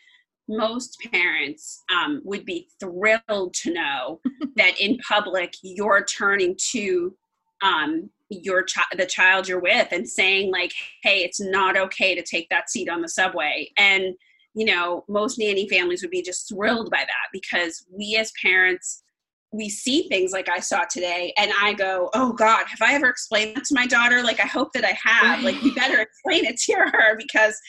most 0.48 1.00
parents 1.12 1.82
um, 1.91 2.22
would 2.24 2.46
be 2.46 2.68
thrilled 2.80 3.52
to 3.56 3.74
know 3.74 4.20
that 4.56 4.80
in 4.80 4.98
public 5.00 5.56
you're 5.64 6.06
turning 6.06 6.56
to 6.72 7.16
um, 7.64 8.10
your 8.30 8.64
child 8.64 8.88
the 8.98 9.06
child 9.06 9.48
you're 9.48 9.60
with 9.60 9.88
and 9.91 10.08
saying 10.08 10.52
like 10.52 10.74
hey 11.04 11.20
it's 11.24 11.39
not 11.39 11.78
okay 11.78 12.16
to 12.16 12.24
take 12.24 12.50
that 12.50 12.70
seat 12.70 12.89
on 12.89 13.02
the 13.02 13.10
subway 13.10 13.70
and 13.78 14.16
you 14.56 14.66
know, 14.66 15.03
most 15.10 15.38
nanny 15.38 15.68
families 15.68 16.01
would 16.01 16.12
be 16.12 16.22
just 16.22 16.47
thrilled 16.47 16.89
by 16.89 16.99
that 16.99 17.30
because 17.34 17.86
we 17.91 18.16
as 18.18 18.32
parents, 18.41 19.03
we 19.51 19.70
see 19.70 20.08
things 20.08 20.32
like 20.32 20.49
I 20.49 20.60
saw 20.60 20.86
today 20.89 21.34
and 21.38 21.51
I 21.62 21.74
go, 21.74 22.10
oh 22.14 22.34
God, 22.34 22.66
have 22.68 22.82
I 22.82 22.93
ever 22.93 23.08
explained 23.08 23.56
that 23.56 23.66
to 23.66 23.76
my 23.76 23.86
daughter? 23.86 24.24
Like, 24.24 24.39
I 24.39 24.47
hope 24.47 24.70
that 24.74 24.86
I 24.86 24.97
have. 25.03 25.43
Like, 25.43 25.62
you 25.62 25.74
better 25.76 25.99
explain 26.01 26.45
it 26.45 26.58
to 26.62 26.74
her 26.74 27.18
because 27.18 27.60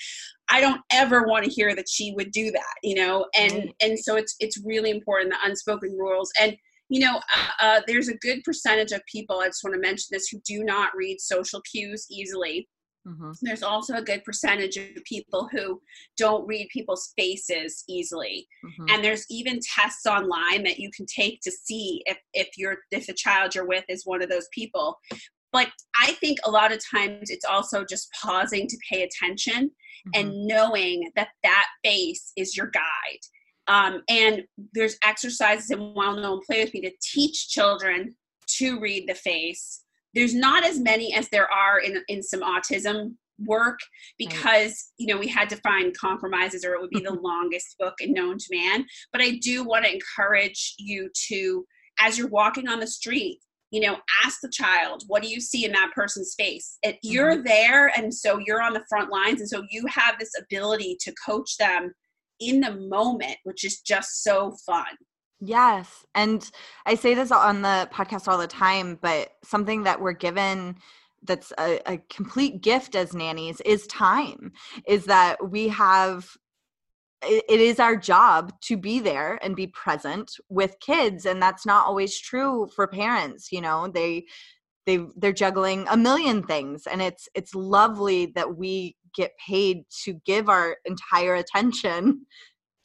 I 0.48 0.60
don't 0.60 0.80
ever 0.92 1.24
want 1.26 1.44
to 1.44 1.50
hear 1.50 1.74
that 1.74 1.88
she 1.88 2.12
would 2.16 2.30
do 2.30 2.52
that, 2.52 2.74
you 2.84 2.94
know? 2.94 3.26
And, 3.36 3.72
and 3.82 3.98
so 3.98 4.16
it's, 4.16 4.36
it's 4.38 4.62
really 4.64 4.90
important, 4.90 5.32
the 5.32 5.48
unspoken 5.48 5.96
rules. 5.98 6.30
And, 6.40 6.56
you 6.88 7.00
know, 7.00 7.20
uh, 7.36 7.48
uh, 7.60 7.80
there's 7.88 8.08
a 8.08 8.16
good 8.18 8.44
percentage 8.44 8.92
of 8.92 9.02
people, 9.10 9.40
I 9.40 9.46
just 9.48 9.64
want 9.64 9.74
to 9.74 9.80
mention 9.80 10.06
this, 10.12 10.28
who 10.28 10.40
do 10.46 10.62
not 10.62 10.90
read 10.96 11.20
social 11.20 11.60
cues 11.62 12.06
easily. 12.10 12.68
Mm-hmm. 13.06 13.32
There's 13.42 13.62
also 13.62 13.94
a 13.94 14.02
good 14.02 14.24
percentage 14.24 14.76
of 14.76 15.04
people 15.04 15.48
who 15.52 15.80
don't 16.16 16.46
read 16.46 16.68
people's 16.72 17.12
faces 17.16 17.84
easily. 17.88 18.48
Mm-hmm. 18.64 18.86
And 18.90 19.04
there's 19.04 19.26
even 19.30 19.60
tests 19.62 20.06
online 20.06 20.64
that 20.64 20.78
you 20.78 20.90
can 20.94 21.06
take 21.06 21.40
to 21.42 21.50
see 21.50 22.02
if, 22.06 22.18
if 22.34 22.48
you're 22.56 22.78
if 22.90 23.08
a 23.08 23.14
child 23.14 23.54
you're 23.54 23.66
with 23.66 23.84
is 23.88 24.06
one 24.06 24.22
of 24.22 24.28
those 24.28 24.48
people. 24.52 24.98
But 25.52 25.68
I 26.00 26.12
think 26.12 26.38
a 26.44 26.50
lot 26.50 26.72
of 26.72 26.80
times 26.90 27.30
it's 27.30 27.44
also 27.44 27.84
just 27.84 28.12
pausing 28.12 28.66
to 28.66 28.76
pay 28.90 29.04
attention 29.04 29.70
mm-hmm. 29.70 30.10
and 30.14 30.46
knowing 30.46 31.10
that 31.14 31.28
that 31.42 31.66
face 31.84 32.32
is 32.36 32.56
your 32.56 32.70
guide. 32.72 33.20
Um, 33.68 34.02
and 34.08 34.44
there's 34.74 34.96
exercises 35.04 35.70
in 35.70 35.94
well 35.94 36.16
known 36.16 36.40
play 36.46 36.64
with 36.64 36.74
me 36.74 36.80
to 36.82 36.92
teach 37.02 37.48
children 37.48 38.14
to 38.58 38.78
read 38.78 39.08
the 39.08 39.14
face 39.14 39.82
there's 40.16 40.34
not 40.34 40.64
as 40.64 40.80
many 40.80 41.14
as 41.14 41.28
there 41.28 41.48
are 41.52 41.78
in, 41.78 42.02
in 42.08 42.22
some 42.22 42.40
autism 42.40 43.14
work 43.44 43.78
because 44.18 44.92
you 44.96 45.06
know 45.06 45.18
we 45.18 45.28
had 45.28 45.48
to 45.50 45.56
find 45.56 45.96
compromises 45.96 46.64
or 46.64 46.72
it 46.72 46.80
would 46.80 46.90
be 46.90 47.02
the 47.02 47.12
longest 47.22 47.76
book 47.78 47.94
known 48.00 48.38
to 48.38 48.46
man. 48.50 48.84
But 49.12 49.20
i 49.20 49.38
do 49.42 49.62
want 49.62 49.84
to 49.84 49.92
encourage 49.92 50.74
you 50.78 51.10
to 51.28 51.64
as 52.00 52.18
you're 52.18 52.28
walking 52.28 52.66
on 52.66 52.80
the 52.80 52.86
street 52.86 53.38
you 53.70 53.80
know 53.80 53.98
ask 54.24 54.40
the 54.40 54.48
child 54.48 55.04
what 55.06 55.22
do 55.22 55.28
you 55.28 55.40
see 55.40 55.64
in 55.64 55.72
that 55.72 55.92
person's 55.94 56.34
face? 56.36 56.78
And 56.82 56.96
you're 57.02 57.34
mm-hmm. 57.34 57.46
there 57.46 57.92
and 57.96 58.12
so 58.12 58.38
you're 58.38 58.62
on 58.62 58.72
the 58.72 58.84
front 58.88 59.10
lines 59.10 59.40
and 59.40 59.48
so 59.48 59.64
you 59.70 59.84
have 59.88 60.18
this 60.18 60.32
ability 60.40 60.96
to 61.02 61.14
coach 61.24 61.58
them 61.58 61.92
in 62.40 62.60
the 62.60 62.74
moment 62.74 63.36
which 63.44 63.64
is 63.64 63.80
just 63.80 64.22
so 64.22 64.56
fun 64.64 64.86
Yes. 65.40 66.04
And 66.14 66.48
I 66.86 66.94
say 66.94 67.14
this 67.14 67.30
on 67.30 67.62
the 67.62 67.88
podcast 67.92 68.26
all 68.26 68.38
the 68.38 68.46
time, 68.46 68.98
but 69.00 69.32
something 69.44 69.82
that 69.82 70.00
we're 70.00 70.12
given 70.12 70.76
that's 71.22 71.52
a, 71.58 71.80
a, 71.86 71.98
complete 72.08 72.62
gift 72.62 72.94
as 72.94 73.12
nannies 73.12 73.60
is 73.62 73.86
time, 73.88 74.52
is 74.86 75.06
that 75.06 75.50
we 75.50 75.68
have 75.68 76.36
it, 77.22 77.60
is 77.60 77.80
our 77.80 77.96
job 77.96 78.52
to 78.62 78.76
be 78.76 79.00
there 79.00 79.38
and 79.42 79.56
be 79.56 79.66
present 79.68 80.30
with 80.48 80.78
kids 80.80 81.26
and 81.26 81.40
that's 81.40 81.66
not 81.66 81.86
always 81.86 82.18
true 82.18 82.68
for 82.74 82.86
parents 82.86 83.50
you 83.50 83.60
know 83.60 83.88
they 83.88 84.24
they 84.84 85.00
they're 85.16 85.32
juggling 85.32 85.86
a 85.88 85.96
million 85.96 86.42
things 86.42 86.86
and 86.86 87.02
it's 87.02 87.28
it's 87.34 87.54
lovely 87.54 88.26
that 88.34 88.56
we 88.56 88.96
get 89.14 89.32
paid 89.38 89.84
to 90.04 90.14
give 90.26 90.48
our 90.48 90.76
entire 90.84 91.34
attention 91.34 92.26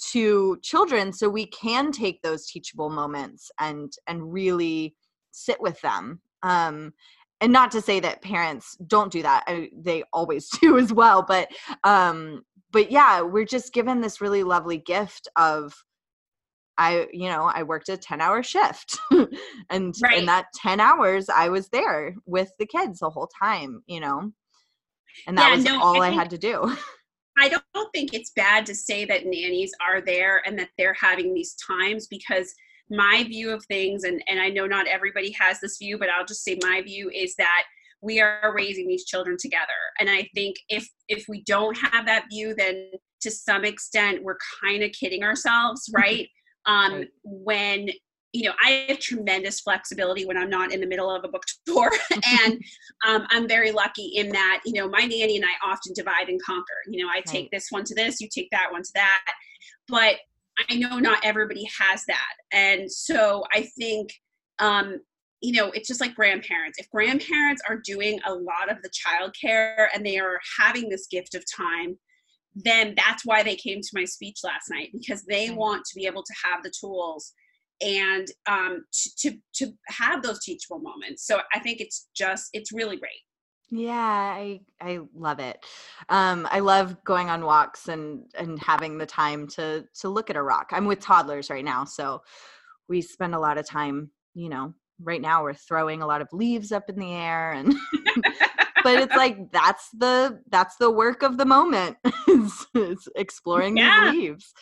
to 0.01 0.57
children 0.63 1.13
so 1.13 1.29
we 1.29 1.45
can 1.47 1.91
take 1.91 2.21
those 2.21 2.47
teachable 2.47 2.89
moments 2.89 3.51
and 3.59 3.93
and 4.07 4.33
really 4.33 4.95
sit 5.31 5.61
with 5.61 5.79
them 5.81 6.19
um 6.43 6.91
and 7.39 7.51
not 7.51 7.71
to 7.71 7.81
say 7.81 7.99
that 7.99 8.21
parents 8.21 8.75
don't 8.87 9.11
do 9.11 9.21
that 9.21 9.43
I, 9.47 9.69
they 9.75 10.03
always 10.11 10.49
do 10.61 10.77
as 10.77 10.91
well 10.91 11.23
but 11.27 11.49
um 11.83 12.43
but 12.71 12.91
yeah 12.91 13.21
we're 13.21 13.45
just 13.45 13.73
given 13.73 14.01
this 14.01 14.21
really 14.21 14.43
lovely 14.43 14.77
gift 14.77 15.27
of 15.35 15.73
i 16.77 17.07
you 17.13 17.29
know 17.29 17.51
i 17.53 17.61
worked 17.63 17.89
a 17.89 17.97
10 17.97 18.21
hour 18.21 18.41
shift 18.41 18.97
and 19.69 19.93
right. 20.01 20.17
in 20.17 20.25
that 20.25 20.47
10 20.55 20.79
hours 20.79 21.29
i 21.29 21.47
was 21.47 21.69
there 21.69 22.15
with 22.25 22.51
the 22.57 22.65
kids 22.65 22.99
the 22.99 23.09
whole 23.09 23.29
time 23.39 23.83
you 23.87 23.99
know 23.99 24.31
and 25.27 25.37
that 25.37 25.49
yeah, 25.49 25.55
was 25.55 25.65
no, 25.65 25.81
all 25.81 26.01
I, 26.01 26.09
think, 26.09 26.19
I 26.19 26.23
had 26.23 26.29
to 26.31 26.37
do 26.37 26.75
I 27.41 27.49
don't 27.49 27.91
think 27.91 28.13
it's 28.13 28.29
bad 28.35 28.67
to 28.67 28.75
say 28.75 29.03
that 29.05 29.25
nannies 29.25 29.71
are 29.81 29.99
there 29.99 30.43
and 30.45 30.59
that 30.59 30.69
they're 30.77 30.95
having 30.99 31.33
these 31.33 31.55
times 31.55 32.05
because 32.05 32.53
my 32.91 33.23
view 33.23 33.49
of 33.49 33.65
things, 33.65 34.03
and, 34.03 34.21
and 34.27 34.39
I 34.39 34.49
know 34.49 34.67
not 34.67 34.87
everybody 34.87 35.31
has 35.39 35.59
this 35.59 35.79
view, 35.79 35.97
but 35.97 36.09
I'll 36.09 36.25
just 36.25 36.43
say 36.43 36.59
my 36.61 36.83
view 36.83 37.09
is 37.09 37.33
that 37.37 37.63
we 37.99 38.21
are 38.21 38.53
raising 38.55 38.87
these 38.87 39.05
children 39.05 39.37
together. 39.39 39.67
And 39.99 40.07
I 40.07 40.29
think 40.35 40.57
if 40.69 40.87
if 41.07 41.25
we 41.27 41.43
don't 41.45 41.75
have 41.77 42.05
that 42.05 42.25
view, 42.29 42.53
then 42.55 42.91
to 43.21 43.31
some 43.31 43.65
extent 43.65 44.23
we're 44.23 44.37
kind 44.63 44.83
of 44.83 44.91
kidding 44.91 45.23
ourselves, 45.23 45.89
right? 45.93 46.27
Um. 46.67 47.05
When 47.23 47.89
you 48.33 48.43
know, 48.43 48.53
I 48.63 48.85
have 48.87 48.99
tremendous 48.99 49.59
flexibility 49.59 50.25
when 50.25 50.37
I'm 50.37 50.49
not 50.49 50.71
in 50.71 50.79
the 50.79 50.87
middle 50.87 51.13
of 51.13 51.23
a 51.23 51.27
book 51.27 51.43
tour. 51.65 51.91
and 52.11 52.61
um, 53.07 53.27
I'm 53.29 53.47
very 53.47 53.71
lucky 53.71 54.13
in 54.15 54.29
that, 54.29 54.61
you 54.65 54.73
know, 54.73 54.87
my 54.87 55.01
nanny 55.01 55.35
and 55.35 55.45
I 55.45 55.69
often 55.69 55.93
divide 55.93 56.29
and 56.29 56.41
conquer. 56.41 56.81
You 56.87 57.03
know, 57.03 57.11
I 57.11 57.21
take 57.21 57.43
right. 57.43 57.49
this 57.51 57.67
one 57.69 57.83
to 57.85 57.95
this, 57.95 58.21
you 58.21 58.29
take 58.33 58.49
that 58.51 58.71
one 58.71 58.83
to 58.83 58.91
that. 58.95 59.21
But 59.87 60.15
I 60.69 60.75
know 60.75 60.99
not 60.99 61.23
everybody 61.23 61.67
has 61.79 62.05
that. 62.05 62.33
And 62.53 62.91
so 62.91 63.43
I 63.53 63.67
think, 63.77 64.13
um, 64.59 64.99
you 65.41 65.53
know, 65.53 65.71
it's 65.71 65.87
just 65.87 66.01
like 66.01 66.15
grandparents. 66.15 66.77
If 66.77 66.89
grandparents 66.89 67.61
are 67.67 67.77
doing 67.77 68.19
a 68.25 68.33
lot 68.33 68.69
of 68.69 68.77
the 68.83 68.89
childcare 68.89 69.87
and 69.93 70.05
they 70.05 70.19
are 70.19 70.39
having 70.59 70.87
this 70.87 71.07
gift 71.07 71.33
of 71.35 71.43
time, 71.51 71.97
then 72.53 72.93
that's 72.95 73.25
why 73.25 73.43
they 73.43 73.55
came 73.55 73.81
to 73.81 73.89
my 73.93 74.05
speech 74.05 74.39
last 74.43 74.69
night 74.69 74.89
because 74.91 75.23
they 75.23 75.49
want 75.49 75.83
to 75.85 75.95
be 75.95 76.05
able 76.05 76.21
to 76.21 76.33
have 76.43 76.61
the 76.63 76.71
tools 76.79 77.33
and 77.81 78.27
um, 78.47 78.85
to, 78.91 79.09
to 79.17 79.37
to 79.55 79.73
have 79.87 80.21
those 80.21 80.43
teachable 80.43 80.79
moments. 80.79 81.25
So 81.25 81.39
I 81.53 81.59
think 81.59 81.81
it's 81.81 82.07
just 82.15 82.49
it's 82.53 82.71
really 82.71 82.97
great. 82.97 83.19
Yeah, 83.69 83.95
I 83.95 84.59
I 84.81 84.99
love 85.15 85.39
it. 85.39 85.57
Um, 86.09 86.47
I 86.51 86.59
love 86.59 87.01
going 87.05 87.29
on 87.29 87.45
walks 87.45 87.87
and 87.87 88.23
and 88.35 88.59
having 88.59 88.97
the 88.97 89.05
time 89.05 89.47
to 89.49 89.85
to 90.01 90.09
look 90.09 90.29
at 90.29 90.35
a 90.35 90.43
rock. 90.43 90.69
I'm 90.71 90.85
with 90.85 90.99
toddlers 90.99 91.49
right 91.49 91.65
now, 91.65 91.85
so 91.85 92.21
we 92.89 93.01
spend 93.01 93.33
a 93.33 93.39
lot 93.39 93.57
of 93.57 93.65
time. 93.65 94.11
You 94.33 94.49
know, 94.49 94.73
right 95.01 95.21
now 95.21 95.43
we're 95.43 95.53
throwing 95.53 96.01
a 96.01 96.07
lot 96.07 96.21
of 96.21 96.27
leaves 96.33 96.71
up 96.71 96.89
in 96.89 96.99
the 96.99 97.13
air 97.13 97.53
and 97.53 97.73
but 98.83 98.99
it's 98.99 99.15
like 99.15 99.51
that's 99.51 99.89
the 99.91 100.39
that's 100.49 100.77
the 100.77 100.91
work 100.91 101.23
of 101.23 101.37
the 101.37 101.45
moment 101.45 101.97
is, 102.27 102.65
is 102.75 103.07
exploring 103.15 103.77
yeah. 103.77 104.11
these 104.11 104.21
leaves 104.21 104.53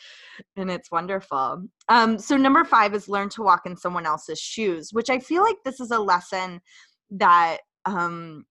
and 0.55 0.69
it's 0.71 0.91
wonderful 0.91 1.63
um 1.89 2.17
so 2.17 2.37
number 2.37 2.63
five 2.63 2.93
is 2.93 3.09
learn 3.09 3.29
to 3.29 3.43
walk 3.43 3.65
in 3.65 3.75
someone 3.75 4.05
else's 4.05 4.39
shoes 4.39 4.89
which 4.91 5.09
i 5.09 5.19
feel 5.19 5.43
like 5.43 5.57
this 5.63 5.79
is 5.79 5.91
a 5.91 5.99
lesson 5.99 6.61
that 7.11 7.57
um, 7.85 8.45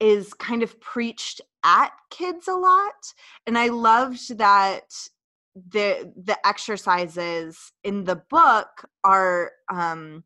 is 0.00 0.32
kind 0.34 0.62
of 0.62 0.80
preached 0.80 1.40
at 1.64 1.90
kids 2.10 2.48
a 2.48 2.54
lot. 2.54 3.12
And 3.46 3.58
I 3.58 3.68
loved 3.68 4.38
that 4.38 4.84
the 5.70 6.12
the 6.16 6.38
exercises 6.46 7.72
in 7.82 8.04
the 8.04 8.22
book 8.30 8.68
are 9.02 9.50
um 9.72 10.22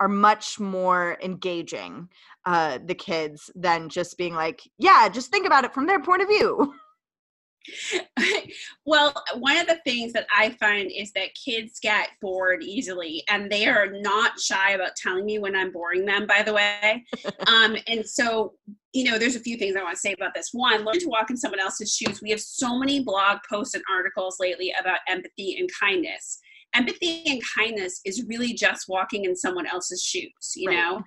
are 0.00 0.08
much 0.08 0.60
more 0.60 1.18
engaging 1.22 2.08
uh 2.46 2.78
the 2.84 2.94
kids 2.94 3.50
than 3.54 3.88
just 3.88 4.16
being 4.16 4.34
like 4.34 4.62
yeah 4.78 5.08
just 5.08 5.30
think 5.30 5.46
about 5.46 5.64
it 5.64 5.74
from 5.74 5.86
their 5.86 6.00
point 6.00 6.22
of 6.22 6.28
view 6.28 6.74
well, 8.86 9.12
one 9.36 9.56
of 9.56 9.66
the 9.66 9.78
things 9.84 10.12
that 10.12 10.26
I 10.34 10.50
find 10.50 10.90
is 10.94 11.12
that 11.12 11.34
kids 11.34 11.78
get 11.80 12.08
bored 12.20 12.62
easily, 12.62 13.22
and 13.28 13.50
they 13.50 13.66
are 13.66 13.88
not 14.00 14.38
shy 14.40 14.72
about 14.72 14.96
telling 14.96 15.26
me 15.26 15.38
when 15.38 15.56
I'm 15.56 15.72
boring 15.72 16.04
them, 16.04 16.26
by 16.26 16.42
the 16.42 16.54
way. 16.54 17.04
um, 17.46 17.76
and 17.86 18.06
so, 18.06 18.54
you 18.92 19.04
know, 19.10 19.18
there's 19.18 19.36
a 19.36 19.40
few 19.40 19.56
things 19.56 19.76
I 19.76 19.82
want 19.82 19.96
to 19.96 20.00
say 20.00 20.12
about 20.12 20.34
this. 20.34 20.50
One, 20.52 20.84
learn 20.84 20.98
to 21.00 21.08
walk 21.08 21.30
in 21.30 21.36
someone 21.36 21.60
else's 21.60 21.94
shoes. 21.94 22.22
We 22.22 22.30
have 22.30 22.40
so 22.40 22.78
many 22.78 23.02
blog 23.02 23.38
posts 23.48 23.74
and 23.74 23.84
articles 23.90 24.36
lately 24.40 24.72
about 24.80 24.98
empathy 25.08 25.58
and 25.58 25.68
kindness. 25.78 26.40
Empathy 26.74 27.22
and 27.26 27.42
kindness 27.56 28.00
is 28.04 28.24
really 28.26 28.52
just 28.52 28.88
walking 28.88 29.24
in 29.24 29.34
someone 29.34 29.66
else's 29.66 30.02
shoes, 30.02 30.52
you 30.54 30.68
right. 30.68 30.76
know? 30.76 31.02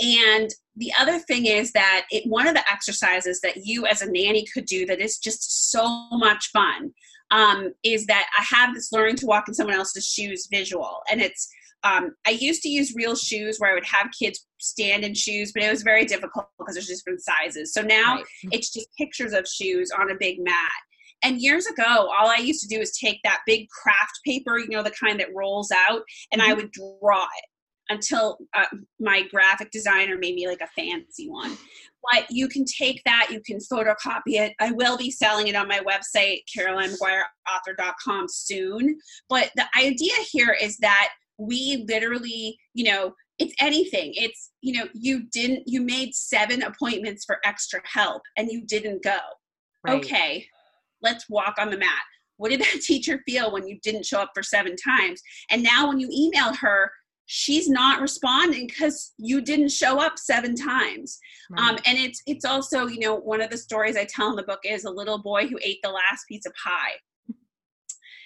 And 0.00 0.50
the 0.76 0.92
other 0.98 1.18
thing 1.18 1.46
is 1.46 1.72
that 1.72 2.06
it, 2.10 2.28
one 2.28 2.48
of 2.48 2.54
the 2.54 2.70
exercises 2.70 3.40
that 3.42 3.58
you 3.64 3.86
as 3.86 4.02
a 4.02 4.10
nanny 4.10 4.44
could 4.52 4.64
do 4.64 4.86
that 4.86 5.00
is 5.00 5.18
just 5.18 5.70
so 5.70 6.08
much 6.12 6.48
fun 6.52 6.92
um, 7.30 7.72
is 7.82 8.06
that 8.06 8.26
I 8.38 8.42
have 8.42 8.74
this 8.74 8.90
learning 8.92 9.16
to 9.16 9.26
walk 9.26 9.48
in 9.48 9.54
someone 9.54 9.76
else's 9.76 10.06
shoes 10.06 10.48
visual. 10.50 11.02
And 11.10 11.20
it's, 11.20 11.48
um, 11.84 12.14
I 12.26 12.30
used 12.30 12.62
to 12.62 12.68
use 12.68 12.94
real 12.94 13.14
shoes 13.14 13.58
where 13.58 13.70
I 13.70 13.74
would 13.74 13.86
have 13.86 14.08
kids 14.18 14.46
stand 14.58 15.04
in 15.04 15.14
shoes, 15.14 15.52
but 15.52 15.62
it 15.62 15.70
was 15.70 15.82
very 15.82 16.04
difficult 16.04 16.46
because 16.58 16.74
there's 16.74 16.88
different 16.88 17.20
sizes. 17.22 17.72
So 17.72 17.82
now 17.82 18.16
right. 18.16 18.24
it's 18.50 18.72
just 18.72 18.88
pictures 18.96 19.32
of 19.32 19.46
shoes 19.46 19.90
on 19.90 20.10
a 20.10 20.14
big 20.18 20.42
mat. 20.42 20.70
And 21.22 21.40
years 21.40 21.66
ago, 21.66 21.84
all 21.86 22.28
I 22.28 22.38
used 22.38 22.62
to 22.62 22.68
do 22.68 22.80
is 22.80 22.96
take 22.96 23.20
that 23.24 23.40
big 23.46 23.68
craft 23.68 24.20
paper, 24.24 24.58
you 24.58 24.70
know, 24.70 24.82
the 24.82 24.90
kind 24.90 25.20
that 25.20 25.34
rolls 25.34 25.70
out, 25.70 26.02
and 26.32 26.42
I 26.42 26.48
mm-hmm. 26.48 26.56
would 26.56 26.72
draw 26.72 27.22
it 27.22 27.44
until 27.88 28.38
uh, 28.54 28.64
my 29.00 29.22
graphic 29.30 29.70
designer 29.70 30.16
made 30.16 30.34
me 30.34 30.48
like 30.48 30.60
a 30.60 30.66
fancy 30.68 31.28
one. 31.28 31.56
But 32.10 32.26
you 32.30 32.48
can 32.48 32.64
take 32.64 33.02
that, 33.04 33.28
you 33.30 33.40
can 33.40 33.58
photocopy 33.58 34.34
it. 34.34 34.54
I 34.60 34.72
will 34.72 34.96
be 34.96 35.10
selling 35.10 35.46
it 35.48 35.54
on 35.54 35.68
my 35.68 35.80
website, 35.80 36.40
CarolineMaguireAuthor.com 36.56 38.26
soon. 38.28 38.98
But 39.28 39.50
the 39.54 39.66
idea 39.78 40.12
here 40.30 40.56
is 40.60 40.78
that 40.78 41.10
we 41.38 41.84
literally, 41.88 42.58
you 42.74 42.84
know, 42.84 43.14
it's 43.38 43.54
anything. 43.60 44.12
It's, 44.14 44.50
you 44.62 44.78
know, 44.78 44.88
you 44.94 45.24
didn't, 45.32 45.64
you 45.66 45.80
made 45.82 46.14
seven 46.14 46.62
appointments 46.62 47.24
for 47.24 47.38
extra 47.44 47.80
help 47.84 48.22
and 48.36 48.50
you 48.50 48.64
didn't 48.66 49.02
go. 49.02 49.18
Right. 49.84 50.04
Okay, 50.04 50.46
let's 51.02 51.28
walk 51.28 51.54
on 51.58 51.70
the 51.70 51.78
mat. 51.78 51.88
What 52.36 52.50
did 52.50 52.60
that 52.60 52.80
teacher 52.82 53.20
feel 53.26 53.52
when 53.52 53.66
you 53.66 53.78
didn't 53.82 54.06
show 54.06 54.20
up 54.20 54.30
for 54.34 54.42
seven 54.42 54.76
times? 54.76 55.22
And 55.50 55.62
now 55.62 55.88
when 55.88 56.00
you 56.00 56.08
email 56.12 56.54
her, 56.54 56.90
she's 57.26 57.68
not 57.68 58.00
responding 58.00 58.66
because 58.66 59.12
you 59.16 59.40
didn't 59.40 59.70
show 59.70 59.98
up 59.98 60.18
seven 60.18 60.54
times 60.54 61.18
right. 61.50 61.62
um, 61.62 61.78
and 61.86 61.96
it's 61.96 62.20
it's 62.26 62.44
also 62.44 62.86
you 62.86 62.98
know 62.98 63.14
one 63.14 63.40
of 63.40 63.48
the 63.48 63.56
stories 63.56 63.96
i 63.96 64.04
tell 64.04 64.28
in 64.30 64.36
the 64.36 64.42
book 64.42 64.60
is 64.64 64.84
a 64.84 64.90
little 64.90 65.22
boy 65.22 65.46
who 65.46 65.58
ate 65.62 65.78
the 65.82 65.88
last 65.88 66.24
piece 66.28 66.44
of 66.44 66.52
pie 66.62 67.34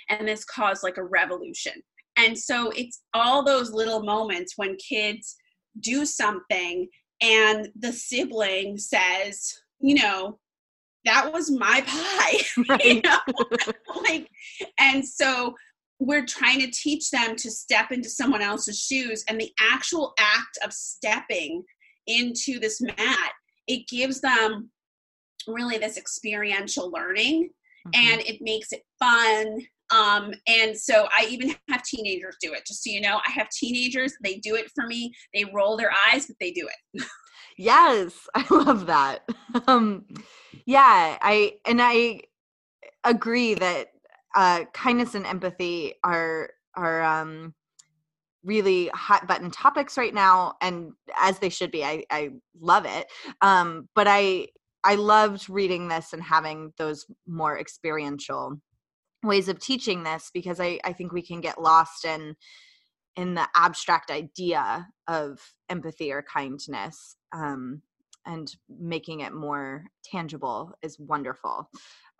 and 0.08 0.26
this 0.26 0.44
caused 0.44 0.82
like 0.82 0.96
a 0.96 1.04
revolution 1.04 1.74
and 2.16 2.36
so 2.36 2.70
it's 2.70 3.02
all 3.14 3.44
those 3.44 3.70
little 3.70 4.02
moments 4.02 4.54
when 4.56 4.76
kids 4.76 5.36
do 5.80 6.06
something 6.06 6.88
and 7.20 7.68
the 7.78 7.92
sibling 7.92 8.78
says 8.78 9.52
you 9.78 9.94
know 9.94 10.38
that 11.06 11.32
was 11.32 11.50
my 11.50 11.82
pie 11.86 12.64
right. 12.68 12.84
you 12.84 13.00
know 13.02 13.18
like 14.02 14.28
and 14.78 15.06
so 15.06 15.54
we're 15.98 16.26
trying 16.26 16.60
to 16.60 16.70
teach 16.70 17.10
them 17.10 17.34
to 17.36 17.50
step 17.50 17.90
into 17.90 18.10
someone 18.10 18.42
else's 18.42 18.78
shoes 18.78 19.24
and 19.28 19.40
the 19.40 19.50
actual 19.72 20.12
act 20.18 20.58
of 20.62 20.72
stepping 20.72 21.62
into 22.06 22.58
this 22.60 22.80
mat 22.80 23.32
it 23.66 23.88
gives 23.88 24.20
them 24.20 24.70
really 25.48 25.78
this 25.78 25.96
experiential 25.96 26.90
learning 26.90 27.48
mm-hmm. 27.86 27.90
and 27.94 28.20
it 28.22 28.38
makes 28.40 28.72
it 28.72 28.82
fun 28.98 29.58
um, 29.90 30.32
and 30.48 30.76
so 30.76 31.08
i 31.16 31.26
even 31.26 31.54
have 31.68 31.82
teenagers 31.82 32.36
do 32.40 32.52
it 32.52 32.66
just 32.66 32.82
so 32.82 32.90
you 32.90 33.00
know 33.00 33.20
i 33.26 33.30
have 33.30 33.48
teenagers 33.50 34.12
they 34.22 34.36
do 34.36 34.56
it 34.56 34.70
for 34.74 34.86
me 34.86 35.12
they 35.32 35.44
roll 35.54 35.76
their 35.76 35.92
eyes 36.12 36.26
but 36.26 36.36
they 36.40 36.50
do 36.50 36.68
it 36.68 37.02
yes 37.56 38.28
i 38.34 38.44
love 38.50 38.86
that 38.86 39.22
um, 39.66 40.04
yeah 40.66 41.18
i 41.20 41.54
and 41.64 41.80
i 41.80 42.20
agree 43.04 43.54
that 43.54 43.88
uh, 44.34 44.64
kindness 44.74 45.14
and 45.14 45.26
empathy 45.26 45.94
are 46.04 46.50
are 46.76 47.02
um, 47.02 47.54
really 48.44 48.88
hot 48.88 49.26
button 49.26 49.50
topics 49.50 49.96
right 49.96 50.14
now, 50.14 50.54
and 50.60 50.92
as 51.18 51.38
they 51.38 51.48
should 51.48 51.70
be. 51.70 51.84
I 51.84 52.04
I 52.10 52.30
love 52.60 52.84
it, 52.86 53.06
um, 53.40 53.88
but 53.94 54.06
I 54.08 54.48
I 54.84 54.96
loved 54.96 55.48
reading 55.48 55.88
this 55.88 56.12
and 56.12 56.22
having 56.22 56.72
those 56.78 57.06
more 57.26 57.58
experiential 57.58 58.60
ways 59.22 59.48
of 59.48 59.58
teaching 59.58 60.04
this 60.04 60.30
because 60.32 60.60
I 60.60 60.78
I 60.84 60.92
think 60.92 61.12
we 61.12 61.22
can 61.22 61.40
get 61.40 61.60
lost 61.60 62.04
in 62.04 62.36
in 63.16 63.34
the 63.34 63.48
abstract 63.56 64.10
idea 64.10 64.88
of 65.08 65.40
empathy 65.70 66.12
or 66.12 66.22
kindness 66.22 67.16
um, 67.36 67.82
and 68.24 68.56
making 68.68 69.20
it 69.20 69.32
more 69.32 69.84
tangible 70.02 70.72
is 70.82 70.98
wonderful 70.98 71.70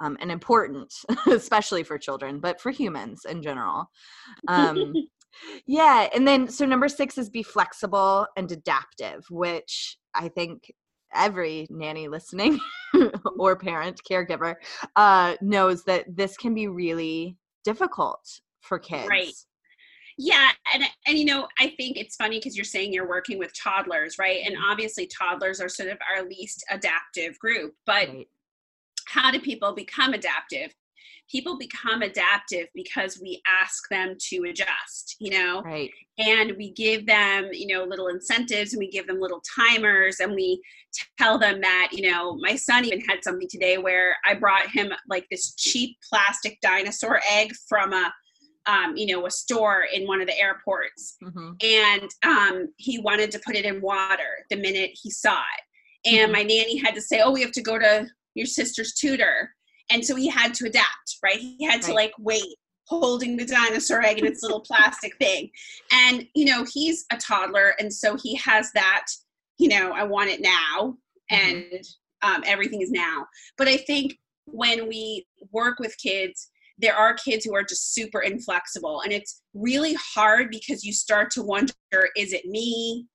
um, 0.01 0.17
and 0.21 0.31
important, 0.31 0.95
especially 1.27 1.83
for 1.83 1.99
children, 1.99 2.39
but 2.39 2.61
for 2.61 2.71
humans 2.71 3.25
in 3.29 3.43
general. 3.43 3.91
Um, 4.49 4.95
yeah. 5.67 6.09
And 6.15 6.27
then, 6.27 6.49
so 6.49 6.67
number 6.67 6.89
six 6.89 7.19
is 7.19 7.31
be 7.31 7.43
flexible 7.43 8.27
and 8.37 8.51
adaptive, 8.53 9.25
which 9.31 9.97
I 10.15 10.29
think 10.29 10.71
every 11.15 11.67
nanny 11.71 12.09
listening 12.09 12.61
or 13.39 13.57
parent, 13.57 14.01
caregiver, 14.09 14.57
uh, 14.97 15.37
knows 15.41 15.85
that 15.85 16.05
this 16.15 16.37
can 16.37 16.55
be 16.55 16.69
really 16.69 17.37
difficult 17.65 18.41
for 18.61 18.79
kids. 18.79 19.09
Right. 19.09 19.33
Yeah, 20.19 20.51
and 20.73 20.85
and 21.07 21.19
you 21.19 21.27
know, 21.27 21.47
I 21.61 21.75
think 21.77 21.99
it's 21.99 22.17
funny 22.17 22.39
because 22.39 22.57
you're 22.57 22.65
saying 22.65 22.93
you're 22.93 23.09
working 23.09 23.39
with 23.39 23.53
toddlers, 23.63 24.17
right? 24.19 24.41
And 24.45 24.57
mm-hmm. 24.57 24.71
obviously 24.71 25.07
toddlers 25.07 25.61
are 25.61 25.69
sort 25.69 25.91
of 25.91 25.99
our 26.11 26.25
least 26.25 26.65
adaptive 26.71 27.39
group, 27.39 27.75
but 27.85 28.09
right 28.09 28.27
how 29.07 29.31
do 29.31 29.41
people 29.41 29.73
become 29.73 30.13
adaptive? 30.13 30.75
People 31.31 31.59
become 31.59 32.03
adaptive 32.03 32.69
because 32.75 33.19
we 33.21 33.43
ask 33.49 33.89
them 33.91 34.17
to 34.29 34.45
adjust, 34.49 35.17
you 35.19 35.31
know? 35.31 35.63
Right. 35.63 35.91
And 36.19 36.53
we 36.57 36.73
give 36.73 37.07
them, 37.07 37.49
you 37.53 37.75
know, 37.75 37.85
little 37.85 38.09
incentives 38.09 38.73
and 38.73 38.79
we 38.79 38.89
give 38.89 39.09
them 39.09 39.21
little 39.21 39.43
timers 39.57 40.21
and 40.21 40.35
we 40.35 40.63
tell 41.19 41.37
them 41.37 41.61
that, 41.63 41.89
you 41.93 42.09
know, 42.09 42.37
my 42.37 42.55
son 42.55 42.85
even 42.85 43.01
had 43.01 43.25
something 43.25 43.49
today 43.51 43.79
where 43.79 44.17
I 44.25 44.35
brought 44.35 44.71
him 44.71 44.93
like 45.09 45.27
this 45.31 45.55
cheap 45.55 45.97
plastic 46.09 46.61
dinosaur 46.61 47.21
egg 47.29 47.53
from 47.69 47.93
a 47.93 48.13
um, 48.67 48.97
you 48.97 49.07
know, 49.07 49.27
a 49.27 49.31
store 49.31 49.85
in 49.93 50.07
one 50.07 50.21
of 50.21 50.27
the 50.27 50.39
airports. 50.39 51.17
Mm-hmm. 51.23 51.53
And 51.63 52.11
um, 52.25 52.69
he 52.77 52.99
wanted 52.99 53.31
to 53.33 53.41
put 53.45 53.55
it 53.55 53.65
in 53.65 53.81
water 53.81 54.45
the 54.51 54.57
minute 54.57 54.91
he 55.01 55.11
saw 55.11 55.39
it. 55.39 56.11
And 56.11 56.33
mm-hmm. 56.33 56.33
my 56.33 56.43
nanny 56.43 56.77
had 56.77 56.95
to 56.95 57.01
say, 57.01 57.21
Oh, 57.25 57.31
we 57.31 57.43
have 57.43 57.53
to 57.53 57.63
go 57.63 57.79
to 57.79 58.09
your 58.35 58.47
sister's 58.47 58.93
tutor 58.93 59.51
and 59.91 60.05
so 60.05 60.15
he 60.15 60.29
had 60.29 60.55
to 60.55 60.67
adapt 60.67 61.17
right 61.23 61.39
he 61.39 61.65
had 61.65 61.83
to 61.83 61.93
like 61.93 62.13
wait 62.19 62.57
holding 62.87 63.37
the 63.37 63.45
dinosaur 63.45 64.03
egg 64.03 64.19
in 64.19 64.27
its 64.27 64.43
little 64.43 64.61
plastic 64.67 65.17
thing 65.17 65.51
and 65.93 66.27
you 66.35 66.45
know 66.45 66.65
he's 66.73 67.05
a 67.13 67.17
toddler 67.17 67.75
and 67.79 67.93
so 67.93 68.17
he 68.17 68.35
has 68.37 68.71
that 68.73 69.07
you 69.59 69.69
know 69.69 69.93
i 69.93 70.05
want 70.05 70.31
it 70.31 70.41
now 70.41 70.97
mm-hmm. 71.33 71.49
and 71.49 71.85
um, 72.23 72.43
everything 72.47 72.83
is 72.83 72.91
now 72.91 73.27
but 73.59 73.69
i 73.69 73.77
think 73.77 74.19
when 74.47 74.89
we 74.89 75.27
work 75.51 75.79
with 75.79 75.97
kids 75.99 76.51
there 76.79 76.95
are 76.95 77.15
kids 77.15 77.45
who 77.45 77.55
are 77.55 77.65
just 77.65 77.95
super 77.95 78.21
inflexible 78.21 79.01
and 79.03 79.13
it's 79.13 79.43
really 79.55 79.95
hard 79.95 80.51
because 80.51 80.85
you 80.85 80.93
start 80.93 81.31
to 81.31 81.43
wonder 81.43 81.73
is 82.17 82.33
it 82.33 82.45
me 82.47 83.07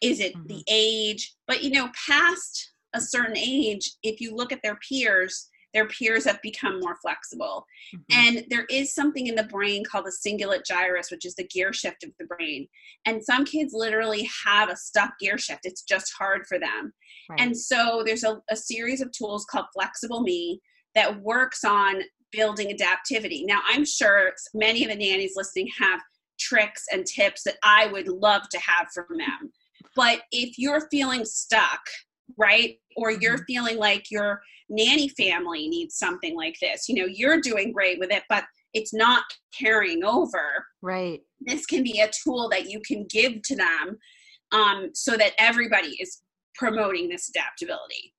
is 0.00 0.20
it 0.20 0.34
mm-hmm. 0.34 0.46
the 0.48 0.64
age 0.68 1.34
but 1.46 1.62
you 1.62 1.70
know 1.70 1.88
past 2.06 2.74
a 2.94 3.00
certain 3.00 3.36
age, 3.36 3.90
if 4.02 4.20
you 4.20 4.34
look 4.34 4.52
at 4.52 4.60
their 4.62 4.78
peers, 4.88 5.50
their 5.74 5.88
peers 5.88 6.24
have 6.24 6.40
become 6.40 6.78
more 6.78 6.96
flexible. 7.02 7.66
Mm-hmm. 7.94 8.26
And 8.26 8.44
there 8.48 8.64
is 8.70 8.94
something 8.94 9.26
in 9.26 9.34
the 9.34 9.44
brain 9.44 9.82
called 9.84 10.06
the 10.06 10.16
cingulate 10.24 10.64
gyrus, 10.64 11.10
which 11.10 11.26
is 11.26 11.34
the 11.34 11.48
gear 11.48 11.72
shift 11.72 12.04
of 12.04 12.10
the 12.18 12.26
brain. 12.26 12.68
And 13.04 13.22
some 13.22 13.44
kids 13.44 13.72
literally 13.74 14.28
have 14.46 14.70
a 14.70 14.76
stuck 14.76 15.18
gear 15.18 15.36
shift, 15.36 15.60
it's 15.64 15.82
just 15.82 16.12
hard 16.16 16.46
for 16.46 16.58
them. 16.58 16.92
Right. 17.28 17.40
And 17.40 17.56
so 17.56 18.02
there's 18.06 18.24
a, 18.24 18.40
a 18.50 18.56
series 18.56 19.00
of 19.00 19.10
tools 19.10 19.44
called 19.50 19.66
Flexible 19.74 20.22
Me 20.22 20.60
that 20.94 21.20
works 21.20 21.64
on 21.64 22.02
building 22.34 22.76
adaptivity. 22.76 23.42
Now, 23.44 23.60
I'm 23.68 23.84
sure 23.84 24.32
many 24.54 24.84
of 24.84 24.90
the 24.90 24.96
nannies 24.96 25.34
listening 25.36 25.68
have 25.78 26.00
tricks 26.38 26.84
and 26.92 27.06
tips 27.06 27.42
that 27.44 27.56
I 27.64 27.86
would 27.86 28.08
love 28.08 28.48
to 28.50 28.58
have 28.58 28.88
from 28.92 29.18
them. 29.18 29.52
but 29.96 30.22
if 30.32 30.58
you're 30.58 30.88
feeling 30.90 31.24
stuck 31.24 31.80
right 32.36 32.78
or 32.96 33.10
you're 33.10 33.34
mm-hmm. 33.34 33.44
feeling 33.46 33.78
like 33.78 34.10
your 34.10 34.40
nanny 34.68 35.08
family 35.10 35.68
needs 35.68 35.96
something 35.96 36.36
like 36.36 36.56
this 36.60 36.88
you 36.88 36.94
know 36.94 37.06
you're 37.06 37.40
doing 37.40 37.72
great 37.72 37.98
with 37.98 38.10
it 38.10 38.22
but 38.28 38.44
it's 38.72 38.94
not 38.94 39.24
carrying 39.56 40.02
over 40.04 40.64
right 40.82 41.20
this 41.40 41.66
can 41.66 41.82
be 41.82 42.00
a 42.00 42.10
tool 42.24 42.48
that 42.48 42.68
you 42.70 42.80
can 42.80 43.06
give 43.08 43.40
to 43.42 43.54
them 43.54 43.98
um, 44.52 44.90
so 44.94 45.16
that 45.16 45.32
everybody 45.38 45.96
is 46.00 46.22
promoting 46.54 47.08
this 47.08 47.28
adaptability 47.28 48.14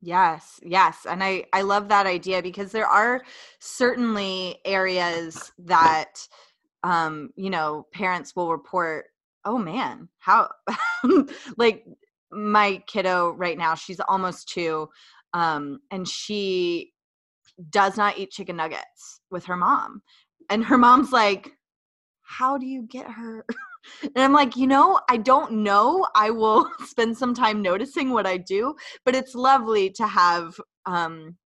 yes 0.00 0.60
yes 0.62 1.06
and 1.08 1.22
i 1.22 1.44
i 1.52 1.62
love 1.62 1.88
that 1.88 2.06
idea 2.06 2.42
because 2.42 2.72
there 2.72 2.86
are 2.86 3.22
certainly 3.58 4.58
areas 4.64 5.52
that 5.58 6.26
um 6.82 7.30
you 7.36 7.50
know 7.50 7.86
parents 7.92 8.34
will 8.34 8.50
report 8.50 9.06
oh 9.44 9.58
man 9.58 10.08
how 10.18 10.48
like 11.56 11.84
my 12.32 12.82
kiddo 12.86 13.30
right 13.32 13.58
now 13.58 13.74
she's 13.74 14.00
almost 14.00 14.48
two 14.48 14.88
um 15.34 15.80
and 15.90 16.08
she 16.08 16.92
does 17.68 17.96
not 17.96 18.18
eat 18.18 18.30
chicken 18.30 18.56
nuggets 18.56 19.20
with 19.30 19.44
her 19.44 19.56
mom. 19.56 20.02
And 20.48 20.64
her 20.64 20.78
mom's 20.78 21.12
like, 21.12 21.52
How 22.22 22.56
do 22.56 22.66
you 22.66 22.82
get 22.82 23.10
her? 23.10 23.44
and 24.02 24.12
I'm 24.16 24.32
like, 24.32 24.56
You 24.56 24.66
know, 24.66 25.00
I 25.08 25.16
don't 25.16 25.62
know. 25.62 26.06
I 26.14 26.30
will 26.30 26.68
spend 26.84 27.16
some 27.16 27.34
time 27.34 27.62
noticing 27.62 28.10
what 28.10 28.26
I 28.26 28.36
do, 28.36 28.74
but 29.04 29.14
it's 29.14 29.34
lovely 29.34 29.90
to 29.90 30.06
have 30.06 30.58
um, 30.86 31.36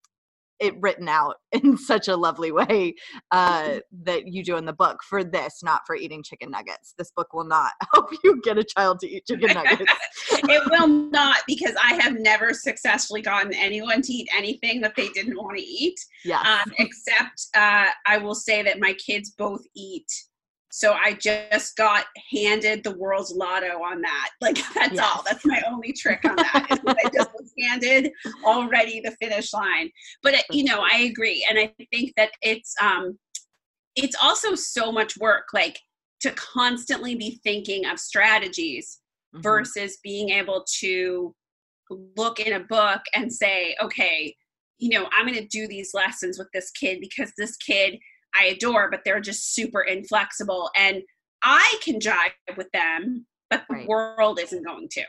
it 0.61 0.75
written 0.81 1.09
out 1.09 1.37
in 1.53 1.77
such 1.77 2.09
a 2.09 2.17
lovely 2.17 2.53
way 2.53 2.95
uh, 3.31 3.79
that 4.05 4.27
you 4.27 4.43
do 4.43 4.57
in 4.57 4.65
the 4.65 4.73
book 4.73 4.99
for 5.09 5.25
this, 5.25 5.63
not 5.63 5.83
for 5.87 5.97
eating 5.97 6.23
chicken 6.23 6.51
nuggets. 6.51 6.95
This 6.97 7.11
book 7.15 7.33
will 7.33 7.45
not 7.45 7.73
help 7.93 8.11
you 8.23 8.41
get 8.43 8.59
a 8.59 8.65
child 8.65 9.01
to 9.01 9.09
eat 9.09 9.27
chicken 9.27 9.55
nuggets. 9.55 9.93
it 10.31 10.63
will 10.71 10.89
not 10.89 11.39
because 11.47 11.75
I 11.83 11.95
have 11.95 12.19
never 12.19 12.53
successfully 12.53 13.23
gotten 13.23 13.55
anyone 13.55 14.03
to 14.03 14.13
eat 14.13 14.29
anything 14.37 14.81
that 14.83 14.95
they 14.97 15.09
didn't 15.09 15.37
want 15.37 15.59
to 15.59 15.63
eat. 15.63 15.99
Yeah. 16.25 16.41
Um, 16.41 16.73
except 16.79 17.49
uh, 17.55 17.87
I 18.07 18.19
will 18.19 18.35
say 18.35 18.63
that 18.63 18.81
my 18.81 18.95
kids 18.95 19.35
both 19.37 19.63
eat 19.75 20.07
so 20.77 20.93
I 20.93 21.13
just 21.13 21.77
got 21.77 22.07
handed 22.33 22.83
the 22.83 22.97
world's 22.97 23.31
lotto 23.31 23.81
on 23.81 24.01
that. 24.01 24.31
Like 24.41 24.57
that's 24.75 24.95
yes. 24.95 24.99
all. 24.99 25.23
That's 25.23 25.47
my 25.47 25.63
only 25.69 25.93
trick 25.93 26.25
on 26.25 26.35
that. 26.35 26.81
I 26.85 27.11
just 27.15 27.31
was 27.33 27.53
handed 27.61 28.11
already 28.45 29.01
the 29.01 29.13
finish 29.23 29.53
line. 29.53 29.91
But 30.21 30.35
you 30.51 30.65
know, 30.65 30.81
I 30.83 31.03
agree, 31.03 31.47
and 31.49 31.61
I 31.61 31.73
think 31.93 32.13
that 32.17 32.33
it's 32.43 32.75
um, 32.83 33.17
it's 33.95 34.17
also 34.21 34.57
so 34.57 34.91
much 34.91 35.17
work. 35.17 35.45
Like 35.55 35.79
to 36.23 36.33
constantly 36.33 37.15
be 37.15 37.41
thinking 37.45 37.87
of 37.87 38.01
strategies 38.01 38.99
mm-hmm. 39.33 39.43
versus 39.43 39.99
being 40.03 40.31
able 40.31 40.67
to 40.81 41.33
look 42.17 42.41
in 42.41 42.53
a 42.53 42.65
book 42.65 43.01
and 43.15 43.33
say, 43.33 43.77
okay, 43.81 44.35
you 44.79 44.91
know, 44.91 45.09
I'm 45.17 45.27
going 45.27 45.39
to 45.39 45.47
do 45.47 45.69
these 45.69 45.95
lessons 45.95 46.37
with 46.37 46.49
this 46.53 46.73
kid 46.73 46.99
because 47.01 47.33
this 47.39 47.57
kid 47.57 47.95
I 48.39 48.47
adore, 48.47 48.91
but 48.91 49.01
they're 49.05 49.21
just 49.21 49.55
super 49.55 49.83
inflexible. 49.83 50.71
And 50.77 51.03
I 51.43 51.79
can 51.83 52.01
jive 52.01 52.33
with 52.57 52.71
them, 52.73 53.27
but 53.51 53.65
the 53.69 53.75
right. 53.77 53.89
world 53.89 54.39
isn't 54.41 54.65
going 54.65 54.89
to. 54.93 55.05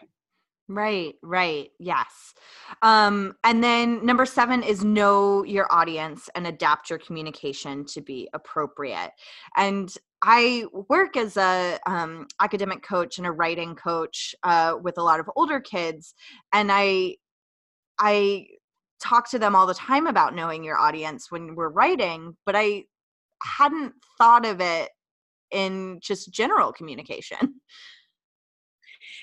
Right, 0.67 1.13
right. 1.21 1.69
Yes. 1.80 2.34
Um, 2.82 3.36
and 3.43 3.63
then 3.63 4.03
number 4.03 4.26
seven 4.26 4.63
is 4.63 4.84
know 4.84 5.43
your 5.43 5.67
audience 5.71 6.28
and 6.34 6.47
adapt 6.47 6.89
your 6.89 6.97
communication 6.97 7.86
to 7.88 8.01
be 8.01 8.28
appropriate. 8.34 9.11
And 9.55 9.93
I 10.23 10.65
work 10.89 11.17
as 11.17 11.38
a 11.38 11.78
um, 11.86 12.26
academic 12.41 12.82
coach 12.82 13.19
and 13.19 13.28
a 13.28 13.32
writing 13.32 13.76
coach 13.76 14.34
uh, 14.41 14.76
with 14.82 14.97
a 14.97 15.03
lot 15.03 15.19
of 15.19 15.30
older 15.36 15.59
kids, 15.59 16.15
and 16.51 16.71
I 16.71 17.17
I 17.99 18.47
talk 18.99 19.30
to 19.32 19.39
them 19.39 19.55
all 19.55 19.67
the 19.67 19.73
time 19.76 20.07
about 20.07 20.34
knowing 20.34 20.63
your 20.63 20.80
audience 20.80 21.30
when 21.30 21.53
we're 21.53 21.69
writing, 21.69 22.36
but 22.45 22.55
I 22.55 22.86
hadn't 23.45 23.93
thought 24.17 24.45
of 24.45 24.59
it 24.59 24.89
in 25.51 25.99
just 26.01 26.31
general 26.31 26.73
communication. 26.73 27.61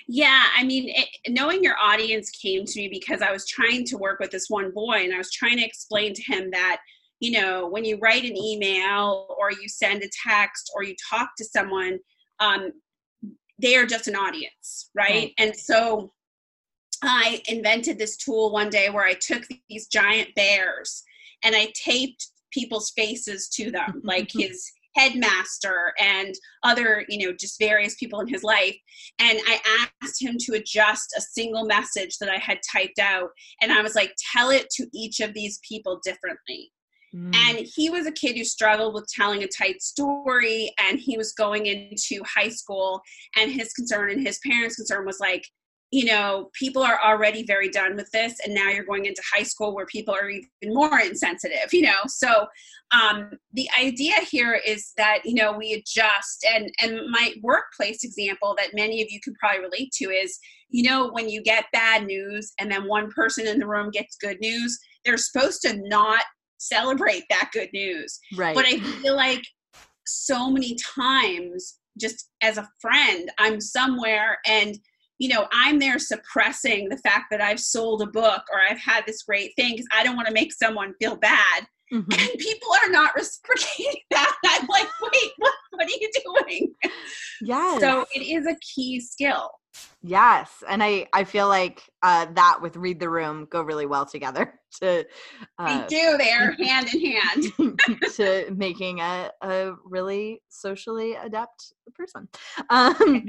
Yeah, 0.09 0.45
I 0.57 0.65
mean, 0.65 0.89
it, 0.89 1.09
knowing 1.29 1.63
your 1.63 1.77
audience 1.79 2.31
came 2.31 2.65
to 2.65 2.81
me 2.81 2.89
because 2.89 3.23
I 3.23 3.31
was 3.31 3.47
trying 3.47 3.85
to 3.87 3.97
work 3.97 4.19
with 4.21 4.31
this 4.31 4.47
one 4.49 4.73
boy 4.73 5.05
and 5.05 5.15
I 5.15 5.19
was 5.19 5.33
trying 5.33 5.59
to 5.59 5.65
explain 5.65 6.15
to 6.15 6.23
him 6.23 6.51
that, 6.51 6.79
you 7.21 7.41
know, 7.41 7.69
when 7.69 7.85
you 7.85 7.99
write 8.01 8.25
an 8.25 8.37
email 8.37 9.35
or 9.39 9.53
you 9.53 9.69
send 9.69 10.03
a 10.03 10.11
text 10.27 10.73
or 10.75 10.83
you 10.83 10.95
talk 11.11 11.31
to 11.39 11.45
someone, 11.45 11.99
um, 12.41 12.73
they 13.61 13.77
are 13.77 13.87
just 13.87 14.09
an 14.09 14.17
audience, 14.17 14.91
right? 14.95 15.11
right? 15.11 15.33
And 15.39 15.55
so 15.55 16.13
I 17.03 17.43
invented 17.47 17.99
this 17.99 18.17
tool 18.17 18.53
one 18.53 18.71
day 18.71 18.91
where 18.91 19.05
I 19.05 19.15
took 19.15 19.45
these 19.69 19.87
giant 19.87 20.35
bears 20.35 21.05
and 21.45 21.55
I 21.55 21.73
taped 21.75 22.29
people's 22.53 22.93
faces 22.97 23.49
to 23.51 23.71
them, 23.71 24.01
like 24.05 24.31
his 24.33 24.71
headmaster 24.95 25.95
and 25.99 26.35
other, 26.63 27.05
you 27.09 27.27
know, 27.27 27.35
just 27.39 27.59
various 27.59 27.95
people 27.95 28.21
in 28.21 28.29
his 28.29 28.43
life. 28.43 28.77
And 29.19 29.39
I 29.47 29.87
asked 30.03 30.23
him 30.23 30.37
to 30.41 30.55
adjust 30.55 31.15
a 31.17 31.21
single 31.21 31.65
message 31.65 32.19
that 32.19 32.29
I 32.29 32.39
had 32.39 32.59
typed 32.71 32.99
out. 32.99 33.31
And 33.61 33.73
I 33.73 33.83
was 33.83 33.95
like, 33.95 34.13
tell 34.35 34.51
it 34.51 34.69
to 34.77 34.87
each 34.93 35.21
of 35.21 35.35
these 35.35 35.61
people 35.67 36.01
differently. 36.05 36.73
Mm. 37.15 37.35
And 37.35 37.67
he 37.75 37.91
was 37.91 38.07
a 38.07 38.13
kid 38.13 38.37
who 38.37 38.45
struggled 38.45 38.95
with 38.95 39.07
telling 39.15 39.43
a 39.43 39.49
tight 39.49 39.83
story, 39.83 40.73
and 40.81 40.99
he 40.99 41.19
was 41.19 41.33
going 41.33 41.67
into 41.67 42.23
high 42.25 42.49
school. 42.49 43.03
And 43.37 43.51
his 43.51 43.73
concern 43.73 44.11
and 44.11 44.27
his 44.27 44.41
parents' 44.47 44.77
concern 44.77 45.05
was 45.05 45.21
like, 45.21 45.45
you 45.93 46.07
know, 46.07 46.49
people 46.59 46.83
are 46.83 46.99
already 47.05 47.45
very 47.45 47.69
done 47.69 47.95
with 47.97 48.11
this, 48.13 48.41
and 48.43 48.55
now 48.55 48.71
you're 48.71 48.85
going 48.85 49.05
into 49.05 49.23
high 49.31 49.43
school 49.43 49.75
where 49.75 49.85
people 49.85 50.15
are 50.15 50.31
even 50.31 50.49
more 50.65 50.99
insensitive, 50.99 51.71
you 51.71 51.83
know. 51.83 52.01
So 52.07 52.47
um, 52.99 53.33
the 53.53 53.69
idea 53.79 54.15
here 54.31 54.59
is 54.67 54.93
that 54.97 55.19
you 55.27 55.35
know 55.35 55.53
we 55.53 55.75
adjust, 55.75 56.47
and 56.51 56.73
and 56.83 57.11
my 57.11 57.35
workplace 57.43 58.05
example 58.05 58.55
that 58.59 58.71
many 58.73 59.03
of 59.03 59.11
you 59.11 59.21
can 59.21 59.35
probably 59.35 59.61
relate 59.61 59.93
to 59.97 60.07
is, 60.07 60.39
you 60.71 60.83
know, 60.83 61.11
when 61.11 61.29
you 61.29 61.43
get 61.43 61.67
bad 61.75 62.07
news 62.07 62.55
and 62.59 62.73
then 62.73 62.89
one 62.89 63.11
person 63.11 63.47
in 63.47 63.59
the 63.59 63.67
room 63.67 63.91
gets 63.91 64.17
good 64.17 64.41
news, 64.41 64.79
they're 65.05 65.19
supposed 65.19 65.61
to 65.63 65.77
not 65.89 66.25
celebrate 66.57 67.25
that 67.29 67.51
good 67.53 67.69
news, 67.75 68.19
right? 68.39 68.55
But 68.55 68.65
I 68.65 68.79
feel 68.79 69.15
like 69.15 69.43
so 70.07 70.51
many 70.51 70.75
times, 70.77 71.81
just 72.01 72.31
as 72.41 72.57
a 72.57 72.67
friend, 72.81 73.31
I'm 73.39 73.61
somewhere 73.61 74.39
and 74.47 74.79
you 75.23 75.29
know, 75.29 75.47
I'm 75.53 75.79
there 75.79 76.01
suppressing 76.01 76.89
the 76.89 76.97
fact 76.97 77.27
that 77.31 77.41
I've 77.41 77.61
sold 77.61 78.03
a 78.03 78.07
book 78.07 78.43
or 78.53 78.61
I've 78.61 78.81
had 78.81 79.05
this 79.07 79.23
great 79.23 79.53
thing 79.55 79.75
because 79.75 79.87
I 79.93 80.03
don't 80.03 80.17
want 80.17 80.27
to 80.27 80.35
make 80.35 80.53
someone 80.53 80.95
feel 81.01 81.15
bad. 81.15 81.65
Mm-hmm. 81.93 82.11
And 82.11 82.31
people 82.41 82.69
are 82.83 82.91
not 82.91 83.13
reciprocating 83.17 84.01
that. 84.11 84.37
I'm 84.45 84.67
like, 84.67 84.89
wait, 85.01 85.31
what, 85.37 85.55
what 85.71 85.87
are 85.87 85.91
you 85.91 86.11
doing? 86.25 86.75
Yes. 87.41 87.81
So 87.81 88.05
it 88.13 88.23
is 88.23 88.49
a 88.49 88.57
key 88.75 88.99
skill. 88.99 89.49
Yes. 90.03 90.65
And 90.69 90.83
I, 90.83 91.07
I 91.13 91.23
feel 91.23 91.47
like 91.47 91.85
uh, 92.03 92.27
that 92.35 92.59
with 92.61 92.77
Read 92.77 92.99
the 92.99 93.09
Room 93.09 93.47
go 93.49 93.63
really 93.63 93.87
well 93.87 94.05
together 94.05 94.59
to 94.83 95.07
uh, 95.61 95.87
they 95.87 95.87
do, 95.87 96.19
they're 96.19 96.57
hand 96.65 96.93
in 96.93 97.13
hand 97.13 97.79
to 98.17 98.53
making 98.57 98.99
a, 98.99 99.31
a 99.41 99.75
really 99.85 100.43
socially 100.49 101.15
adept 101.15 101.75
person. 101.95 102.29
Um, 102.71 103.25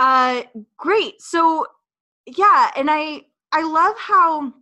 uh, 0.00 0.42
great. 0.76 1.22
So 1.22 1.66
yeah, 2.26 2.70
and 2.76 2.90
I 2.90 3.22
I 3.52 3.62
love 3.62 3.96
how 3.98 4.52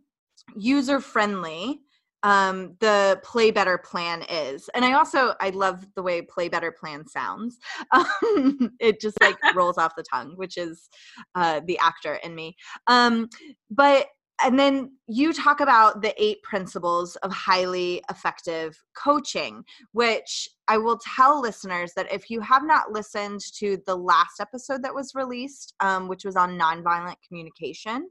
user 0.56 1.00
friendly 1.00 1.80
um 2.24 2.74
the 2.80 3.20
play 3.22 3.50
better 3.52 3.78
plan 3.78 4.24
is. 4.28 4.68
And 4.74 4.84
i 4.84 4.92
also 4.94 5.34
i 5.40 5.50
love 5.50 5.86
the 5.94 6.02
way 6.02 6.20
play 6.22 6.48
better 6.48 6.72
plan 6.72 7.06
sounds. 7.06 7.58
Um, 7.92 8.72
it 8.80 9.00
just 9.00 9.16
like 9.20 9.36
rolls 9.54 9.78
off 9.78 9.94
the 9.96 10.02
tongue 10.02 10.32
which 10.36 10.56
is 10.56 10.88
uh 11.36 11.60
the 11.66 11.78
actor 11.78 12.14
in 12.24 12.34
me. 12.34 12.56
Um 12.88 13.28
but 13.70 14.08
and 14.42 14.58
then 14.58 14.92
you 15.06 15.32
talk 15.32 15.60
about 15.60 16.00
the 16.02 16.14
eight 16.22 16.42
principles 16.42 17.16
of 17.16 17.32
highly 17.32 18.02
effective 18.10 18.80
coaching, 18.96 19.64
which 19.92 20.48
I 20.68 20.78
will 20.78 20.98
tell 21.16 21.40
listeners 21.40 21.92
that 21.96 22.12
if 22.12 22.30
you 22.30 22.40
have 22.42 22.62
not 22.64 22.92
listened 22.92 23.40
to 23.56 23.78
the 23.86 23.96
last 23.96 24.40
episode 24.40 24.82
that 24.84 24.94
was 24.94 25.12
released, 25.14 25.74
um, 25.80 26.08
which 26.08 26.24
was 26.24 26.36
on 26.36 26.58
nonviolent 26.58 27.16
communication, 27.26 28.08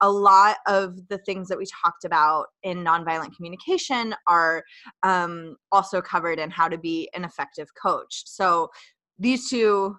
a 0.00 0.10
lot 0.10 0.58
of 0.66 0.96
the 1.08 1.18
things 1.18 1.48
that 1.48 1.58
we 1.58 1.66
talked 1.66 2.04
about 2.04 2.46
in 2.62 2.84
nonviolent 2.84 3.34
communication 3.36 4.14
are 4.28 4.62
um, 5.02 5.56
also 5.72 6.00
covered 6.00 6.38
in 6.38 6.50
how 6.50 6.68
to 6.68 6.78
be 6.78 7.10
an 7.14 7.24
effective 7.24 7.68
coach. 7.80 8.22
So 8.26 8.70
these 9.18 9.50
two 9.50 9.96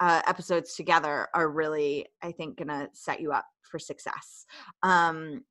uh, 0.00 0.22
episodes 0.26 0.74
together 0.74 1.28
are 1.34 1.50
really, 1.50 2.06
I 2.22 2.32
think, 2.32 2.58
to 2.58 2.88
set 2.92 3.20
you 3.20 3.32
up 3.32 3.44
for 3.62 3.78
success. 3.78 4.46
Um, 4.82 5.44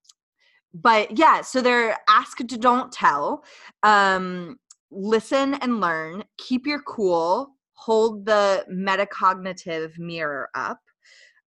but 0.73 1.17
yeah, 1.17 1.41
so 1.41 1.61
they're 1.61 1.97
ask 2.07 2.37
to 2.37 2.57
don't 2.57 2.91
tell, 2.91 3.43
um, 3.83 4.57
listen 4.91 5.55
and 5.55 5.79
learn, 5.79 6.23
keep 6.37 6.67
your 6.67 6.81
cool, 6.81 7.55
hold 7.73 8.25
the 8.25 8.65
metacognitive 8.71 9.97
mirror 9.97 10.49
up, 10.53 10.79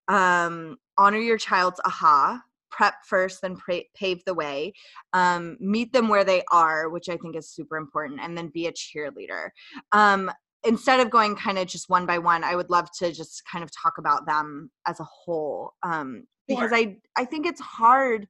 um, 0.07 0.77
honor 0.97 1.19
your 1.19 1.37
child's 1.37 1.79
aha 1.85 2.41
prep 2.73 2.95
first 3.05 3.41
then 3.41 3.55
pra- 3.55 3.83
pave 3.95 4.23
the 4.25 4.33
way 4.33 4.73
um, 5.13 5.55
meet 5.59 5.93
them 5.93 6.09
where 6.09 6.23
they 6.23 6.41
are 6.51 6.89
which 6.89 7.07
i 7.07 7.15
think 7.17 7.35
is 7.35 7.49
super 7.49 7.77
important 7.77 8.19
and 8.19 8.37
then 8.37 8.49
be 8.53 8.67
a 8.67 8.73
cheerleader 8.73 9.49
um, 9.91 10.31
instead 10.65 10.99
of 10.99 11.09
going 11.09 11.35
kind 11.35 11.57
of 11.57 11.67
just 11.67 11.89
one 11.89 12.05
by 12.05 12.17
one 12.17 12.43
i 12.43 12.55
would 12.55 12.69
love 12.69 12.89
to 12.91 13.11
just 13.11 13.43
kind 13.51 13.63
of 13.63 13.69
talk 13.71 13.97
about 13.97 14.25
them 14.25 14.69
as 14.87 14.99
a 14.99 15.03
whole 15.05 15.73
um, 15.83 16.23
because 16.47 16.69
Sure. 16.69 16.77
i 16.77 16.97
i 17.17 17.25
think 17.25 17.45
it's 17.45 17.61
hard 17.61 18.27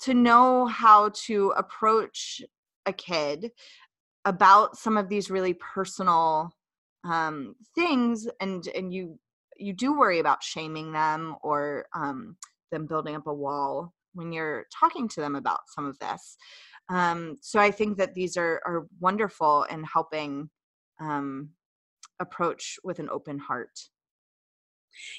to 0.00 0.14
know 0.14 0.66
how 0.66 1.10
to 1.26 1.52
approach 1.56 2.42
a 2.86 2.92
kid 2.92 3.50
about 4.24 4.76
some 4.76 4.96
of 4.96 5.08
these 5.08 5.30
really 5.30 5.54
personal 5.54 6.50
um, 7.04 7.54
things 7.74 8.28
and 8.40 8.66
and 8.74 8.92
you 8.92 9.18
you 9.58 9.72
do 9.72 9.96
worry 9.98 10.18
about 10.18 10.42
shaming 10.42 10.92
them 10.92 11.36
or 11.42 11.86
um, 11.94 12.36
them 12.72 12.86
building 12.86 13.14
up 13.14 13.26
a 13.26 13.32
wall 13.32 13.92
when 14.12 14.32
you're 14.32 14.66
talking 14.78 15.08
to 15.08 15.20
them 15.20 15.36
about 15.36 15.60
some 15.68 15.86
of 15.86 15.98
this 15.98 16.36
um, 16.88 17.36
so 17.40 17.60
i 17.60 17.70
think 17.70 17.96
that 17.96 18.14
these 18.14 18.36
are 18.36 18.60
are 18.66 18.86
wonderful 19.00 19.64
in 19.70 19.84
helping 19.84 20.50
um, 21.00 21.50
approach 22.20 22.78
with 22.84 22.98
an 22.98 23.08
open 23.10 23.38
heart 23.38 23.78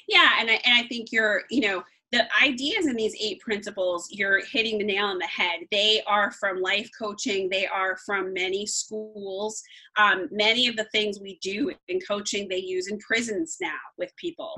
Yeah, 0.08 0.32
and 0.40 0.50
I, 0.50 0.60
and 0.64 0.74
I 0.76 0.88
think 0.88 1.12
you're, 1.12 1.42
you 1.50 1.60
know, 1.60 1.84
the 2.10 2.26
ideas 2.42 2.86
in 2.86 2.96
these 2.96 3.14
eight 3.20 3.38
principles, 3.40 4.08
you're 4.10 4.42
hitting 4.46 4.78
the 4.78 4.84
nail 4.84 5.06
on 5.06 5.18
the 5.18 5.26
head. 5.26 5.60
They 5.70 6.02
are 6.06 6.30
from 6.32 6.62
life 6.62 6.88
coaching, 6.98 7.50
they 7.50 7.66
are 7.66 7.98
from 8.06 8.32
many 8.32 8.64
schools. 8.64 9.62
Um, 9.98 10.28
many 10.30 10.68
of 10.68 10.76
the 10.76 10.86
things 10.90 11.20
we 11.20 11.38
do 11.42 11.70
in 11.88 12.00
coaching, 12.00 12.48
they 12.48 12.58
use 12.58 12.88
in 12.88 12.98
prisons 12.98 13.58
now 13.60 13.76
with 13.98 14.16
people. 14.16 14.52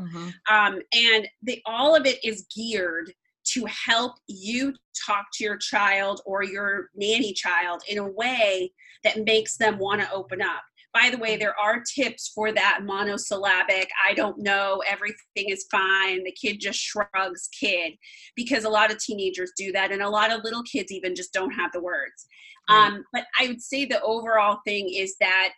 Um, 0.48 0.80
and 0.94 1.28
they, 1.42 1.60
all 1.66 1.96
of 1.96 2.06
it 2.06 2.24
is 2.24 2.46
geared 2.54 3.12
to 3.52 3.66
help 3.66 4.14
you 4.28 4.72
talk 5.04 5.26
to 5.32 5.44
your 5.44 5.56
child 5.56 6.20
or 6.26 6.44
your 6.44 6.90
nanny 6.94 7.32
child 7.32 7.82
in 7.88 7.98
a 7.98 8.08
way 8.08 8.70
that 9.02 9.24
makes 9.24 9.56
them 9.56 9.78
want 9.78 10.00
to 10.00 10.12
open 10.12 10.40
up. 10.40 10.62
By 10.92 11.10
the 11.10 11.18
way, 11.18 11.36
there 11.36 11.58
are 11.58 11.82
tips 11.82 12.32
for 12.34 12.52
that 12.52 12.80
monosyllabic, 12.82 13.88
I 14.08 14.12
don't 14.14 14.38
know, 14.38 14.82
everything 14.88 15.48
is 15.48 15.66
fine, 15.70 16.24
the 16.24 16.32
kid 16.32 16.58
just 16.60 16.80
shrugs 16.80 17.48
kid, 17.58 17.92
because 18.34 18.64
a 18.64 18.70
lot 18.70 18.90
of 18.90 18.98
teenagers 18.98 19.52
do 19.56 19.70
that, 19.72 19.92
and 19.92 20.02
a 20.02 20.10
lot 20.10 20.32
of 20.32 20.42
little 20.42 20.64
kids 20.64 20.90
even 20.90 21.14
just 21.14 21.32
don't 21.32 21.52
have 21.52 21.70
the 21.72 21.80
words. 21.80 22.26
Right. 22.68 22.86
Um, 22.86 23.04
but 23.12 23.24
I 23.38 23.46
would 23.46 23.62
say 23.62 23.84
the 23.84 24.02
overall 24.02 24.58
thing 24.66 24.88
is 24.92 25.14
that 25.20 25.52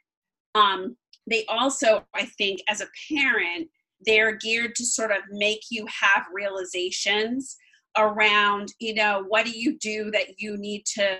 um, 0.55 0.97
they 1.29 1.47
also, 1.47 2.05
I 2.15 2.27
think, 2.37 2.61
as 2.69 2.81
a 2.81 2.89
parent, 3.11 3.69
they're 4.05 4.37
geared 4.37 4.75
to 4.75 4.85
sort 4.85 5.13
of 5.13 5.19
make 5.31 5.61
you 5.71 5.87
have 5.87 6.27
realizations 6.33 7.57
around, 7.97 8.73
you 8.81 8.95
know, 8.95 9.25
what 9.29 9.47
do 9.47 9.53
you 9.53 9.79
do 9.79 10.11
that 10.11 10.39
you 10.39 10.57
need 10.57 10.85
to 10.87 11.19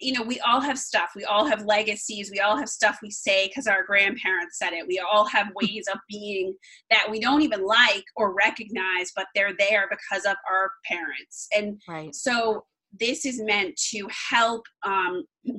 you 0.00 0.12
know, 0.12 0.22
we 0.22 0.38
all 0.40 0.60
have 0.60 0.78
stuff. 0.78 1.10
We 1.16 1.24
all 1.24 1.44
have 1.44 1.64
legacies. 1.64 2.30
We 2.30 2.40
all 2.40 2.56
have 2.56 2.68
stuff 2.68 2.98
we 3.02 3.10
say 3.10 3.48
because 3.48 3.66
our 3.66 3.84
grandparents 3.84 4.58
said 4.58 4.72
it. 4.72 4.86
We 4.86 5.00
all 5.00 5.24
have 5.26 5.48
ways 5.60 5.86
of 5.92 5.98
being 6.08 6.54
that 6.90 7.08
we 7.10 7.20
don't 7.20 7.42
even 7.42 7.64
like 7.64 8.04
or 8.16 8.34
recognize, 8.34 9.12
but 9.16 9.26
they're 9.34 9.56
there 9.58 9.88
because 9.90 10.24
of 10.24 10.36
our 10.50 10.70
parents. 10.86 11.48
And 11.56 11.80
right 11.88 12.14
so 12.14 12.64
this 12.98 13.26
is 13.26 13.40
meant 13.42 13.76
to 13.90 14.08
help 14.30 14.62
um, 14.84 15.24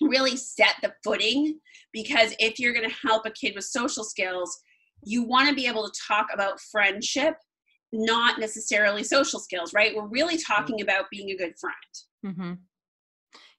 really 0.00 0.36
set 0.36 0.74
the 0.82 0.92
footing 1.04 1.58
because 1.92 2.34
if 2.38 2.58
you're 2.58 2.74
going 2.74 2.88
to 2.88 2.96
help 3.06 3.26
a 3.26 3.30
kid 3.30 3.54
with 3.54 3.64
social 3.64 4.04
skills, 4.04 4.58
you 5.04 5.22
want 5.22 5.48
to 5.48 5.54
be 5.54 5.66
able 5.66 5.88
to 5.88 6.00
talk 6.08 6.26
about 6.32 6.60
friendship, 6.72 7.34
not 7.92 8.40
necessarily 8.40 9.04
social 9.04 9.38
skills, 9.38 9.72
right? 9.72 9.94
We're 9.94 10.08
really 10.08 10.38
talking 10.38 10.80
about 10.80 11.04
being 11.10 11.30
a 11.30 11.36
good 11.36 11.54
friend. 11.60 12.34
hmm 12.36 12.52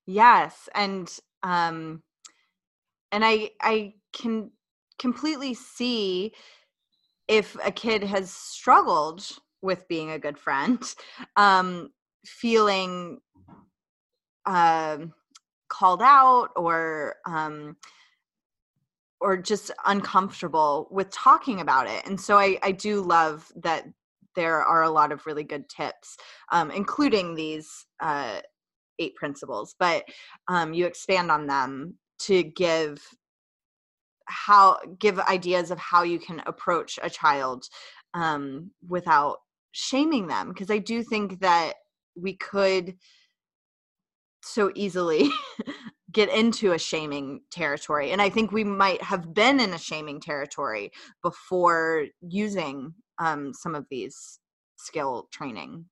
Yes, 0.06 0.70
and 0.76 1.12
um, 1.43 2.03
and 3.12 3.26
I 3.26 3.51
I 3.62 3.93
can 4.14 4.51
completely 4.99 5.53
see 5.53 6.34
if 7.28 7.58
a 7.66 7.72
kid 7.72 8.03
has 8.03 8.32
struggled 8.32 9.28
with 9.62 9.88
being 9.88 10.12
a 10.12 10.20
good 10.20 10.38
friend, 10.38 10.82
um, 11.36 11.89
feeling 12.26 13.20
um, 14.45 15.14
called 15.70 16.01
out 16.01 16.49
or 16.56 17.16
um, 17.28 17.78
or 19.22 19.38
just 19.38 19.72
uncomfortable 19.86 20.88
with 20.91 21.10
talking 21.10 21.62
about 21.62 21.88
it. 21.88 22.06
And 22.06 22.20
so 22.20 22.38
I 22.38 22.60
I 22.62 22.72
do 22.72 23.01
love 23.01 23.51
that 23.64 23.86
there 24.36 24.62
are 24.62 24.84
a 24.84 24.89
lot 24.89 25.12
of 25.12 25.26
really 25.26 25.43
good 25.43 25.68
tips, 25.70 26.18
um, 26.51 26.70
including 26.72 27.36
these. 27.36 27.86
Uh, 28.01 28.41
eight 29.00 29.16
principles 29.16 29.76
but 29.80 30.04
um, 30.48 30.74
you 30.74 30.86
expand 30.86 31.32
on 31.32 31.48
them 31.48 31.96
to 32.20 32.43
give 32.43 33.02
how 34.28 34.78
give 35.00 35.20
ideas 35.20 35.72
of 35.72 35.78
how 35.78 36.04
you 36.04 36.20
can 36.20 36.41
approach 36.46 37.00
a 37.04 37.10
child 37.10 37.66
um, 38.14 38.72
without 38.88 39.38
shaming 39.72 40.28
them 40.28 40.50
because 40.50 40.72
i 40.72 40.78
do 40.78 41.04
think 41.04 41.39
that 41.41 41.74
we 42.16 42.36
could 42.36 42.96
so 44.41 44.72
easily 44.76 45.30
get 46.12 46.30
into 46.30 46.72
a 46.72 46.80
shaming 46.80 47.41
territory 47.52 48.12
and 48.12 48.22
i 48.22 48.30
think 48.30 48.52
we 48.52 48.64
might 48.64 49.02
have 49.02 49.34
been 49.34 49.60
in 49.60 49.74
a 49.74 49.78
shaming 49.78 50.20
territory 50.20 50.91
before 51.22 52.06
using 52.22 52.93
um, 53.20 53.54
some 53.54 53.76
of 53.76 53.86
these 53.89 54.39
skill 54.78 55.28
training 55.32 55.86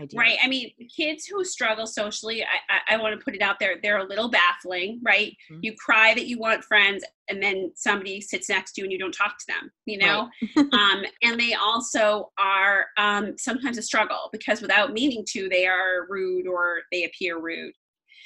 ideas. 0.00 0.18
Right. 0.18 0.38
I 0.42 0.48
mean, 0.48 0.70
kids 0.94 1.26
who 1.26 1.44
struggle 1.44 1.86
socially, 1.86 2.42
I, 2.42 2.46
I, 2.68 2.94
I 2.94 3.02
want 3.02 3.18
to 3.18 3.24
put 3.24 3.34
it 3.34 3.42
out 3.42 3.58
there, 3.58 3.76
they're 3.82 3.98
a 3.98 4.06
little 4.06 4.28
baffling, 4.28 5.00
right? 5.02 5.36
Mhm. 5.50 5.60
You 5.62 5.74
cry 5.76 6.14
that 6.14 6.26
you 6.26 6.38
want 6.38 6.64
friends, 6.64 7.04
and 7.28 7.42
then 7.42 7.72
somebody 7.76 8.20
sits 8.20 8.48
next 8.48 8.72
to 8.72 8.80
you 8.80 8.84
and 8.86 8.92
you 8.92 8.98
don't 8.98 9.12
talk 9.12 9.38
to 9.38 9.46
them, 9.46 9.70
you 9.86 9.98
know? 9.98 10.28
um, 10.72 11.04
and 11.22 11.38
they 11.38 11.54
also 11.54 12.32
are 12.38 12.86
um, 12.96 13.34
sometimes 13.38 13.78
a 13.78 13.82
struggle 13.82 14.28
because 14.32 14.60
without 14.60 14.92
meaning 14.92 15.24
to, 15.28 15.48
they 15.48 15.66
are 15.66 16.06
rude 16.08 16.46
or 16.46 16.80
they 16.90 17.04
appear 17.04 17.38
rude. 17.38 17.74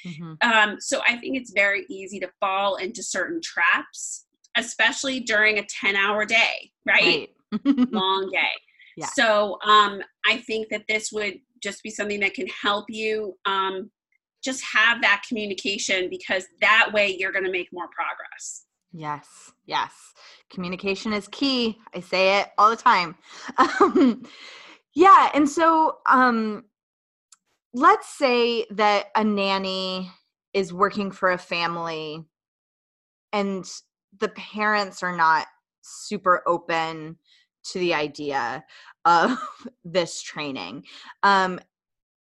Mhm. 0.05 0.43
Um, 0.43 0.77
so 0.79 1.01
I 1.07 1.17
think 1.17 1.37
it's 1.37 1.51
very 1.51 1.85
easy 1.89 2.19
to 2.19 2.29
fall 2.39 2.75
into 2.75 3.01
certain 3.03 3.41
traps, 3.41 4.25
especially 4.55 5.19
during 5.19 5.59
a 5.59 5.65
10 5.65 5.95
hour 5.95 6.25
day, 6.25 6.71
right? 6.85 7.29
right 7.53 7.61
long 7.91 8.29
day. 8.31 8.47
Yeah. 8.97 9.07
So 9.07 9.57
um, 9.65 10.01
I 10.25 10.37
think 10.37 10.69
that 10.69 10.83
this 10.87 11.11
would 11.11 11.39
just 11.65 11.83
be 11.83 11.89
something 11.89 12.19
that 12.21 12.33
can 12.35 12.47
help 12.47 12.85
you 12.89 13.33
um, 13.45 13.89
just 14.43 14.63
have 14.63 15.01
that 15.01 15.23
communication 15.27 16.07
because 16.09 16.45
that 16.61 16.91
way 16.93 17.15
you're 17.17 17.31
going 17.31 17.43
to 17.43 17.51
make 17.51 17.67
more 17.73 17.87
progress. 17.87 18.65
Yes, 18.93 19.51
yes. 19.65 19.91
Communication 20.49 21.11
is 21.11 21.27
key. 21.27 21.79
I 21.93 21.99
say 21.99 22.39
it 22.39 22.49
all 22.57 22.69
the 22.69 22.77
time. 22.77 23.15
Um, 23.57 24.23
yeah, 24.93 25.29
and 25.33 25.49
so 25.49 25.97
um, 26.09 26.63
let's 27.73 28.17
say 28.17 28.65
that 28.69 29.07
a 29.17 29.25
nanny 29.25 30.09
is 30.53 30.71
working 30.71 31.11
for 31.11 31.31
a 31.33 31.37
family 31.37 32.23
and 33.33 33.65
the 34.21 34.29
parents 34.29 35.03
are 35.03 35.17
not 35.17 35.47
super 35.81 36.41
open 36.47 37.17
to 37.71 37.79
the 37.79 37.93
idea 37.93 38.63
of 39.05 39.37
this 39.85 40.21
training. 40.21 40.83
Um, 41.23 41.59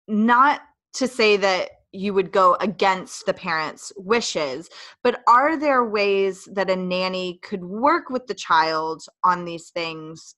not 0.08 0.60
to 0.94 1.08
say 1.08 1.36
that 1.38 1.70
you 1.92 2.14
would 2.14 2.32
go 2.32 2.56
against 2.60 3.26
the 3.26 3.34
parents' 3.34 3.92
wishes, 3.96 4.68
but 5.02 5.22
are 5.28 5.58
there 5.58 5.84
ways 5.84 6.48
that 6.52 6.70
a 6.70 6.76
nanny 6.76 7.38
could 7.42 7.64
work 7.64 8.08
with 8.08 8.26
the 8.26 8.34
child 8.34 9.02
on 9.24 9.44
these 9.44 9.70
things 9.70 10.34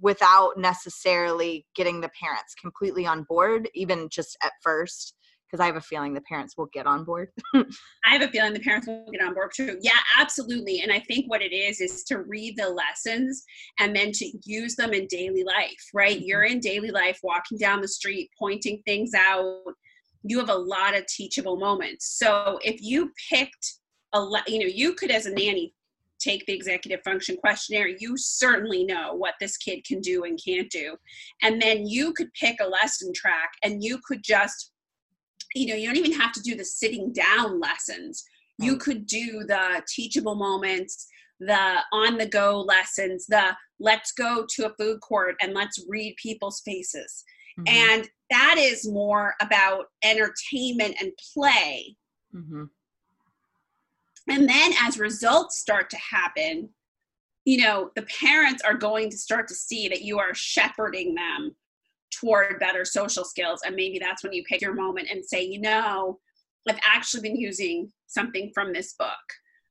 without 0.00 0.58
necessarily 0.58 1.66
getting 1.74 2.00
the 2.00 2.10
parents 2.20 2.54
completely 2.54 3.06
on 3.06 3.22
board, 3.22 3.68
even 3.74 4.08
just 4.10 4.36
at 4.42 4.52
first? 4.62 5.14
Because 5.46 5.62
I 5.62 5.66
have 5.66 5.76
a 5.76 5.80
feeling 5.80 6.12
the 6.12 6.20
parents 6.22 6.56
will 6.56 6.68
get 6.72 6.86
on 6.86 7.04
board. 7.04 7.28
I 7.54 7.64
have 8.04 8.22
a 8.22 8.28
feeling 8.28 8.52
the 8.52 8.60
parents 8.60 8.86
will 8.86 9.06
get 9.12 9.22
on 9.22 9.34
board 9.34 9.52
too. 9.54 9.78
Yeah, 9.80 9.98
absolutely. 10.18 10.80
And 10.80 10.92
I 10.92 10.98
think 11.00 11.30
what 11.30 11.42
it 11.42 11.54
is 11.54 11.80
is 11.80 12.02
to 12.04 12.22
read 12.22 12.56
the 12.56 12.68
lessons 12.68 13.44
and 13.78 13.94
then 13.94 14.10
to 14.12 14.32
use 14.44 14.74
them 14.74 14.92
in 14.92 15.06
daily 15.06 15.44
life, 15.44 15.90
right? 15.94 16.20
You're 16.20 16.44
mm-hmm. 16.44 16.54
in 16.54 16.60
daily 16.60 16.90
life, 16.90 17.20
walking 17.22 17.58
down 17.58 17.80
the 17.80 17.88
street, 17.88 18.30
pointing 18.38 18.82
things 18.86 19.12
out. 19.14 19.62
You 20.24 20.38
have 20.40 20.50
a 20.50 20.54
lot 20.54 20.96
of 20.96 21.06
teachable 21.06 21.56
moments. 21.56 22.18
So 22.18 22.58
if 22.64 22.80
you 22.82 23.12
picked 23.30 23.74
a, 24.12 24.20
le- 24.20 24.44
you 24.48 24.58
know, 24.58 24.66
you 24.66 24.94
could 24.94 25.10
as 25.12 25.26
a 25.26 25.30
nanny 25.30 25.72
take 26.18 26.46
the 26.46 26.52
executive 26.52 27.00
function 27.04 27.36
questionnaire. 27.36 27.88
You 27.88 28.16
certainly 28.16 28.84
know 28.84 29.14
what 29.14 29.34
this 29.40 29.56
kid 29.56 29.84
can 29.84 30.00
do 30.00 30.24
and 30.24 30.40
can't 30.44 30.70
do. 30.70 30.96
And 31.42 31.60
then 31.60 31.86
you 31.86 32.12
could 32.12 32.32
pick 32.34 32.56
a 32.60 32.68
lesson 32.68 33.12
track 33.14 33.50
and 33.62 33.82
you 33.82 33.98
could 34.06 34.22
just 34.22 34.72
you 35.56 35.66
know 35.66 35.74
you 35.74 35.86
don't 35.86 35.96
even 35.96 36.12
have 36.12 36.32
to 36.32 36.40
do 36.40 36.54
the 36.54 36.64
sitting 36.64 37.12
down 37.12 37.60
lessons 37.60 38.24
you 38.58 38.72
Right. 38.72 38.80
could 38.80 39.06
do 39.06 39.44
the 39.46 39.82
teachable 39.86 40.34
moments 40.34 41.08
the 41.40 41.78
on 41.92 42.18
the 42.18 42.26
go 42.26 42.60
lessons, 42.60 43.26
the 43.26 43.54
let's 43.78 44.12
go 44.12 44.46
to 44.54 44.66
a 44.66 44.74
food 44.78 45.00
court 45.00 45.36
and 45.40 45.52
let's 45.52 45.84
read 45.88 46.16
people's 46.20 46.60
faces. 46.64 47.24
Mm-hmm. 47.58 47.74
And 47.74 48.08
that 48.30 48.56
is 48.58 48.88
more 48.88 49.34
about 49.40 49.86
entertainment 50.02 50.96
and 51.00 51.12
play. 51.34 51.96
Mm-hmm. 52.34 52.64
And 54.28 54.48
then 54.48 54.72
as 54.82 54.98
results 54.98 55.58
start 55.58 55.88
to 55.90 55.98
happen, 55.98 56.70
you 57.44 57.58
know, 57.58 57.90
the 57.94 58.02
parents 58.02 58.62
are 58.64 58.74
going 58.74 59.10
to 59.10 59.16
start 59.16 59.46
to 59.48 59.54
see 59.54 59.88
that 59.88 60.02
you 60.02 60.18
are 60.18 60.34
shepherding 60.34 61.14
them 61.14 61.54
toward 62.10 62.58
better 62.60 62.84
social 62.84 63.24
skills. 63.24 63.60
And 63.64 63.76
maybe 63.76 63.98
that's 63.98 64.22
when 64.22 64.32
you 64.32 64.42
pick 64.44 64.60
your 64.60 64.74
moment 64.74 65.08
and 65.10 65.24
say, 65.24 65.42
you 65.42 65.60
know, 65.60 66.18
I've 66.68 66.78
actually 66.84 67.22
been 67.22 67.36
using 67.36 67.92
something 68.06 68.50
from 68.54 68.72
this 68.72 68.94
book. 68.98 69.10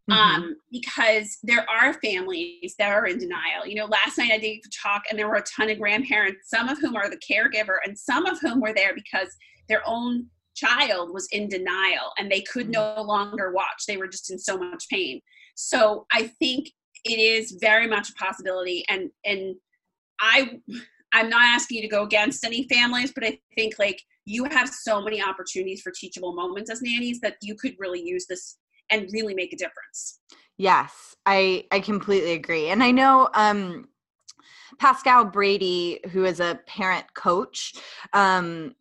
Mm-hmm. 0.09 0.19
Um, 0.19 0.55
because 0.71 1.39
there 1.41 1.65
are 1.67 1.93
families 1.95 2.75
that 2.77 2.91
are 2.91 3.07
in 3.07 3.17
denial. 3.17 3.65
You 3.65 3.73
know, 3.73 3.85
last 3.85 4.19
night 4.19 4.31
I 4.31 4.37
did 4.37 4.59
a 4.59 4.69
talk 4.83 5.01
and 5.09 5.17
there 5.17 5.27
were 5.27 5.37
a 5.37 5.43
ton 5.43 5.71
of 5.71 5.79
grandparents, 5.79 6.47
some 6.47 6.69
of 6.69 6.77
whom 6.79 6.95
are 6.95 7.09
the 7.09 7.17
caregiver, 7.17 7.77
and 7.83 7.97
some 7.97 8.27
of 8.27 8.39
whom 8.39 8.61
were 8.61 8.73
there 8.73 8.93
because 8.93 9.29
their 9.67 9.81
own 9.87 10.27
child 10.55 11.11
was 11.11 11.27
in 11.31 11.49
denial 11.49 12.11
and 12.19 12.31
they 12.31 12.41
could 12.41 12.67
mm-hmm. 12.71 12.95
no 12.97 13.01
longer 13.01 13.51
watch. 13.51 13.85
They 13.87 13.97
were 13.97 14.07
just 14.07 14.31
in 14.31 14.37
so 14.37 14.57
much 14.59 14.85
pain. 14.91 15.21
So 15.55 16.05
I 16.13 16.27
think 16.39 16.67
it 17.03 17.17
is 17.19 17.57
very 17.59 17.87
much 17.87 18.09
a 18.09 18.13
possibility 18.13 18.83
and 18.89 19.09
and 19.25 19.55
I 20.19 20.59
I'm 21.13 21.29
not 21.29 21.43
asking 21.43 21.77
you 21.77 21.83
to 21.83 21.87
go 21.87 22.03
against 22.03 22.43
any 22.43 22.67
families, 22.67 23.11
but 23.13 23.23
I 23.23 23.39
think 23.55 23.75
like 23.79 24.01
you 24.25 24.45
have 24.45 24.69
so 24.69 25.01
many 25.01 25.21
opportunities 25.21 25.81
for 25.81 25.91
teachable 25.91 26.33
moments 26.33 26.69
as 26.69 26.81
nannies 26.81 27.19
that 27.21 27.37
you 27.41 27.55
could 27.55 27.75
really 27.79 28.01
use 28.01 28.25
this 28.27 28.57
and 28.89 29.07
really 29.13 29.33
make 29.33 29.53
a 29.53 29.57
difference. 29.57 30.19
Yes, 30.57 31.15
I 31.25 31.65
I 31.71 31.79
completely 31.79 32.33
agree. 32.33 32.69
And 32.69 32.83
I 32.83 32.91
know 32.91 33.29
um 33.33 33.87
Pascal 34.79 35.25
Brady, 35.25 35.99
who 36.11 36.25
is 36.25 36.39
a 36.39 36.59
parent 36.67 37.05
coach, 37.13 37.73
um, 38.13 38.75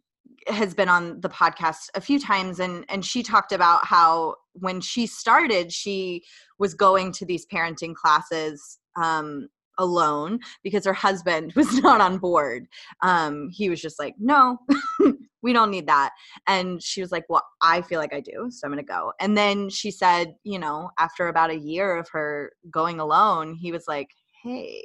has 0.48 0.74
been 0.74 0.88
on 0.88 1.20
the 1.20 1.28
podcast 1.28 1.88
a 1.94 2.00
few 2.00 2.18
times 2.18 2.60
and 2.60 2.84
and 2.88 3.04
she 3.04 3.22
talked 3.22 3.52
about 3.52 3.86
how 3.86 4.34
when 4.52 4.80
she 4.80 5.06
started 5.06 5.72
she 5.72 6.22
was 6.58 6.74
going 6.74 7.10
to 7.12 7.24
these 7.24 7.46
parenting 7.46 7.94
classes 7.94 8.78
um 8.96 9.48
alone 9.78 10.38
because 10.62 10.84
her 10.84 10.92
husband 10.92 11.52
was 11.56 11.72
not 11.80 12.00
on 12.00 12.18
board 12.18 12.66
um 13.02 13.48
he 13.50 13.68
was 13.68 13.80
just 13.80 13.98
like 13.98 14.14
no 14.18 14.58
we 15.42 15.52
don't 15.52 15.70
need 15.70 15.86
that 15.86 16.10
and 16.46 16.82
she 16.82 17.00
was 17.00 17.12
like 17.12 17.24
well 17.28 17.44
i 17.62 17.82
feel 17.82 18.00
like 18.00 18.14
i 18.14 18.20
do 18.20 18.48
so 18.50 18.66
i'm 18.66 18.72
gonna 18.72 18.82
go 18.82 19.12
and 19.20 19.36
then 19.36 19.68
she 19.68 19.90
said 19.90 20.34
you 20.44 20.58
know 20.58 20.90
after 20.98 21.28
about 21.28 21.50
a 21.50 21.58
year 21.58 21.96
of 21.96 22.08
her 22.10 22.52
going 22.70 23.00
alone 23.00 23.54
he 23.54 23.72
was 23.72 23.84
like 23.86 24.08
hey 24.42 24.82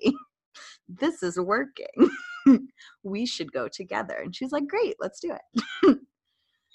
this 0.89 1.23
is 1.23 1.39
working 1.39 1.85
we 3.03 3.25
should 3.25 3.51
go 3.51 3.67
together. 3.67 4.15
And 4.15 4.35
she's 4.35 4.51
like, 4.51 4.67
great, 4.67 4.95
let's 4.99 5.19
do 5.19 5.33
it. 5.33 5.97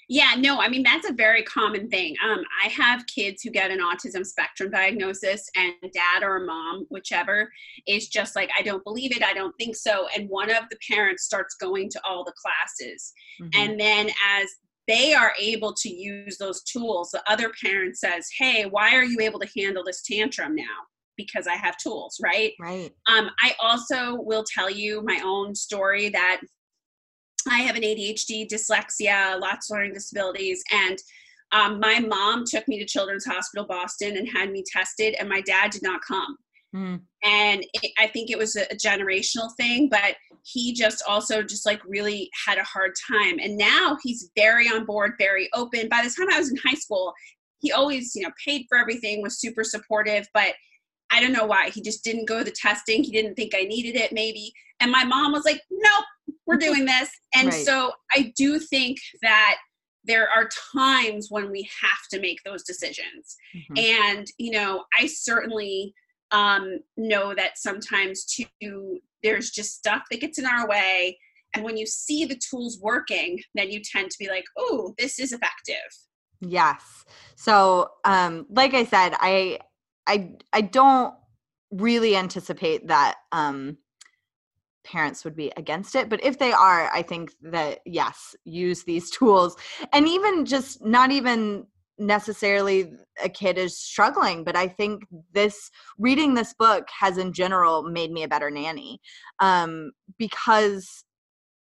Yeah, 0.07 0.33
no, 0.37 0.59
I 0.59 0.69
mean, 0.69 0.83
that's 0.83 1.09
a 1.09 1.13
very 1.13 1.43
common 1.43 1.89
thing. 1.89 2.15
Um, 2.23 2.43
I 2.63 2.67
have 2.69 3.05
kids 3.07 3.41
who 3.41 3.49
get 3.49 3.71
an 3.71 3.79
autism 3.79 4.25
spectrum 4.25 4.69
diagnosis, 4.69 5.49
and 5.55 5.73
dad 5.93 6.23
or 6.23 6.39
mom, 6.41 6.85
whichever, 6.89 7.51
is 7.87 8.07
just 8.07 8.35
like, 8.35 8.49
I 8.57 8.61
don't 8.61 8.83
believe 8.83 9.15
it, 9.15 9.23
I 9.23 9.33
don't 9.33 9.55
think 9.57 9.75
so. 9.75 10.07
And 10.15 10.29
one 10.29 10.49
of 10.49 10.63
the 10.69 10.77
parents 10.89 11.23
starts 11.23 11.55
going 11.55 11.89
to 11.89 12.01
all 12.07 12.23
the 12.23 12.33
classes. 12.33 13.13
Mm-hmm. 13.41 13.61
And 13.61 13.79
then 13.79 14.09
as 14.25 14.49
they 14.87 15.13
are 15.13 15.33
able 15.39 15.73
to 15.73 15.89
use 15.89 16.37
those 16.37 16.61
tools, 16.63 17.09
the 17.11 17.23
other 17.27 17.51
parent 17.61 17.97
says, 17.97 18.27
Hey, 18.37 18.65
why 18.65 18.95
are 18.95 19.03
you 19.03 19.19
able 19.21 19.39
to 19.39 19.49
handle 19.59 19.83
this 19.83 20.03
tantrum 20.03 20.55
now? 20.55 20.63
because 21.17 21.47
I 21.47 21.55
have 21.55 21.77
tools, 21.77 22.19
right? 22.21 22.51
Right. 22.59 22.91
Um, 23.07 23.29
I 23.41 23.53
also 23.61 24.15
will 24.15 24.43
tell 24.43 24.69
you 24.69 25.01
my 25.01 25.21
own 25.23 25.55
story 25.55 26.09
that 26.09 26.41
I 27.47 27.59
have 27.59 27.75
an 27.75 27.83
ADHD, 27.83 28.47
dyslexia, 28.47 29.39
lots 29.39 29.69
of 29.69 29.75
learning 29.75 29.93
disabilities, 29.93 30.63
and 30.71 30.97
um, 31.51 31.79
my 31.79 31.99
mom 31.99 32.43
took 32.45 32.67
me 32.67 32.79
to 32.79 32.85
Children's 32.85 33.25
Hospital 33.25 33.65
Boston 33.65 34.17
and 34.17 34.27
had 34.27 34.51
me 34.51 34.63
tested, 34.65 35.15
and 35.19 35.29
my 35.29 35.41
dad 35.41 35.71
did 35.71 35.83
not 35.83 36.01
come. 36.01 36.37
Mm. 36.75 37.01
And 37.23 37.65
it, 37.73 37.91
I 37.97 38.07
think 38.07 38.29
it 38.29 38.37
was 38.37 38.55
a, 38.55 38.63
a 38.71 38.75
generational 38.75 39.55
thing, 39.55 39.87
but 39.89 40.15
he 40.43 40.73
just 40.73 41.03
also 41.07 41.41
just 41.41 41.65
like 41.65 41.81
really 41.85 42.29
had 42.45 42.57
a 42.57 42.63
hard 42.63 42.91
time. 43.09 43.39
And 43.39 43.57
now 43.57 43.97
he's 44.03 44.29
very 44.35 44.67
on 44.67 44.85
board, 44.85 45.13
very 45.17 45.49
open. 45.53 45.87
By 45.87 46.01
the 46.03 46.13
time 46.15 46.27
I 46.33 46.39
was 46.39 46.51
in 46.51 46.57
high 46.57 46.75
school, 46.75 47.13
he 47.59 47.71
always, 47.71 48.13
you 48.15 48.23
know, 48.23 48.31
paid 48.45 48.65
for 48.67 48.77
everything, 48.77 49.21
was 49.21 49.39
super 49.39 49.63
supportive, 49.63 50.27
but 50.33 50.53
I 51.11 51.21
don't 51.21 51.31
know 51.31 51.45
why. 51.45 51.69
He 51.69 51.81
just 51.81 52.03
didn't 52.03 52.27
go 52.27 52.39
to 52.39 52.43
the 52.43 52.51
testing. 52.51 53.03
He 53.03 53.11
didn't 53.11 53.35
think 53.35 53.53
I 53.55 53.63
needed 53.63 53.95
it, 53.95 54.11
maybe. 54.11 54.51
And 54.81 54.91
my 54.91 55.05
mom 55.05 55.31
was 55.31 55.45
like, 55.45 55.61
nope, 55.71 56.05
we're 56.45 56.57
doing 56.57 56.85
this. 56.85 57.09
And 57.35 57.47
right. 57.47 57.65
so 57.65 57.91
I 58.13 58.33
do 58.37 58.59
think 58.59 58.97
that 59.21 59.57
there 60.03 60.29
are 60.29 60.49
times 60.73 61.27
when 61.29 61.51
we 61.51 61.67
have 61.81 62.07
to 62.11 62.19
make 62.19 62.39
those 62.43 62.63
decisions. 62.63 63.35
Mm-hmm. 63.55 63.77
And, 63.77 64.27
you 64.37 64.51
know, 64.51 64.83
I 64.99 65.07
certainly 65.07 65.93
um, 66.31 66.79
know 66.97 67.33
that 67.33 67.57
sometimes 67.57 68.25
too, 68.25 68.99
there's 69.23 69.49
just 69.49 69.75
stuff 69.75 70.03
that 70.11 70.21
gets 70.21 70.37
in 70.37 70.45
our 70.45 70.67
way. 70.67 71.17
And 71.55 71.63
when 71.63 71.77
you 71.77 71.85
see 71.85 72.25
the 72.25 72.39
tools 72.49 72.79
working, 72.81 73.39
then 73.55 73.71
you 73.71 73.81
tend 73.81 74.11
to 74.11 74.17
be 74.19 74.27
like, 74.27 74.45
oh, 74.57 74.93
this 74.97 75.19
is 75.19 75.31
effective. 75.31 75.75
Yes. 76.41 77.05
So, 77.35 77.89
um, 78.03 78.45
like 78.49 78.73
I 78.73 78.83
said, 78.83 79.15
I 79.19 79.59
I 80.05 80.31
I 80.51 80.61
don't 80.61 81.15
really 81.71 82.15
anticipate 82.15 82.87
that 82.87 83.15
um 83.31 83.77
parents 84.85 85.25
would 85.25 85.35
be 85.35 85.51
against 85.57 85.95
it 85.95 86.09
but 86.09 86.23
if 86.23 86.39
they 86.39 86.51
are 86.51 86.89
i 86.93 87.01
think 87.01 87.31
that 87.41 87.79
yes 87.85 88.35
use 88.45 88.83
these 88.83 89.09
tools 89.17 89.55
and 89.91 90.07
even 90.07 90.45
just 90.45 90.83
not 90.83 91.11
even 91.11 91.65
necessarily 91.97 92.91
a 93.23 93.29
kid 93.29 93.57
is 93.57 93.77
struggling 93.77 94.43
but 94.43 94.55
i 94.55 94.67
think 94.67 95.03
this 95.31 95.71
reading 95.97 96.33
this 96.33 96.53
book 96.53 96.87
has 96.99 97.17
in 97.17 97.31
general 97.31 97.83
made 97.83 98.11
me 98.11 98.23
a 98.23 98.27
better 98.27 98.51
nanny 98.51 98.99
um 99.39 99.91
because 100.17 101.05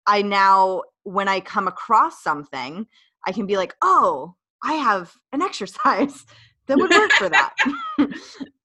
i 0.06 0.22
now 0.22 0.82
when 1.02 1.26
i 1.26 1.40
come 1.40 1.66
across 1.66 2.22
something 2.22 2.86
i 3.26 3.32
can 3.32 3.46
be 3.46 3.56
like 3.56 3.74
oh 3.82 4.34
i 4.62 4.74
have 4.74 5.12
an 5.32 5.42
exercise 5.50 6.24
that 6.66 6.78
would 6.78 6.90
work 6.90 7.12
for 7.12 7.28
that. 7.28 7.54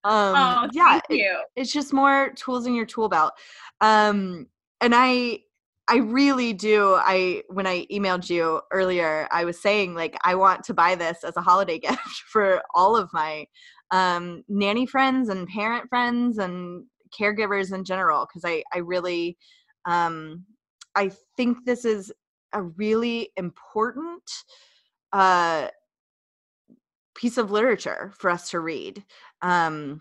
um, 0.07 0.35
oh, 0.37 0.69
yeah, 0.71 1.01
it, 1.09 1.37
it's 1.57 1.73
just 1.73 1.91
more 1.91 2.31
tools 2.35 2.65
in 2.65 2.73
your 2.73 2.85
tool 2.85 3.09
belt. 3.09 3.33
Um, 3.81 4.47
and 4.79 4.95
I, 4.95 5.39
I 5.89 5.97
really 5.97 6.53
do. 6.53 6.95
I 6.97 7.43
when 7.49 7.67
I 7.67 7.85
emailed 7.87 8.29
you 8.29 8.61
earlier, 8.71 9.27
I 9.31 9.43
was 9.43 9.61
saying 9.61 9.95
like 9.95 10.17
I 10.23 10.35
want 10.35 10.63
to 10.65 10.73
buy 10.73 10.95
this 10.95 11.23
as 11.25 11.35
a 11.35 11.41
holiday 11.41 11.77
gift 11.87 12.23
for 12.31 12.61
all 12.73 12.95
of 12.95 13.09
my 13.11 13.45
um, 13.91 14.43
nanny 14.47 14.85
friends 14.85 15.27
and 15.29 15.47
parent 15.47 15.89
friends 15.89 16.37
and 16.37 16.85
caregivers 17.17 17.73
in 17.73 17.83
general 17.83 18.25
because 18.25 18.43
I 18.45 18.63
I 18.73 18.79
really 18.79 19.37
um, 19.85 20.45
I 20.95 21.11
think 21.35 21.65
this 21.65 21.83
is 21.83 22.13
a 22.53 22.63
really 22.63 23.29
important 23.35 24.23
uh, 25.11 25.67
piece 27.17 27.37
of 27.37 27.51
literature 27.51 28.13
for 28.17 28.29
us 28.29 28.51
to 28.51 28.59
read. 28.59 29.03
Um, 29.41 29.99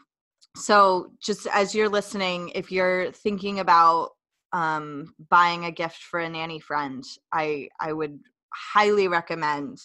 so, 0.55 1.13
just 1.21 1.47
as 1.49 1.75
you're 1.75 1.89
listening, 1.89 2.51
if 2.55 2.71
you're 2.71 3.11
thinking 3.11 3.61
about 3.61 4.11
um, 4.53 5.15
buying 5.29 5.65
a 5.65 5.73
gift 5.73 5.99
for 5.99 6.21
a 6.21 6.29
nanny 6.29 6.61
friend, 6.61 7.05
I 7.33 7.69
I 7.81 7.93
would 7.93 8.21
highly 8.53 9.09
recommend 9.09 9.79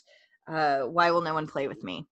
uh, 0.48 0.82
"Why 0.82 1.12
Will 1.12 1.22
No 1.22 1.34
One 1.34 1.48
Play 1.48 1.68
with 1.68 1.84
Me." 1.84 2.06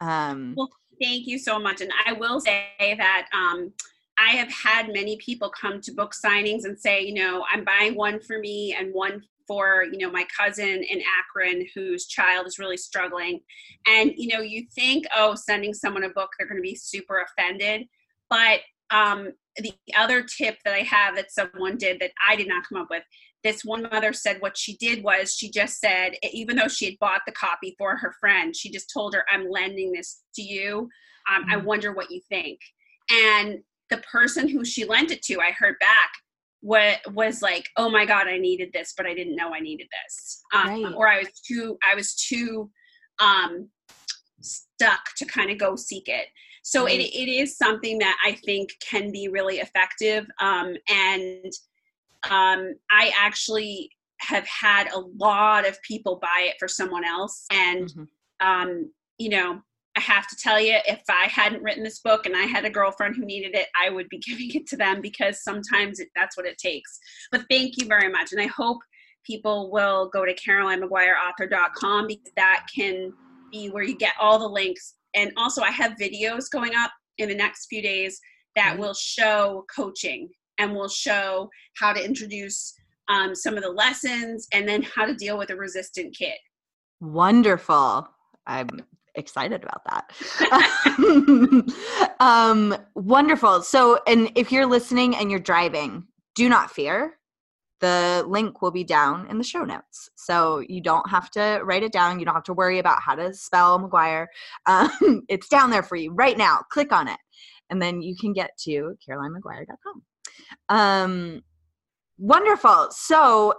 Um, 0.00 0.54
well, 0.56 0.70
thank 1.00 1.26
you 1.26 1.38
so 1.38 1.58
much, 1.58 1.80
and 1.80 1.92
I 2.06 2.12
will 2.14 2.40
say 2.40 2.66
that. 2.78 3.28
Um, 3.32 3.72
I 4.18 4.32
have 4.32 4.52
had 4.52 4.92
many 4.92 5.16
people 5.16 5.48
come 5.48 5.80
to 5.80 5.92
book 5.92 6.12
signings 6.12 6.64
and 6.64 6.78
say, 6.78 7.00
you 7.00 7.14
know, 7.14 7.42
I'm 7.50 7.64
buying 7.64 7.94
one 7.94 8.20
for 8.20 8.38
me 8.38 8.76
and 8.78 8.92
one 8.92 9.22
for 9.50 9.84
you 9.90 9.98
know 9.98 10.12
my 10.12 10.24
cousin 10.38 10.84
in 10.88 11.02
akron 11.18 11.66
whose 11.74 12.06
child 12.06 12.46
is 12.46 12.60
really 12.60 12.76
struggling. 12.76 13.40
And 13.88 14.12
you 14.16 14.28
know 14.32 14.42
you 14.42 14.66
think 14.72 15.06
oh 15.16 15.34
sending 15.34 15.74
someone 15.74 16.04
a 16.04 16.10
book 16.10 16.30
they're 16.38 16.46
going 16.46 16.62
to 16.62 16.62
be 16.62 16.76
super 16.76 17.24
offended. 17.26 17.88
But 18.28 18.60
um, 18.92 19.32
the 19.56 19.72
other 19.98 20.22
tip 20.22 20.58
that 20.64 20.74
i 20.74 20.80
have 20.80 21.16
that 21.16 21.32
someone 21.32 21.76
did 21.76 21.98
that 22.00 22.12
i 22.28 22.36
did 22.36 22.48
not 22.48 22.64
come 22.68 22.80
up 22.80 22.88
with 22.88 23.02
this 23.42 23.64
one 23.64 23.82
mother 23.82 24.12
said 24.12 24.40
what 24.40 24.56
she 24.56 24.76
did 24.76 25.02
was 25.02 25.34
she 25.34 25.50
just 25.50 25.80
said 25.80 26.12
even 26.32 26.56
though 26.56 26.68
she 26.68 26.84
had 26.84 26.98
bought 27.00 27.22
the 27.26 27.32
copy 27.32 27.74
for 27.76 27.96
her 27.96 28.14
friend 28.20 28.54
she 28.54 28.70
just 28.70 28.90
told 28.92 29.12
her 29.12 29.24
i'm 29.32 29.50
lending 29.50 29.92
this 29.92 30.22
to 30.34 30.42
you. 30.42 30.88
Um, 31.30 31.44
i 31.48 31.56
mm-hmm. 31.56 31.66
wonder 31.66 31.92
what 31.92 32.10
you 32.10 32.20
think. 32.28 32.60
And 33.10 33.58
the 33.90 33.98
person 33.98 34.48
who 34.48 34.64
she 34.64 34.84
lent 34.84 35.10
it 35.10 35.22
to 35.22 35.40
i 35.40 35.50
heard 35.50 35.74
back 35.80 36.10
what 36.60 36.98
was 37.14 37.40
like 37.40 37.68
oh 37.76 37.88
my 37.88 38.04
god 38.04 38.28
i 38.28 38.36
needed 38.36 38.70
this 38.72 38.92
but 38.96 39.06
i 39.06 39.14
didn't 39.14 39.36
know 39.36 39.54
i 39.54 39.60
needed 39.60 39.86
this 40.04 40.42
um, 40.52 40.84
right. 40.84 40.94
or 40.94 41.08
i 41.08 41.18
was 41.18 41.40
too 41.40 41.78
i 41.90 41.94
was 41.94 42.14
too 42.14 42.70
um 43.18 43.68
stuck 44.42 45.00
to 45.16 45.24
kind 45.24 45.50
of 45.50 45.58
go 45.58 45.76
seek 45.76 46.08
it. 46.08 46.26
So 46.62 46.86
it, 46.86 46.98
it 46.98 47.28
is 47.28 47.56
something 47.56 47.98
that 47.98 48.16
I 48.24 48.32
think 48.44 48.70
can 48.86 49.10
be 49.10 49.28
really 49.28 49.56
effective. 49.56 50.26
Um, 50.40 50.74
and 50.88 51.52
um, 52.30 52.74
I 52.90 53.12
actually 53.18 53.90
have 54.20 54.46
had 54.46 54.88
a 54.92 55.00
lot 55.18 55.66
of 55.66 55.80
people 55.82 56.18
buy 56.20 56.48
it 56.48 56.56
for 56.58 56.68
someone 56.68 57.04
else. 57.04 57.46
And, 57.50 57.88
mm-hmm. 57.88 58.46
um, 58.46 58.92
you 59.18 59.30
know, 59.30 59.60
I 59.96 60.00
have 60.00 60.26
to 60.28 60.36
tell 60.36 60.60
you, 60.60 60.76
if 60.86 61.02
I 61.08 61.24
hadn't 61.24 61.62
written 61.62 61.82
this 61.82 62.00
book 62.00 62.26
and 62.26 62.36
I 62.36 62.44
had 62.44 62.64
a 62.64 62.70
girlfriend 62.70 63.16
who 63.16 63.24
needed 63.24 63.54
it, 63.54 63.66
I 63.80 63.90
would 63.90 64.08
be 64.08 64.18
giving 64.26 64.50
it 64.54 64.66
to 64.68 64.76
them 64.76 65.00
because 65.00 65.42
sometimes 65.42 65.98
it, 65.98 66.08
that's 66.14 66.36
what 66.36 66.46
it 66.46 66.58
takes. 66.58 66.98
But 67.32 67.44
thank 67.50 67.76
you 67.76 67.86
very 67.86 68.10
much. 68.10 68.32
And 68.32 68.40
I 68.40 68.46
hope 68.46 68.78
people 69.24 69.70
will 69.70 70.08
go 70.08 70.24
to 70.24 70.34
CarolineMaguireAuthor.com 70.34 72.06
because 72.06 72.32
that 72.36 72.66
can 72.74 73.12
be 73.52 73.68
where 73.68 73.82
you 73.82 73.96
get 73.96 74.14
all 74.20 74.38
the 74.38 74.48
links. 74.48 74.94
And 75.14 75.32
also, 75.36 75.62
I 75.62 75.70
have 75.70 75.92
videos 76.00 76.44
going 76.50 76.74
up 76.76 76.92
in 77.18 77.28
the 77.28 77.34
next 77.34 77.66
few 77.66 77.82
days 77.82 78.18
that 78.56 78.72
mm-hmm. 78.72 78.80
will 78.80 78.94
show 78.94 79.64
coaching 79.74 80.28
and 80.58 80.74
will 80.74 80.88
show 80.88 81.48
how 81.78 81.92
to 81.92 82.04
introduce 82.04 82.74
um, 83.08 83.34
some 83.34 83.56
of 83.56 83.62
the 83.62 83.70
lessons 83.70 84.46
and 84.52 84.68
then 84.68 84.82
how 84.82 85.04
to 85.04 85.14
deal 85.14 85.36
with 85.36 85.50
a 85.50 85.56
resistant 85.56 86.16
kid. 86.16 86.36
Wonderful. 87.00 88.08
I'm 88.46 88.68
excited 89.14 89.64
about 89.64 89.82
that. 89.86 90.12
um, 92.20 92.76
wonderful. 92.94 93.62
So, 93.62 94.00
and 94.06 94.30
if 94.34 94.52
you're 94.52 94.66
listening 94.66 95.16
and 95.16 95.30
you're 95.30 95.40
driving, 95.40 96.04
do 96.34 96.48
not 96.48 96.70
fear. 96.70 97.18
The 97.80 98.24
link 98.26 98.60
will 98.60 98.70
be 98.70 98.84
down 98.84 99.26
in 99.30 99.38
the 99.38 99.44
show 99.44 99.64
notes. 99.64 100.10
So 100.14 100.62
you 100.68 100.82
don't 100.82 101.08
have 101.08 101.30
to 101.30 101.60
write 101.64 101.82
it 101.82 101.92
down. 101.92 102.18
You 102.18 102.26
don't 102.26 102.34
have 102.34 102.44
to 102.44 102.52
worry 102.52 102.78
about 102.78 103.00
how 103.00 103.14
to 103.14 103.32
spell 103.32 103.78
Maguire. 103.78 104.28
Um, 104.66 104.90
it's 105.28 105.48
down 105.48 105.70
there 105.70 105.82
for 105.82 105.96
you 105.96 106.12
right 106.12 106.36
now. 106.36 106.60
Click 106.70 106.92
on 106.92 107.08
it. 107.08 107.18
And 107.70 107.80
then 107.80 108.02
you 108.02 108.16
can 108.16 108.32
get 108.32 108.50
to 108.64 108.96
CarolineMaguire.com. 109.08 110.02
Um, 110.68 111.42
wonderful. 112.20 112.88
So, 112.90 113.54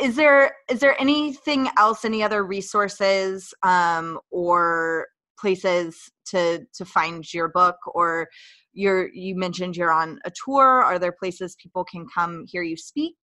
is 0.00 0.14
there 0.14 0.54
is 0.68 0.80
there 0.80 1.00
anything 1.00 1.68
else? 1.78 2.04
Any 2.04 2.22
other 2.22 2.44
resources 2.44 3.52
um, 3.62 4.20
or 4.30 5.08
places 5.42 6.10
to 6.26 6.64
to 6.72 6.84
find 6.84 7.32
your 7.34 7.48
book 7.48 7.76
or 7.94 8.28
you're 8.72 9.08
you 9.12 9.34
mentioned 9.34 9.76
you're 9.76 9.90
on 9.90 10.18
a 10.24 10.30
tour 10.44 10.82
are 10.84 10.98
there 10.98 11.12
places 11.12 11.56
people 11.60 11.84
can 11.84 12.06
come 12.14 12.44
hear 12.46 12.62
you 12.62 12.76
speak 12.76 13.16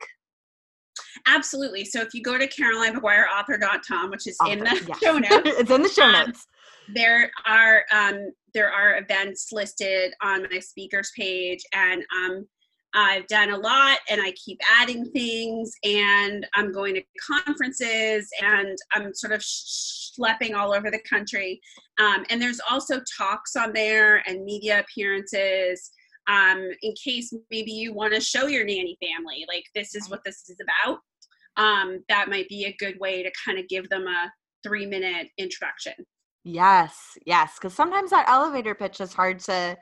absolutely 1.28 1.86
so 1.86 2.02
if 2.02 2.14
you 2.14 2.22
go 2.22 2.38
to 2.38 2.46
CarolineMaguireAuthor.com 2.46 4.12
which 4.12 4.28
is 4.28 4.38
Author, 4.42 4.52
in 4.52 4.60
the 4.60 4.86
yes. 4.86 5.00
show 5.04 5.18
notes 5.18 5.32
it's 5.60 5.72
in 5.72 5.82
the 5.82 5.90
show 5.90 6.04
um, 6.04 6.12
notes 6.12 6.46
um, 6.90 6.94
there 6.94 7.32
are 7.46 7.86
um, 7.94 8.32
there 8.54 8.70
are 8.70 8.98
events 8.98 9.54
listed 9.54 10.12
on 10.22 10.46
my 10.52 10.60
speakers 10.60 11.12
page 11.16 11.64
and 11.74 12.04
um, 12.18 12.46
I've 12.94 13.28
done 13.28 13.52
a 13.52 13.58
lot 13.58 14.00
and 14.10 14.22
I 14.22 14.32
keep 14.32 14.60
adding 14.80 15.06
things 15.12 15.72
and 15.84 16.48
I'm 16.56 16.72
going 16.72 16.96
to 16.96 17.04
conferences 17.22 18.30
and 18.42 18.78
I'm 18.94 19.14
sort 19.14 19.34
of 19.34 19.42
schlepping 19.42 20.56
all 20.56 20.74
over 20.74 20.90
the 20.90 21.02
country. 21.08 21.62
Um, 22.00 22.26
and 22.30 22.42
there's 22.42 22.60
also 22.70 23.02
talks 23.18 23.56
on 23.56 23.74
there 23.74 24.24
and 24.28 24.44
media 24.44 24.80
appearances 24.80 25.92
um, 26.28 26.70
in 26.82 26.94
case 27.04 27.34
maybe 27.52 27.72
you 27.72 27.94
want 27.94 28.14
to 28.14 28.22
show 28.22 28.48
your 28.48 28.64
nanny 28.64 28.98
family, 29.02 29.46
like 29.48 29.66
this 29.76 29.96
is 29.96 30.10
what 30.10 30.24
this 30.24 30.50
is 30.50 30.58
about. 30.62 31.00
Um, 31.58 32.04
that 32.08 32.30
might 32.30 32.48
be 32.48 32.66
a 32.66 32.76
good 32.80 33.00
way 33.00 33.24
to 33.24 33.32
kind 33.46 33.60
of 33.60 33.68
give 33.68 33.90
them 33.90 34.08
a 34.08 34.32
three 34.64 34.86
minute 34.86 35.28
introduction. 35.38 35.94
Yes, 36.44 37.18
yes, 37.26 37.56
because 37.56 37.74
sometimes 37.74 38.12
that 38.12 38.30
elevator 38.30 38.74
pitch 38.74 39.02
is 39.02 39.14
hard 39.14 39.40
to 39.42 39.78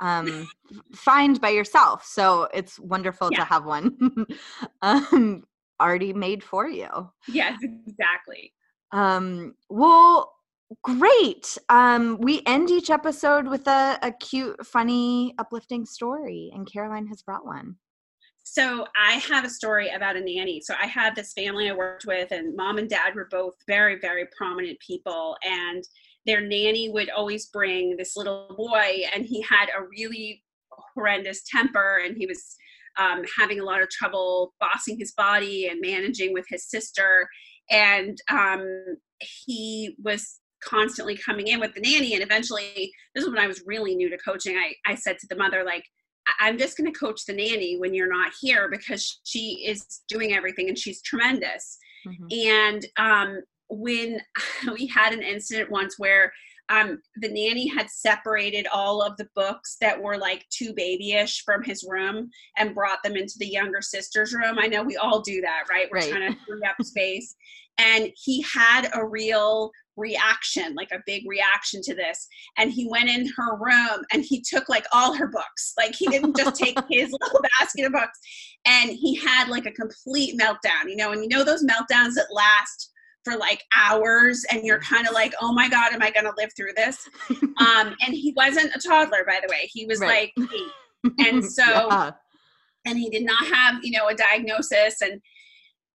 um, 0.00 0.48
find 0.94 1.40
by 1.40 1.50
yourself. 1.50 2.04
So 2.04 2.48
it's 2.54 2.78
wonderful 2.78 3.28
yeah. 3.30 3.38
to 3.38 3.44
have 3.44 3.64
one 3.64 4.26
um, 4.82 5.44
already 5.80 6.12
made 6.12 6.42
for 6.42 6.68
you. 6.68 6.88
Yes, 7.28 7.58
exactly. 7.62 8.52
Um, 8.92 9.54
well, 9.68 10.32
great. 10.82 11.56
Um, 11.68 12.18
we 12.20 12.42
end 12.46 12.70
each 12.70 12.90
episode 12.90 13.46
with 13.46 13.66
a, 13.66 13.98
a 14.02 14.12
cute, 14.12 14.64
funny, 14.66 15.34
uplifting 15.38 15.84
story, 15.84 16.50
and 16.54 16.70
Caroline 16.70 17.06
has 17.06 17.22
brought 17.22 17.46
one. 17.46 17.76
So 18.42 18.86
I 18.96 19.14
have 19.14 19.44
a 19.44 19.50
story 19.50 19.90
about 19.90 20.16
a 20.16 20.20
nanny. 20.20 20.60
So 20.60 20.74
I 20.80 20.86
had 20.86 21.14
this 21.14 21.32
family 21.34 21.70
I 21.70 21.72
worked 21.72 22.06
with, 22.06 22.32
and 22.32 22.56
mom 22.56 22.78
and 22.78 22.88
dad 22.88 23.14
were 23.14 23.28
both 23.30 23.54
very, 23.66 23.98
very 24.00 24.26
prominent 24.36 24.78
people, 24.80 25.36
and 25.44 25.84
their 26.26 26.40
nanny 26.40 26.90
would 26.90 27.10
always 27.10 27.46
bring 27.46 27.96
this 27.96 28.16
little 28.16 28.54
boy, 28.56 29.04
and 29.14 29.24
he 29.24 29.42
had 29.42 29.68
a 29.68 29.84
really 29.98 30.42
horrendous 30.94 31.42
temper, 31.50 32.00
and 32.04 32.16
he 32.16 32.26
was 32.26 32.56
um, 32.98 33.22
having 33.38 33.60
a 33.60 33.64
lot 33.64 33.82
of 33.82 33.88
trouble 33.90 34.54
bossing 34.60 34.98
his 34.98 35.12
body 35.12 35.68
and 35.68 35.80
managing 35.80 36.32
with 36.32 36.44
his 36.48 36.68
sister. 36.68 37.28
And 37.70 38.18
um, 38.28 38.66
he 39.20 39.96
was 40.02 40.40
constantly 40.62 41.16
coming 41.16 41.46
in 41.46 41.60
with 41.60 41.74
the 41.74 41.80
nanny. 41.80 42.14
And 42.14 42.22
eventually, 42.22 42.92
this 43.14 43.24
is 43.24 43.30
when 43.30 43.38
I 43.38 43.46
was 43.46 43.62
really 43.66 43.94
new 43.94 44.10
to 44.10 44.18
coaching. 44.18 44.56
I, 44.56 44.74
I 44.90 44.94
said 44.94 45.18
to 45.20 45.26
the 45.28 45.36
mother, 45.36 45.64
like, 45.64 45.84
I'm 46.38 46.58
just 46.58 46.76
going 46.76 46.92
to 46.92 46.98
coach 46.98 47.24
the 47.26 47.32
nanny 47.32 47.78
when 47.78 47.94
you're 47.94 48.12
not 48.12 48.32
here 48.40 48.68
because 48.68 49.20
she 49.24 49.64
is 49.66 50.02
doing 50.08 50.34
everything 50.34 50.68
and 50.68 50.78
she's 50.78 51.00
tremendous. 51.02 51.78
Mm-hmm. 52.06 52.48
And 52.48 52.86
um, 52.98 53.40
when 53.70 54.20
we 54.74 54.86
had 54.86 55.12
an 55.12 55.22
incident 55.22 55.70
once 55.70 55.98
where 55.98 56.32
um, 56.70 57.02
the 57.16 57.28
nanny 57.28 57.66
had 57.66 57.90
separated 57.90 58.66
all 58.72 59.02
of 59.02 59.16
the 59.16 59.28
books 59.34 59.76
that 59.80 60.00
were 60.00 60.16
like 60.16 60.46
too 60.50 60.72
babyish 60.72 61.42
from 61.44 61.64
his 61.64 61.84
room 61.88 62.30
and 62.58 62.76
brought 62.76 63.02
them 63.02 63.16
into 63.16 63.34
the 63.38 63.48
younger 63.48 63.82
sister's 63.82 64.32
room. 64.32 64.56
I 64.58 64.68
know 64.68 64.84
we 64.84 64.96
all 64.96 65.20
do 65.20 65.40
that, 65.40 65.64
right? 65.68 65.88
We're 65.90 65.98
right. 65.98 66.10
trying 66.10 66.32
to 66.32 66.38
free 66.46 66.60
up 66.68 66.76
space. 66.84 67.34
And 67.78 68.12
he 68.14 68.42
had 68.42 68.88
a 68.94 69.04
real 69.04 69.72
reaction, 69.96 70.74
like 70.74 70.90
a 70.92 71.02
big 71.06 71.24
reaction 71.26 71.80
to 71.82 71.94
this. 71.94 72.28
And 72.56 72.70
he 72.70 72.86
went 72.88 73.08
in 73.08 73.26
her 73.36 73.56
room 73.56 74.04
and 74.12 74.24
he 74.24 74.40
took 74.40 74.68
like 74.68 74.86
all 74.92 75.14
her 75.14 75.26
books. 75.26 75.72
Like 75.76 75.94
he 75.94 76.06
didn't 76.06 76.36
just 76.36 76.56
take 76.56 76.78
his 76.90 77.10
little 77.20 77.40
basket 77.58 77.86
of 77.86 77.92
books. 77.92 78.18
And 78.64 78.90
he 78.90 79.16
had 79.16 79.48
like 79.48 79.66
a 79.66 79.72
complete 79.72 80.38
meltdown, 80.38 80.88
you 80.88 80.96
know, 80.96 81.10
and 81.10 81.22
you 81.22 81.28
know 81.28 81.42
those 81.42 81.64
meltdowns 81.64 82.14
that 82.14 82.28
last 82.30 82.92
for 83.24 83.36
like 83.36 83.62
hours 83.76 84.44
and 84.50 84.64
you're 84.64 84.80
kind 84.80 85.06
of 85.06 85.12
like 85.12 85.34
oh 85.40 85.52
my 85.52 85.68
god 85.68 85.92
am 85.92 86.02
i 86.02 86.10
going 86.10 86.24
to 86.24 86.32
live 86.36 86.50
through 86.56 86.72
this? 86.76 87.08
Um 87.60 87.94
and 88.06 88.14
he 88.14 88.32
wasn't 88.36 88.74
a 88.74 88.78
toddler 88.78 89.24
by 89.26 89.38
the 89.42 89.48
way. 89.50 89.68
He 89.70 89.84
was 89.84 90.00
right. 90.00 90.32
like 90.36 90.50
eight. 90.54 91.26
And 91.26 91.44
so 91.58 91.62
yeah. 91.64 92.12
and 92.86 92.98
he 92.98 93.10
did 93.10 93.24
not 93.24 93.44
have 93.46 93.76
you 93.82 93.90
know 93.92 94.08
a 94.08 94.14
diagnosis 94.14 95.02
and 95.02 95.20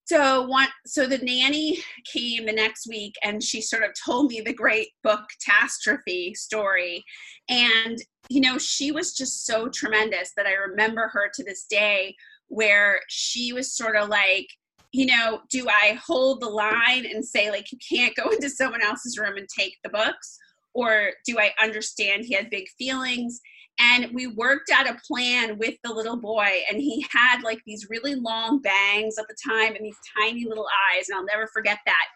so 0.04 0.42
one 0.46 0.66
so 0.84 1.06
the 1.06 1.18
nanny 1.18 1.78
came 2.12 2.46
the 2.46 2.52
next 2.52 2.88
week 2.88 3.14
and 3.22 3.42
she 3.42 3.60
sort 3.62 3.84
of 3.84 3.90
told 4.04 4.32
me 4.32 4.40
the 4.40 4.52
great 4.52 4.88
book 5.04 5.20
catastrophe 5.30 6.34
story. 6.34 7.04
And 7.48 7.98
you 8.28 8.40
know 8.40 8.58
she 8.58 8.92
was 8.92 9.14
just 9.14 9.46
so 9.46 9.68
tremendous 9.68 10.32
that 10.36 10.46
i 10.46 10.52
remember 10.52 11.08
her 11.08 11.30
to 11.34 11.44
this 11.44 11.64
day 11.68 12.14
where 12.48 13.00
she 13.08 13.52
was 13.52 13.74
sort 13.74 13.96
of 13.96 14.08
like 14.08 14.46
you 14.92 15.06
know, 15.06 15.40
do 15.50 15.66
I 15.68 15.98
hold 16.06 16.40
the 16.40 16.48
line 16.48 17.06
and 17.06 17.24
say, 17.24 17.50
like, 17.50 17.72
you 17.72 17.78
can't 17.88 18.14
go 18.14 18.28
into 18.32 18.50
someone 18.50 18.82
else's 18.82 19.18
room 19.18 19.36
and 19.36 19.48
take 19.48 19.76
the 19.82 19.90
books? 19.90 20.38
Or 20.74 21.10
do 21.26 21.38
I 21.38 21.52
understand 21.62 22.24
he 22.24 22.34
had 22.34 22.50
big 22.50 22.66
feelings? 22.78 23.40
And 23.78 24.12
we 24.12 24.26
worked 24.26 24.70
out 24.70 24.88
a 24.88 24.98
plan 25.06 25.58
with 25.58 25.74
the 25.82 25.92
little 25.92 26.18
boy, 26.18 26.60
and 26.70 26.78
he 26.78 27.06
had 27.10 27.42
like 27.42 27.58
these 27.66 27.86
really 27.88 28.14
long 28.14 28.60
bangs 28.60 29.18
at 29.18 29.26
the 29.28 29.36
time 29.50 29.74
and 29.74 29.84
these 29.84 29.96
tiny 30.18 30.44
little 30.44 30.68
eyes, 30.90 31.08
and 31.08 31.16
I'll 31.16 31.24
never 31.24 31.48
forget 31.52 31.78
that. 31.86 32.06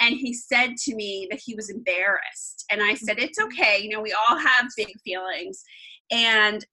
And 0.00 0.16
he 0.16 0.34
said 0.34 0.76
to 0.76 0.94
me 0.94 1.28
that 1.30 1.40
he 1.40 1.54
was 1.54 1.70
embarrassed. 1.70 2.64
And 2.70 2.82
I 2.82 2.94
said, 2.94 3.18
It's 3.18 3.38
mm-hmm. 3.38 3.52
okay. 3.52 3.78
You 3.80 3.90
know, 3.90 4.00
we 4.00 4.12
all 4.28 4.36
have 4.36 4.66
big 4.76 4.92
feelings. 5.04 5.62
And 6.10 6.64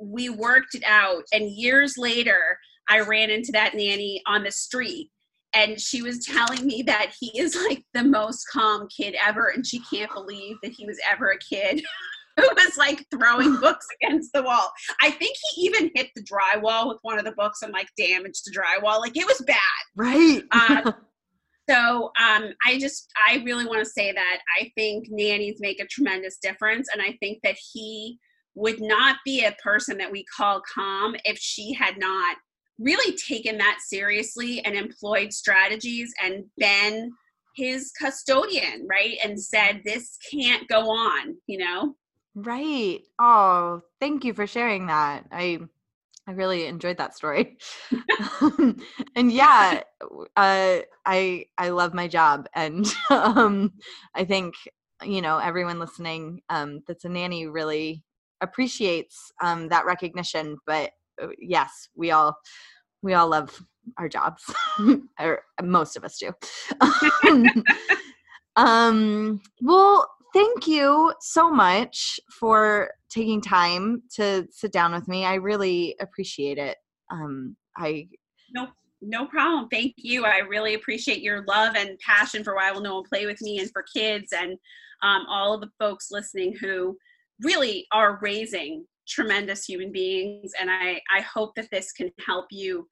we 0.00 0.30
worked 0.30 0.74
it 0.74 0.84
out. 0.84 1.22
And 1.32 1.50
years 1.50 1.96
later, 1.96 2.58
I 2.90 3.00
ran 3.00 3.30
into 3.30 3.52
that 3.52 3.74
nanny 3.74 4.20
on 4.26 4.42
the 4.42 4.50
street 4.50 5.10
and 5.54 5.80
she 5.80 6.02
was 6.02 6.24
telling 6.26 6.66
me 6.66 6.82
that 6.82 7.12
he 7.18 7.38
is 7.38 7.56
like 7.68 7.82
the 7.94 8.04
most 8.04 8.44
calm 8.52 8.88
kid 8.94 9.16
ever 9.24 9.48
and 9.48 9.66
she 9.66 9.80
can't 9.90 10.12
believe 10.12 10.56
that 10.62 10.72
he 10.72 10.84
was 10.86 10.98
ever 11.10 11.30
a 11.30 11.38
kid 11.38 11.82
who 12.36 12.48
was 12.56 12.76
like 12.76 13.04
throwing 13.10 13.56
books 13.60 13.86
against 14.02 14.32
the 14.32 14.42
wall. 14.42 14.70
I 15.02 15.10
think 15.10 15.36
he 15.52 15.62
even 15.62 15.90
hit 15.94 16.10
the 16.14 16.22
drywall 16.22 16.88
with 16.88 16.98
one 17.02 17.18
of 17.18 17.24
the 17.24 17.32
books 17.32 17.62
and 17.62 17.72
like 17.72 17.88
damaged 17.96 18.42
the 18.44 18.58
drywall. 18.58 19.00
Like 19.00 19.16
it 19.16 19.26
was 19.26 19.42
bad. 19.46 19.56
Right. 19.96 20.42
um, 20.52 20.94
so 21.68 22.10
um, 22.18 22.52
I 22.66 22.78
just, 22.78 23.12
I 23.28 23.42
really 23.44 23.66
want 23.66 23.78
to 23.80 23.90
say 23.90 24.12
that 24.12 24.38
I 24.60 24.72
think 24.76 25.06
nannies 25.08 25.58
make 25.60 25.80
a 25.80 25.86
tremendous 25.86 26.38
difference. 26.38 26.88
And 26.92 27.00
I 27.00 27.16
think 27.20 27.38
that 27.44 27.56
he 27.72 28.18
would 28.54 28.80
not 28.80 29.16
be 29.24 29.44
a 29.44 29.56
person 29.62 29.96
that 29.98 30.10
we 30.10 30.24
call 30.36 30.62
calm 30.74 31.14
if 31.24 31.38
she 31.38 31.72
had 31.72 31.98
not 31.98 32.36
really 32.80 33.16
taken 33.16 33.58
that 33.58 33.78
seriously 33.86 34.64
and 34.64 34.74
employed 34.74 35.32
strategies 35.32 36.12
and 36.22 36.44
been 36.56 37.12
his 37.54 37.92
custodian, 38.00 38.86
right? 38.88 39.18
And 39.22 39.40
said, 39.40 39.82
this 39.84 40.16
can't 40.30 40.66
go 40.68 40.90
on, 40.90 41.36
you 41.46 41.58
know? 41.58 41.94
Right. 42.34 43.00
Oh, 43.18 43.82
thank 44.00 44.24
you 44.24 44.34
for 44.34 44.46
sharing 44.46 44.86
that. 44.86 45.26
I 45.30 45.58
I 46.26 46.32
really 46.32 46.66
enjoyed 46.66 46.98
that 46.98 47.16
story. 47.16 47.58
and 49.16 49.32
yeah, 49.32 49.82
uh, 50.36 50.78
I 51.04 51.44
I 51.58 51.68
love 51.70 51.92
my 51.92 52.06
job, 52.06 52.46
and 52.54 52.86
um, 53.10 53.72
I 54.14 54.24
think 54.24 54.54
you 55.02 55.22
know 55.22 55.38
everyone 55.38 55.80
listening 55.80 56.42
um, 56.48 56.82
that's 56.86 57.04
a 57.04 57.08
nanny 57.08 57.48
really 57.48 58.04
appreciates 58.40 59.32
um, 59.42 59.68
that 59.68 59.86
recognition. 59.86 60.58
But 60.66 60.92
yes, 61.38 61.88
we 61.94 62.10
all 62.10 62.36
we 63.02 63.14
all 63.14 63.28
love 63.28 63.60
our 63.98 64.08
jobs, 64.08 64.42
or 65.20 65.42
most 65.62 65.96
of 65.96 66.04
us 66.04 66.18
do. 66.18 66.32
um, 68.56 69.40
well, 69.62 70.08
thank 70.32 70.66
you 70.66 71.12
so 71.20 71.50
much 71.50 72.20
for 72.38 72.90
taking 73.10 73.40
time 73.40 74.02
to 74.16 74.46
sit 74.50 74.72
down 74.72 74.92
with 74.92 75.08
me. 75.08 75.24
I 75.24 75.34
really 75.34 75.96
appreciate 76.00 76.58
it. 76.58 76.76
Um, 77.10 77.56
I 77.76 78.08
no 78.52 78.68
no 79.02 79.26
problem. 79.26 79.68
Thank 79.68 79.94
you. 79.96 80.24
I 80.24 80.38
really 80.38 80.74
appreciate 80.74 81.22
your 81.22 81.44
love 81.46 81.74
and 81.76 81.98
passion 81.98 82.44
for 82.44 82.54
Why 82.54 82.70
Will 82.70 82.82
No 82.82 82.96
One 82.96 83.04
Play 83.04 83.26
with 83.26 83.40
Me 83.40 83.58
and 83.58 83.70
for 83.70 83.84
kids 83.94 84.32
and 84.32 84.52
um, 85.02 85.24
all 85.28 85.54
of 85.54 85.62
the 85.62 85.70
folks 85.78 86.10
listening 86.10 86.54
who 86.60 86.96
really 87.42 87.86
are 87.92 88.18
raising 88.20 88.84
tremendous 89.10 89.64
human 89.64 89.92
beings. 89.92 90.52
And 90.60 90.70
I 90.70 91.00
I 91.14 91.20
hope 91.20 91.54
that 91.56 91.68
this 91.70 91.92
can 91.92 92.10
help 92.26 92.46
you 92.50 92.86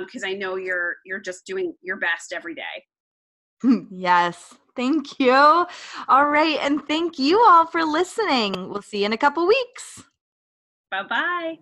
because 0.00 0.24
um, 0.24 0.30
I 0.30 0.32
know 0.32 0.56
you're 0.56 0.96
you're 1.04 1.20
just 1.20 1.44
doing 1.44 1.74
your 1.82 1.98
best 1.98 2.32
every 2.32 2.54
day. 2.54 2.84
yes, 3.90 4.54
Thank 4.76 5.18
you. 5.18 5.32
All 5.32 6.26
right. 6.26 6.58
And 6.60 6.86
thank 6.86 7.18
you 7.18 7.42
all 7.48 7.66
for 7.66 7.82
listening. 7.82 8.68
We'll 8.68 8.82
see 8.82 9.00
you 9.00 9.06
in 9.06 9.14
a 9.14 9.18
couple 9.18 9.46
weeks. 9.46 10.04
Bye 10.90 11.02
bye. 11.02 11.58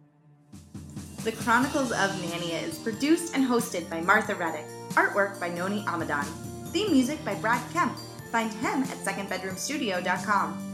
The 1.22 1.32
Chronicles 1.32 1.92
of 1.92 2.10
Nania 2.20 2.62
is 2.62 2.78
produced 2.78 3.34
and 3.34 3.46
hosted 3.46 3.88
by 3.88 4.00
Martha 4.00 4.34
Reddick. 4.34 4.66
Artwork 4.90 5.40
by 5.40 5.48
Noni 5.48 5.82
Amadan. 5.84 6.24
Theme 6.72 6.92
music 6.92 7.24
by 7.24 7.36
Brad 7.36 7.62
Kemp. 7.72 7.96
Find 8.30 8.52
him 8.52 8.82
at 8.82 8.98
secondbedroomstudio.com. 8.98 10.73